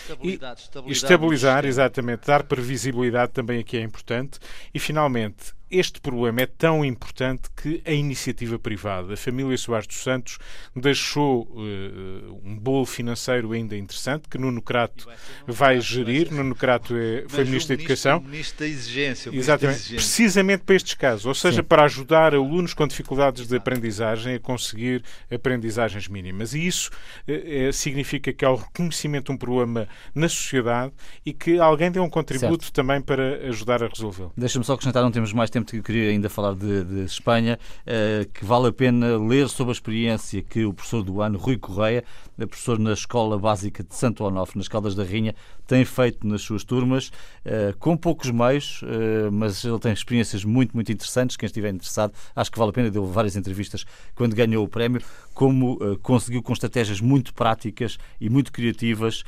Estabilidade, 0.01 0.61
estabilidade 0.61 0.89
e 0.89 0.91
estabilizar, 0.91 1.65
exatamente, 1.65 2.27
dar 2.27 2.43
previsibilidade 2.43 3.31
também 3.31 3.59
aqui 3.59 3.77
é 3.77 3.81
importante. 3.81 4.39
E 4.73 4.79
finalmente, 4.79 5.53
este 5.69 5.99
problema 5.99 6.41
é 6.41 6.45
tão 6.45 6.85
importante 6.85 7.49
que 7.55 7.81
a 7.85 7.91
iniciativa 7.91 8.59
privada, 8.59 9.13
a 9.13 9.17
família 9.17 9.57
Soares 9.57 9.87
dos 9.87 9.97
Santos, 9.97 10.37
deixou 10.75 11.43
uh, 11.43 12.41
um 12.43 12.57
bolo 12.57 12.85
financeiro 12.85 13.51
ainda 13.51 13.75
interessante 13.75 14.29
que 14.29 14.37
Nuno 14.37 14.61
Crato 14.61 15.07
vai, 15.47 15.81
gerir. 15.81 16.31
Nuno 16.31 16.55
Crato 16.55 16.95
é, 16.95 17.25
foi 17.27 17.43
Ministro 17.45 17.75
da 17.75 17.81
Educação. 17.81 18.19
Ministro 18.21 18.59
da 18.59 18.67
Exigência. 18.67 19.29
Exatamente. 19.33 19.77
Exigência. 19.77 19.95
Precisamente 19.95 20.63
para 20.63 20.75
estes 20.75 20.93
casos, 20.93 21.25
ou 21.25 21.33
seja, 21.33 21.61
Sim. 21.61 21.67
para 21.67 21.83
ajudar 21.83 22.35
alunos 22.35 22.73
com 22.73 22.87
dificuldades 22.87 23.47
de 23.47 23.55
aprendizagem 23.55 24.35
a 24.35 24.39
conseguir 24.39 25.03
aprendizagens 25.31 26.07
mínimas. 26.07 26.53
E 26.53 26.65
isso 26.65 26.91
uh, 27.27 27.73
significa 27.73 28.31
que 28.31 28.45
há 28.45 28.51
o 28.51 28.55
reconhecimento 28.55 29.25
de 29.25 29.31
um 29.31 29.37
problema 29.37 29.87
na 30.13 30.29
sociedade 30.29 30.93
e 31.25 31.33
que 31.33 31.59
alguém 31.59 31.91
dê 31.91 31.99
um 31.99 32.09
contributo 32.09 32.65
certo. 32.65 32.73
também 32.73 33.01
para 33.01 33.47
ajudar 33.47 33.83
a 33.83 33.87
resolvê-lo. 33.87 34.31
Deixa-me 34.37 34.63
só 34.63 34.73
acrescentar, 34.73 35.01
não 35.01 35.11
temos 35.11 35.33
mais 35.33 35.49
tempo 35.55 35.71
que 35.71 35.77
eu 35.77 35.83
queria 35.83 36.09
ainda 36.09 36.29
falar 36.29 36.53
de, 36.53 36.83
de 36.83 37.05
Espanha, 37.05 37.57
uh, 37.87 38.29
que 38.31 38.43
vale 38.43 38.67
a 38.67 38.71
pena 38.71 39.17
ler 39.17 39.47
sobre 39.47 39.71
a 39.71 39.73
experiência 39.73 40.41
que 40.41 40.65
o 40.65 40.73
professor 40.73 41.01
do 41.01 41.21
ano, 41.21 41.37
Rui 41.37 41.57
Correia, 41.57 42.03
professor 42.47 42.77
na 42.77 42.91
Escola 42.91 43.39
Básica 43.39 43.83
de 43.83 43.95
Santo 43.95 44.23
Onofre, 44.25 44.57
nas 44.57 44.67
Caldas 44.67 44.93
da 44.93 45.03
Rainha, 45.03 45.33
tem 45.65 45.85
feito 45.85 46.27
nas 46.27 46.41
suas 46.41 46.63
turmas, 46.63 47.07
uh, 47.45 47.75
com 47.79 47.95
poucos 47.95 48.29
meios, 48.29 48.81
uh, 48.81 49.31
mas 49.31 49.63
ele 49.63 49.79
tem 49.79 49.93
experiências 49.93 50.43
muito, 50.43 50.73
muito 50.73 50.91
interessantes. 50.91 51.37
Quem 51.37 51.47
estiver 51.47 51.73
interessado, 51.73 52.13
acho 52.35 52.51
que 52.51 52.59
vale 52.59 52.71
a 52.71 52.73
pena. 52.73 52.91
Deu 52.91 53.05
várias 53.05 53.35
entrevistas 53.35 53.85
quando 54.13 54.35
ganhou 54.35 54.63
o 54.65 54.67
prémio, 54.67 55.01
como 55.35 55.73
uh, 55.73 55.99
conseguiu, 55.99 56.41
com 56.41 56.53
estratégias 56.53 56.99
muito 56.99 57.33
práticas 57.33 57.99
e 58.19 58.29
muito 58.29 58.51
criativas, 58.51 59.23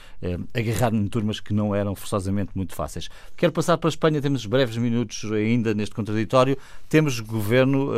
agarrar 0.53 0.93
em 0.93 1.07
turmas 1.07 1.39
que 1.39 1.53
não 1.53 1.75
eram 1.75 1.93
forçosamente 1.95 2.51
muito 2.55 2.73
fáceis. 2.73 3.09
Quero 3.35 3.51
passar 3.51 3.77
para 3.77 3.89
a 3.89 3.91
Espanha, 3.91 4.21
temos 4.21 4.45
breves 4.45 4.77
minutos 4.77 5.29
ainda 5.31 5.73
neste 5.73 5.93
contraditório. 5.93 6.57
Temos 6.89 7.19
governo 7.19 7.91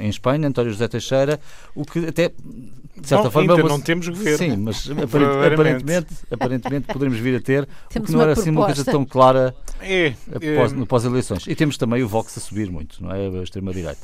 em 0.00 0.08
Espanha, 0.08 0.46
António 0.46 0.70
José 0.70 0.86
Teixeira, 0.86 1.40
o 1.74 1.84
que 1.84 2.06
até, 2.06 2.28
de 2.28 3.08
certa 3.08 3.24
Bom, 3.24 3.30
forma. 3.30 3.54
Ainda 3.54 3.68
não 3.68 3.80
temos 3.80 4.08
governo. 4.08 4.38
Sim, 4.38 4.56
mas 4.56 4.88
aparentemente, 4.90 6.14
aparentemente 6.30 6.86
poderemos 6.86 7.18
vir 7.18 7.36
a 7.36 7.40
ter 7.40 7.68
temos 7.88 8.08
o 8.08 8.12
que 8.12 8.12
não 8.12 8.20
era 8.20 8.34
proposta. 8.34 8.40
assim 8.42 8.50
uma 8.50 8.66
coisa 8.66 8.84
tão 8.84 9.04
clara 9.04 9.54
é, 9.80 10.14
após, 10.34 10.72
é, 10.72 10.84
pós-eleições. 10.84 11.46
E 11.46 11.54
temos 11.54 11.76
também 11.76 12.02
o 12.02 12.08
Vox 12.08 12.36
a 12.36 12.40
subir 12.40 12.70
muito, 12.70 13.02
não 13.02 13.10
é? 13.10 13.26
A 13.26 13.42
extrema-direita. 13.42 14.00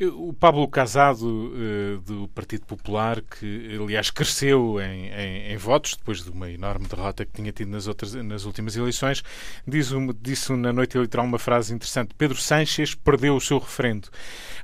O 0.00 0.32
Pablo 0.32 0.66
Casado, 0.66 1.26
uh, 1.26 2.00
do 2.00 2.26
Partido 2.28 2.66
Popular, 2.66 3.20
que 3.20 3.78
aliás 3.80 4.10
cresceu 4.10 4.80
em, 4.80 5.08
em, 5.08 5.52
em, 5.52 5.56
votos 5.56 5.94
depois 5.96 6.24
de 6.24 6.30
uma 6.30 6.50
enorme 6.50 6.86
derrota 6.86 7.24
que 7.24 7.32
tinha 7.32 7.52
tido 7.52 7.70
nas, 7.70 7.86
outras, 7.86 8.14
nas 8.14 8.44
últimas 8.44 8.74
eleições, 8.76 9.22
diz 9.66 9.92
um, 9.92 10.08
disse 10.20 10.52
na 10.54 10.72
noite 10.72 10.96
eleitoral 10.96 11.26
uma 11.26 11.38
frase 11.38 11.74
interessante: 11.74 12.14
Pedro 12.16 12.38
Sánchez 12.38 12.94
perdeu 12.94 13.36
o 13.36 13.40
seu 13.40 13.58
referendo. 13.58 14.08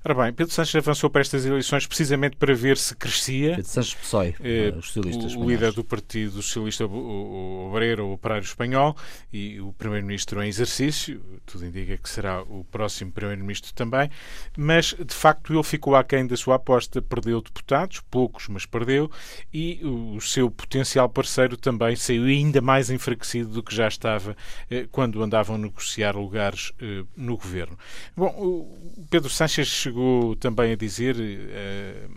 Ora 0.05 0.15
bem, 0.15 0.33
Pedro 0.33 0.53
Sánchez 0.53 0.77
avançou 0.77 1.11
para 1.11 1.21
estas 1.21 1.45
eleições 1.45 1.87
precisamente 1.87 2.37
para 2.37 2.55
ver 2.55 2.77
se 2.77 2.97
crescia. 2.97 3.57
Pedro 3.57 3.65
PSOE, 4.01 4.31
uh, 4.31 4.79
os 4.79 4.87
socialistas. 4.87 5.35
O, 5.35 5.41
o 5.41 5.51
líder 5.51 5.73
do 5.73 5.85
Partido 5.85 6.41
Socialista 6.43 6.87
Obreiro, 6.87 8.07
o 8.07 8.13
Operário 8.13 8.45
Espanhol, 8.45 8.97
e 9.33 9.61
o 9.61 9.73
Primeiro-Ministro 9.73 10.43
em 10.43 10.49
exercício, 10.49 11.21
tudo 11.45 11.67
indica 11.67 11.97
que 11.99 12.09
será 12.09 12.43
o 12.43 12.65
próximo 12.71 13.13
Primeiro-Ministro 13.13 13.73
também, 13.75 14.11
mas 14.57 14.95
de 14.95 15.15
facto 15.19 15.53
ele 15.53 15.63
ficou 15.63 15.97
aquém 15.97 16.27
da 16.27 16.37
sua 16.37 16.57
aposta, 16.57 17.03
perdeu 17.03 17.43
deputados, 17.43 18.01
poucos, 18.11 18.49
mas 18.49 18.65
perdeu, 18.65 19.11
e 19.53 19.81
o 19.85 20.21
seu 20.21 20.51
potencial 20.51 21.09
parceiro 21.09 21.57
também 21.57 21.97
saiu 21.97 22.25
ainda 22.25 22.61
mais 22.61 22.91
enfraquecido 22.91 23.51
do 23.51 23.63
que 23.63 23.75
já 23.75 23.89
estava 23.89 24.37
eh, 24.71 24.87
quando 24.91 25.23
andavam 25.23 25.57
a 25.57 25.59
negociar 25.59 26.17
lugares 26.17 26.73
eh, 26.81 27.05
no 27.17 27.37
governo. 27.37 27.79
Bom, 28.17 28.67
Pedro 29.11 29.29
Sánchez 29.29 29.69
chegou 29.69 30.37
também 30.37 30.73
a 30.73 30.77
dizer. 30.77 31.17
Eh, 31.19 32.09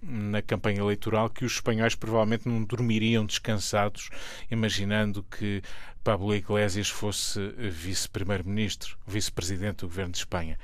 na 0.00 0.40
campanha 0.40 0.78
eleitoral 0.78 1.28
que 1.28 1.44
os 1.44 1.54
espanhóis 1.54 1.94
provavelmente 1.96 2.48
não 2.48 2.62
dormiriam 2.62 3.26
descansados, 3.26 4.10
imaginando 4.48 5.24
que 5.24 5.60
Pablo 6.04 6.34
Iglesias 6.34 6.88
fosse 6.88 7.38
vice-primeiro-ministro, 7.58 8.96
vice-presidente 9.06 9.80
do 9.80 9.88
governo 9.88 10.12
de 10.12 10.18
Espanha. 10.18 10.58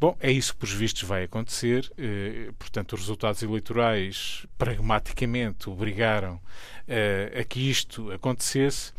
Bom, 0.00 0.16
é 0.20 0.30
isso 0.30 0.52
que, 0.52 0.60
por 0.60 0.68
vistos, 0.68 1.02
vai 1.02 1.24
acontecer. 1.24 1.90
Eh, 1.98 2.52
portanto, 2.56 2.92
os 2.92 3.00
resultados 3.00 3.42
eleitorais, 3.42 4.46
pragmaticamente, 4.56 5.68
obrigaram 5.68 6.40
a 7.38 7.44
que 7.44 7.70
isto 7.70 8.10
acontecesse. 8.10 8.92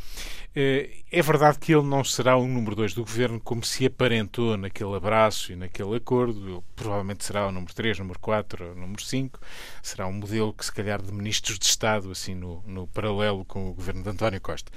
Eh, 0.56 0.90
é 1.12 1.22
verdade 1.22 1.60
que 1.60 1.74
ele 1.74 1.86
não 1.86 2.04
será 2.04 2.36
o 2.36 2.48
número 2.48 2.76
2 2.76 2.94
do 2.94 3.04
governo, 3.04 3.40
como 3.40 3.64
se 3.64 3.86
aparentou 3.86 4.58
naquele 4.58 4.96
abraço 4.96 5.52
e 5.52 5.56
naquele 5.56 5.96
acordo. 5.96 6.50
Ele 6.50 6.62
provavelmente 6.76 7.24
será 7.24 7.48
o 7.48 7.52
número 7.52 7.74
3, 7.74 8.00
número 8.00 8.20
4, 8.20 8.76
número 8.76 9.02
5. 9.02 9.40
Será 9.82 10.08
um 10.08 10.14
modelo 10.14 10.52
que, 10.54 10.66
se 10.66 10.72
calhar, 10.72 11.02
de 11.02 11.12
ministros 11.12 11.58
de 11.58 11.66
Estado, 11.66 12.12
assim, 12.12 12.34
no, 12.36 12.64
no 12.66 12.88
paralelo 12.88 13.46
com 13.46 13.70
o 13.70 13.74
governo 13.74 14.04
de 14.04 14.10
António 14.10 14.42
Costa. 14.42 14.72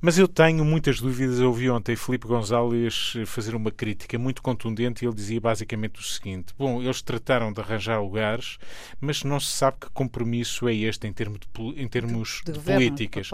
Mas 0.00 0.18
eu 0.18 0.26
tenho 0.26 0.64
muitas 0.64 1.00
dúvidas. 1.00 1.38
Eu 1.38 1.48
ouvi 1.48 1.70
ontem 1.70 1.96
Filipe 1.96 2.26
González 2.26 3.14
fazer 3.26 3.54
uma 3.54 3.70
crítica 3.70 4.18
muito 4.18 4.42
contundente 4.42 5.04
e 5.04 5.08
ele 5.08 5.14
dizia 5.14 5.40
basicamente 5.40 6.00
o 6.00 6.04
seguinte: 6.04 6.52
Bom, 6.58 6.82
eles 6.82 7.00
trataram 7.00 7.52
de 7.52 7.60
arranjar 7.60 8.00
lugares, 8.02 8.58
mas 9.00 9.22
não 9.22 9.38
se 9.38 9.52
sabe 9.52 9.78
que 9.80 9.90
compromisso 9.90 10.68
é 10.68 10.74
este 10.74 11.06
em, 11.06 11.12
termo 11.12 11.38
de, 11.38 11.80
em 11.80 11.88
termos 11.88 12.42
de 12.52 12.60
políticas. 12.60 13.30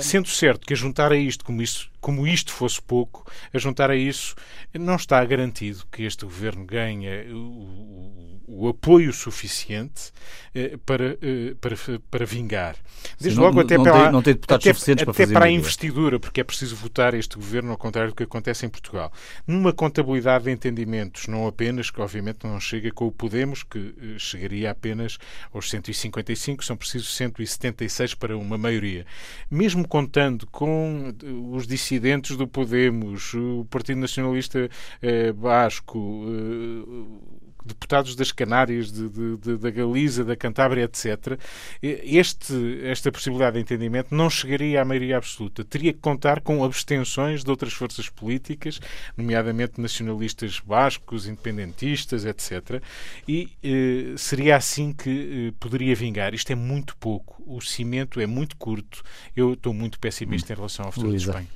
Sendo 0.00 0.28
certo 0.28 0.66
que 0.66 0.74
a 0.74 0.76
juntar 0.76 1.12
a 1.12 1.16
isto 1.16 1.44
como, 1.44 1.60
isso, 1.62 1.90
como 2.00 2.26
isto 2.26 2.52
fosse 2.52 2.80
pouco, 2.80 3.30
a 3.52 3.58
juntar 3.58 3.90
a 3.90 3.96
isso, 3.96 4.34
não 4.72 4.96
está 4.96 5.24
garantido 5.24 5.84
que 5.90 6.04
este 6.04 6.24
governo 6.24 6.64
ganhe 6.64 7.30
o, 7.32 7.36
o, 7.36 8.39
o 8.50 8.68
apoio 8.68 9.12
suficiente 9.12 10.12
eh, 10.54 10.76
para, 10.84 11.16
eh, 11.22 11.54
para, 11.60 11.76
para 12.10 12.26
vingar. 12.26 12.76
Desde 13.18 13.36
Sim, 13.36 13.42
logo, 13.42 13.56
não, 13.56 13.62
até 13.62 13.76
não 13.76 13.84
para, 13.84 14.02
tem, 14.02 14.12
não 14.12 14.22
tem 14.22 14.34
deputados 14.34 14.66
até, 14.66 14.74
suficientes 14.74 15.02
até 15.02 15.12
para 15.12 15.14
fazer 15.14 15.32
para 15.32 15.44
a 15.46 15.50
investidura, 15.50 16.18
porque 16.18 16.40
é 16.40 16.44
preciso 16.44 16.74
votar 16.74 17.14
este 17.14 17.36
governo, 17.36 17.70
ao 17.70 17.78
contrário 17.78 18.10
do 18.10 18.16
que 18.16 18.24
acontece 18.24 18.66
em 18.66 18.68
Portugal. 18.68 19.12
Numa 19.46 19.72
contabilidade 19.72 20.44
de 20.44 20.50
entendimentos, 20.50 21.28
não 21.28 21.46
apenas, 21.46 21.90
que 21.90 22.00
obviamente 22.00 22.44
não 22.44 22.58
chega 22.58 22.90
com 22.90 23.06
o 23.06 23.12
Podemos, 23.12 23.62
que 23.62 23.78
eh, 23.78 24.18
chegaria 24.18 24.70
apenas 24.70 25.18
aos 25.52 25.70
155, 25.70 26.64
são 26.64 26.76
precisos 26.76 27.14
176 27.14 28.14
para 28.14 28.36
uma 28.36 28.58
maioria. 28.58 29.06
Mesmo 29.50 29.86
contando 29.86 30.46
com 30.46 31.14
os 31.52 31.66
dissidentes 31.66 32.36
do 32.36 32.48
Podemos, 32.48 33.34
o 33.34 33.66
Partido 33.70 34.00
Nacionalista 34.00 34.68
eh, 35.00 35.32
Basco, 35.32 36.24
eh, 36.26 37.49
deputados 37.64 38.14
das 38.14 38.32
Canárias, 38.32 38.90
de, 38.90 39.08
de, 39.08 39.36
de, 39.36 39.56
da 39.56 39.70
Galiza, 39.70 40.24
da 40.24 40.36
Cantábria, 40.36 40.84
etc., 40.84 41.38
este, 41.82 42.80
esta 42.84 43.10
possibilidade 43.12 43.54
de 43.54 43.62
entendimento 43.62 44.14
não 44.14 44.28
chegaria 44.30 44.80
à 44.82 44.84
maioria 44.84 45.16
absoluta. 45.16 45.64
Teria 45.64 45.92
que 45.92 45.98
contar 45.98 46.40
com 46.40 46.64
abstenções 46.64 47.44
de 47.44 47.50
outras 47.50 47.72
forças 47.72 48.08
políticas, 48.08 48.80
nomeadamente 49.16 49.80
nacionalistas 49.80 50.60
bascos, 50.60 51.26
independentistas, 51.26 52.24
etc. 52.24 52.82
E 53.26 53.50
eh, 53.62 54.14
seria 54.16 54.56
assim 54.56 54.92
que 54.92 55.48
eh, 55.48 55.54
poderia 55.58 55.94
vingar. 55.94 56.34
Isto 56.34 56.52
é 56.52 56.54
muito 56.54 56.96
pouco. 56.96 57.42
O 57.46 57.60
cimento 57.60 58.20
é 58.20 58.26
muito 58.26 58.56
curto. 58.56 59.02
Eu 59.36 59.54
estou 59.54 59.72
muito 59.72 59.98
pessimista 59.98 60.52
em 60.52 60.56
relação 60.56 60.86
ao 60.86 60.92
futuro 60.92 61.10
Luísa. 61.10 61.24
de 61.24 61.30
Espanha. 61.30 61.48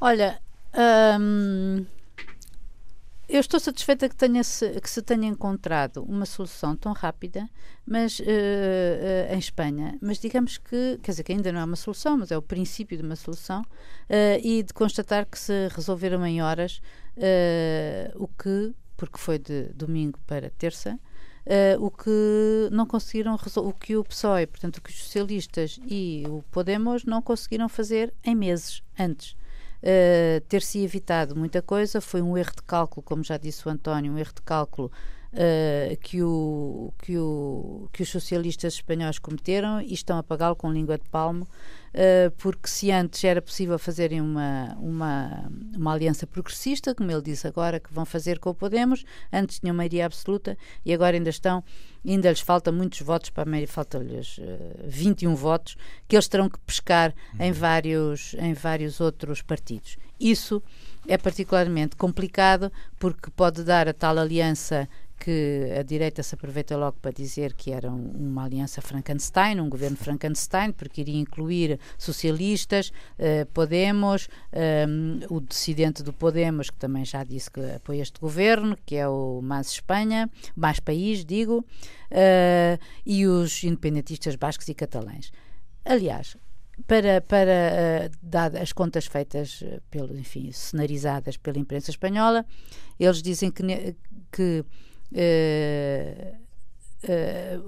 Olha, 0.00 0.38
hum, 1.20 1.86
eu 3.28 3.40
estou 3.40 3.58
satisfeita 3.58 4.08
que, 4.08 4.14
tenha 4.14 4.42
-se, 4.44 4.80
que 4.80 4.88
se 4.88 5.02
tenha 5.02 5.26
encontrado 5.26 6.02
uma 6.04 6.24
solução 6.24 6.76
tão 6.76 6.92
rápida, 6.92 7.48
mas 7.84 8.20
uh, 8.20 8.22
uh, 8.22 9.34
em 9.34 9.38
Espanha. 9.38 9.98
Mas 10.00 10.18
digamos 10.18 10.58
que, 10.58 10.98
quer 11.02 11.10
dizer, 11.10 11.22
que 11.24 11.32
ainda 11.32 11.50
não 11.50 11.60
é 11.60 11.64
uma 11.64 11.76
solução, 11.76 12.16
mas 12.16 12.30
é 12.30 12.38
o 12.38 12.42
princípio 12.42 12.96
de 12.96 13.02
uma 13.02 13.16
solução, 13.16 13.62
uh, 13.62 14.40
e 14.42 14.62
de 14.62 14.72
constatar 14.72 15.26
que 15.26 15.38
se 15.38 15.68
resolveram 15.74 16.24
em 16.24 16.42
horas 16.42 16.80
o 18.16 18.28
que, 18.28 18.74
porque 18.94 19.16
foi 19.16 19.38
de 19.38 19.70
domingo 19.72 20.18
para 20.26 20.50
terça, 20.50 20.98
o 21.80 21.90
que 21.90 22.68
não 22.70 22.84
conseguiram 22.84 23.34
o 23.34 23.72
que 23.72 23.96
o 23.96 24.04
PSOE, 24.04 24.46
portanto, 24.46 24.76
o 24.76 24.82
que 24.82 24.90
os 24.90 25.02
socialistas 25.02 25.80
e 25.86 26.24
o 26.28 26.42
Podemos 26.50 27.04
não 27.04 27.22
conseguiram 27.22 27.70
fazer 27.70 28.12
em 28.22 28.34
meses 28.34 28.82
antes. 28.98 29.34
Uh, 29.82 30.40
ter-se 30.48 30.82
evitado 30.82 31.36
muita 31.36 31.60
coisa, 31.62 32.00
foi 32.00 32.22
um 32.22 32.36
erro 32.36 32.52
de 32.56 32.62
cálculo, 32.62 33.02
como 33.02 33.22
já 33.22 33.36
disse 33.36 33.66
o 33.68 33.70
António, 33.70 34.12
um 34.12 34.18
erro 34.18 34.32
de 34.34 34.42
cálculo 34.42 34.90
uh, 35.36 35.96
que, 35.98 36.22
o, 36.22 36.92
que, 36.98 37.16
o, 37.18 37.88
que 37.92 38.02
os 38.02 38.08
socialistas 38.08 38.74
espanhóis 38.74 39.18
cometeram 39.18 39.80
e 39.80 39.92
estão 39.92 40.18
a 40.18 40.22
pagá-lo 40.22 40.56
com 40.56 40.72
língua 40.72 40.98
de 40.98 41.04
palmo, 41.08 41.44
uh, 41.44 42.30
porque 42.38 42.68
se 42.68 42.90
antes 42.90 43.22
era 43.22 43.42
possível 43.42 43.78
fazerem 43.78 44.20
uma, 44.20 44.76
uma, 44.80 45.50
uma 45.76 45.92
aliança 45.92 46.26
progressista, 46.26 46.94
como 46.94 47.10
ele 47.10 47.22
disse 47.22 47.46
agora, 47.46 47.78
que 47.78 47.92
vão 47.92 48.04
fazer 48.04 48.38
com 48.38 48.50
o 48.50 48.54
Podemos, 48.54 49.04
antes 49.32 49.60
tinham 49.60 49.76
maioria 49.76 50.06
absoluta 50.06 50.56
e 50.84 50.92
agora 50.92 51.16
ainda 51.16 51.30
estão 51.30 51.62
ainda 52.04 52.30
lhes 52.30 52.40
falta 52.40 52.70
muitos 52.70 53.00
votos 53.00 53.30
para 53.30 53.42
a 53.42 53.46
média, 53.46 53.66
faltam-lhes 53.66 54.38
uh, 54.38 54.42
21 54.86 55.34
votos 55.34 55.76
que 56.06 56.14
eles 56.14 56.28
terão 56.28 56.48
que 56.48 56.58
pescar 56.60 57.12
uhum. 57.34 57.46
em, 57.46 57.52
vários, 57.52 58.34
em 58.38 58.54
vários 58.54 59.00
outros 59.00 59.42
partidos. 59.42 59.98
Isso 60.18 60.62
é 61.08 61.18
particularmente 61.18 61.96
complicado 61.96 62.72
porque 62.98 63.30
pode 63.30 63.62
dar 63.62 63.88
a 63.88 63.92
tal 63.92 64.18
aliança 64.18 64.88
que 65.18 65.74
a 65.78 65.82
direita 65.82 66.22
se 66.22 66.34
aproveita 66.34 66.76
logo 66.76 66.98
para 67.00 67.10
dizer 67.10 67.54
que 67.54 67.72
era 67.72 67.90
uma 67.90 68.44
aliança 68.44 68.80
Frankenstein, 68.80 69.60
um 69.60 69.68
governo 69.68 69.96
Frankenstein, 69.96 70.72
porque 70.72 71.00
iria 71.00 71.18
incluir 71.18 71.80
socialistas, 71.98 72.92
eh, 73.18 73.44
Podemos, 73.46 74.28
eh, 74.52 74.86
o 75.30 75.40
dissidente 75.40 76.02
do 76.02 76.12
Podemos, 76.12 76.70
que 76.70 76.76
também 76.76 77.04
já 77.04 77.24
disse 77.24 77.50
que 77.50 77.60
apoia 77.60 78.02
este 78.02 78.20
governo, 78.20 78.76
que 78.84 78.96
é 78.96 79.08
o 79.08 79.40
Mais 79.42 79.68
Espanha, 79.70 80.30
Mais 80.54 80.80
País, 80.80 81.24
digo, 81.24 81.64
eh, 82.10 82.78
e 83.04 83.26
os 83.26 83.64
independentistas 83.64 84.36
bascos 84.36 84.68
e 84.68 84.74
catalães. 84.74 85.32
Aliás, 85.84 86.36
para, 86.86 87.20
para 87.22 88.10
uh, 88.10 88.16
dadas 88.22 88.60
as 88.60 88.72
contas 88.72 89.06
feitas, 89.06 89.62
uh, 89.62 89.80
pelo, 89.90 90.16
enfim, 90.18 90.52
cenarizadas 90.52 91.36
pela 91.36 91.58
imprensa 91.58 91.90
espanhola, 91.90 92.44
eles 92.98 93.22
dizem 93.22 93.50
que 93.50 93.96
que 94.30 94.64
uh, 95.12 96.46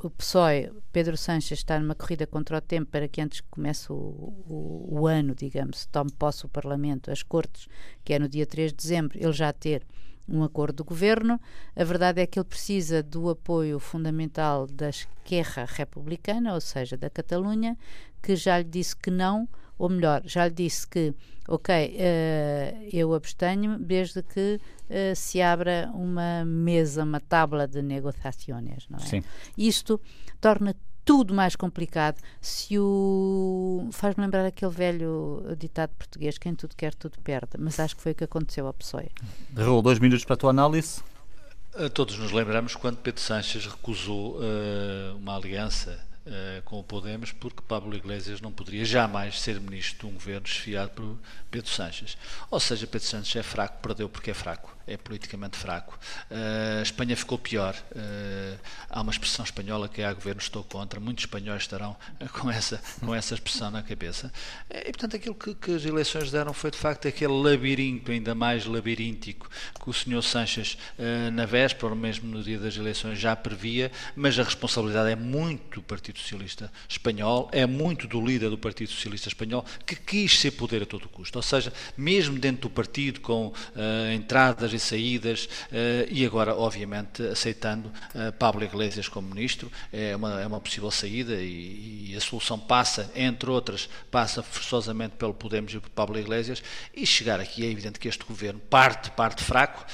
o 0.03 0.11
PSOE, 0.11 0.73
Pedro 0.93 1.17
Sanches, 1.17 1.59
está 1.59 1.79
numa 1.79 1.95
corrida 1.95 2.27
contra 2.27 2.59
o 2.59 2.61
tempo 2.61 2.91
para 2.91 3.07
que 3.07 3.21
antes 3.21 3.41
que 3.41 3.49
comece 3.51 3.93
o, 3.93 3.95
o, 3.95 4.89
o, 5.01 5.07
ano, 5.07 5.35
digamos, 5.35 5.87
tome 5.87 6.11
posse 6.13 6.47
o 6.47 6.49
Parlamento, 6.49 7.11
as 7.11 7.23
Cortes, 7.23 7.69
que 8.05 8.15
é 8.15 8.19
no 8.19 8.29
dia 8.29 8.47
3 8.47 8.73
de 8.73 8.77
dezembro, 8.77 9.19
ele 9.19 9.33
já 9.33 9.53
ter 9.53 9.87
um 10.29 10.43
acordo 10.43 10.77
do 10.77 10.85
governo. 10.85 11.41
A 11.75 11.85
verdade 11.85 12.21
é 12.21 12.27
que 12.27 12.39
ele 12.39 12.45
precisa 12.45 13.03
do 13.03 13.31
apoio 13.31 13.79
fundamental 13.79 14.67
da 14.67 14.91
esquerra 14.91 15.65
republicana, 15.67 16.55
ou 16.55 16.61
seja, 16.61 16.97
da 16.97 17.09
Catalunha, 17.09 17.77
que 18.23 18.37
já 18.37 18.59
lhe 18.59 18.65
disse 18.65 18.95
que 18.95 19.11
não, 19.11 19.49
ou 19.79 19.89
melhor, 19.89 20.23
já 20.25 20.47
lhe 20.47 20.55
disse 20.55 20.87
que, 20.87 21.15
ok, 21.47 21.97
uh, 21.97 22.89
eu 22.93 23.15
abstenho 23.15 23.79
desde 23.79 24.23
que 24.23 24.61
uh, 24.61 25.15
se 25.15 25.41
abra 25.41 25.91
uma 25.95 26.45
mesa, 26.45 27.05
uma 27.05 27.21
tábua 27.21 27.67
de 27.69 27.81
negociações, 27.81 28.89
não 28.91 28.99
é? 28.99 29.03
Sim. 29.03 29.23
Isto 29.57 30.01
torna 30.41 30.75
tudo 31.05 31.33
mais 31.33 31.57
complicado. 31.57 32.21
Se 32.41 32.79
o 32.79 33.89
faz-me 33.93 34.25
lembrar 34.25 34.45
aquele 34.45 34.73
velho 34.73 35.43
ditado 35.57 35.91
português: 35.97 36.37
quem 36.37 36.55
tudo 36.55 36.75
quer, 36.77 36.93
tudo 36.95 37.19
perde. 37.21 37.53
Mas 37.59 37.81
acho 37.81 37.97
que 37.97 38.03
foi 38.03 38.13
o 38.13 38.15
que 38.15 38.25
aconteceu 38.25 38.67
ao 38.67 38.75
PSOE. 38.75 39.11
Raul, 39.57 39.81
dois 39.81 39.99
minutos 39.99 40.25
para 40.25 40.35
a 40.35 40.37
tua 40.37 40.51
análise. 40.51 41.01
Todos 41.95 42.19
nos 42.19 42.33
lembramos 42.33 42.75
quando 42.75 42.97
Pedro 42.97 43.21
Sanches 43.21 43.65
recusou 43.65 44.39
uh, 44.39 45.17
uma 45.17 45.37
aliança 45.37 46.08
com 46.65 46.79
o 46.79 46.85
Podemos 46.85 47.33
porque 47.33 47.63
Pablo 47.67 47.97
Iglesias 47.97 48.41
não 48.41 48.53
poderia 48.53 48.85
jamais 48.85 49.41
ser 49.41 49.61
ministro 49.61 50.01
de 50.01 50.07
um 50.07 50.15
governo 50.15 50.43
desfiado 50.43 50.91
por 50.91 51.19
Pedro 51.51 51.71
Sanches. 51.71 52.17
Ou 52.51 52.61
seja, 52.61 52.87
Pedro 52.87 53.07
Sanches 53.07 53.37
é 53.37 53.43
fraco, 53.43 53.79
perdeu 53.83 54.09
porque 54.09 54.31
é 54.31 54.35
fraco 54.35 54.79
é 54.89 54.97
politicamente 54.97 55.57
fraco. 55.57 55.99
Uh, 56.31 56.83
Espanha 56.83 57.17
ficou 57.17 57.39
pior. 57.39 57.77
Uh, 57.93 58.59
há 58.89 59.03
uma 59.03 59.13
expressão 59.13 59.45
espanhola 59.45 59.89
que 59.89 60.01
é 60.01 60.07
a 60.07 60.13
governo 60.13 60.41
estou 60.41 60.65
contra. 60.65 60.99
Muitos 60.99 61.25
espanhóis 61.25 61.63
estarão 61.63 61.95
com 62.33 62.51
essa, 62.51 62.81
com 63.01 63.15
essa 63.15 63.35
expressão 63.35 63.71
na 63.71 63.83
cabeça. 63.83 64.33
E, 64.71 64.85
portanto, 64.85 65.17
aquilo 65.17 65.35
que, 65.35 65.55
que 65.55 65.73
as 65.73 65.85
eleições 65.85 66.31
deram 66.31 66.53
foi, 66.53 66.71
de 66.71 66.79
facto, 66.79 67.07
aquele 67.07 67.33
labirinto 67.33 68.11
ainda 68.11 68.35
mais 68.35 68.65
labiríntico 68.65 69.51
que 69.79 69.91
o 69.91 69.93
senhor 69.93 70.23
Sanches, 70.23 70.79
uh, 70.99 71.31
na 71.33 71.45
véspera, 71.45 71.89
ou 71.89 71.97
mesmo 71.97 72.29
no 72.29 72.43
dia 72.43 72.59
das 72.59 72.77
eleições, 72.77 73.19
já 73.19 73.37
previa, 73.37 73.93
mas 74.17 74.39
a 74.39 74.43
responsabilidade 74.43 75.11
é 75.11 75.17
muito 75.17 75.81
do 75.81 75.83
Partido 75.83 76.19
Socialista 76.19 76.73
Espanhol, 76.89 77.49
é 77.53 77.67
muito 77.67 78.09
do 78.09 78.25
líder 78.25 78.49
do 78.49 78.59
Partido 78.59 78.91
Socialista 78.91 79.29
Espanhol, 79.29 79.65
que 79.85 79.95
quis 79.95 80.41
ser 80.41 80.53
poder 80.53 80.83
a 80.83 80.87
todo 80.87 81.09
custo. 81.09 81.38
Ou 81.39 81.43
seja, 81.43 81.73
mesmo 81.97 82.39
dentro 82.39 82.69
do 82.69 82.71
partido, 82.71 83.21
com 83.21 83.53
entradas 84.15 84.73
e 84.73 84.79
saídas 84.79 85.49
eh, 85.73 86.09
e 86.11 86.25
agora, 86.25 86.57
obviamente, 86.57 87.23
aceitando 87.23 87.93
eh, 88.15 88.31
Pablo 88.33 88.65
Iglesias 88.65 89.09
como 89.09 89.29
ministro, 89.29 89.71
é 89.93 90.17
uma, 90.17 90.41
é 90.41 90.47
uma 90.47 90.61
possível 90.61 90.91
saída 90.91 91.35
e, 91.35 92.11
e, 92.11 92.17
a 92.17 92.21
solução 92.21 92.59
passa, 92.59 93.11
entre 93.15 93.51
outras, 93.51 93.89
passa 94.11 94.43
forçosamente 94.43 95.15
pelo 95.17 95.35
Podemos 95.35 95.73
e 95.73 95.79
pelo 95.79 95.91
Pablo 95.93 96.19
Iglesias 96.19 96.63
e 96.95 97.07
chegar 97.07 97.41
aqui 97.41 97.65
é 97.65 97.71
evidente 97.71 97.99
que 97.99 98.09
este 98.09 98.25
governo 98.25 98.61
parte, 98.71 99.11
parte 99.13 99.43
fraco, 99.43 99.85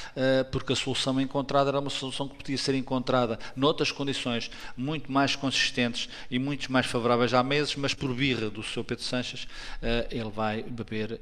porque 0.50 0.72
a 0.72 0.76
solução 0.76 1.20
encontrada 1.20 1.70
era 1.70 1.80
uma 1.80 1.90
solução 1.90 2.28
que 2.28 2.36
podia 2.36 2.56
ser 2.56 2.74
encontrada 2.74 3.38
noutras 3.54 3.90
condições 3.92 4.50
muito 4.76 5.12
mais 5.12 5.36
consistentes 5.36 6.08
e 6.30 6.38
muito 6.38 6.72
mais 6.72 6.86
favoráveis 6.86 7.34
há 7.34 7.42
meses, 7.42 7.74
mas 7.76 7.92
por 7.92 8.14
birra 8.14 8.48
do 8.48 8.62
Sr. 8.62 8.84
Pedro 8.84 9.04
Sanches, 9.04 9.46
ele 10.10 10.30
vai 10.30 10.62
beber 10.62 11.20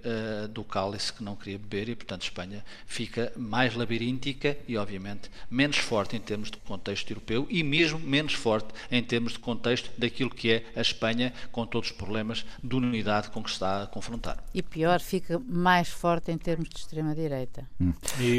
do 0.51 0.65
cálice 0.65 1.13
que 1.13 1.23
não 1.23 1.37
queria 1.37 1.59
beber 1.59 1.89
e, 1.89 1.95
portanto, 1.95 2.23
Espanha 2.23 2.65
fica 2.87 3.33
mais 3.37 3.75
labiríntica 3.75 4.57
e, 4.67 4.77
obviamente, 4.77 5.31
menos 5.51 5.79
forte 5.79 6.17
em 6.17 6.21
termos 6.21 6.51
de 6.51 6.57
contexto 6.59 7.11
europeu 7.11 7.47
e 7.49 7.63
mesmo 7.63 7.99
menos 7.99 8.35
forte 8.35 8.69
em 8.91 9.03
termos 9.03 9.33
de 9.33 9.39
contexto 9.39 9.91
daquilo 9.99 10.31
que 10.31 10.51
é 10.51 10.65
a 10.77 10.81
Espanha, 10.81 11.33
com 11.51 11.67
todos 11.67 11.91
os 11.91 11.97
problemas 11.97 12.45
de 12.63 12.75
unidade 12.75 13.31
com 13.31 13.43
que 13.43 13.51
está 13.51 13.83
a 13.83 13.87
confrontar. 13.87 14.43
E 14.55 14.63
pior, 14.63 15.01
fica 15.01 15.39
mais 15.39 15.89
forte 15.89 16.31
em 16.31 16.39
termos 16.39 16.69
de 16.69 16.79
extrema-direita. 16.79 17.67
Hum. 17.81 17.93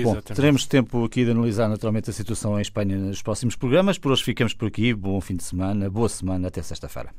Bom, 0.04 0.22
teremos 0.22 0.66
tempo 0.66 1.04
aqui 1.04 1.26
de 1.26 1.32
analisar 1.32 1.68
naturalmente 1.68 2.10
a 2.10 2.14
situação 2.14 2.58
em 2.58 2.62
Espanha 2.62 2.98
nos 2.98 3.22
próximos 3.22 3.56
programas. 3.56 3.98
Por 3.98 4.12
hoje 4.12 4.24
ficamos 4.24 4.54
por 4.54 4.68
aqui. 4.68 4.94
Bom 4.94 5.20
fim 5.22 5.36
de 5.36 5.44
semana, 5.44 5.90
boa 5.90 6.10
semana, 6.10 6.48
até 6.48 6.62
sexta-feira. 6.62 7.10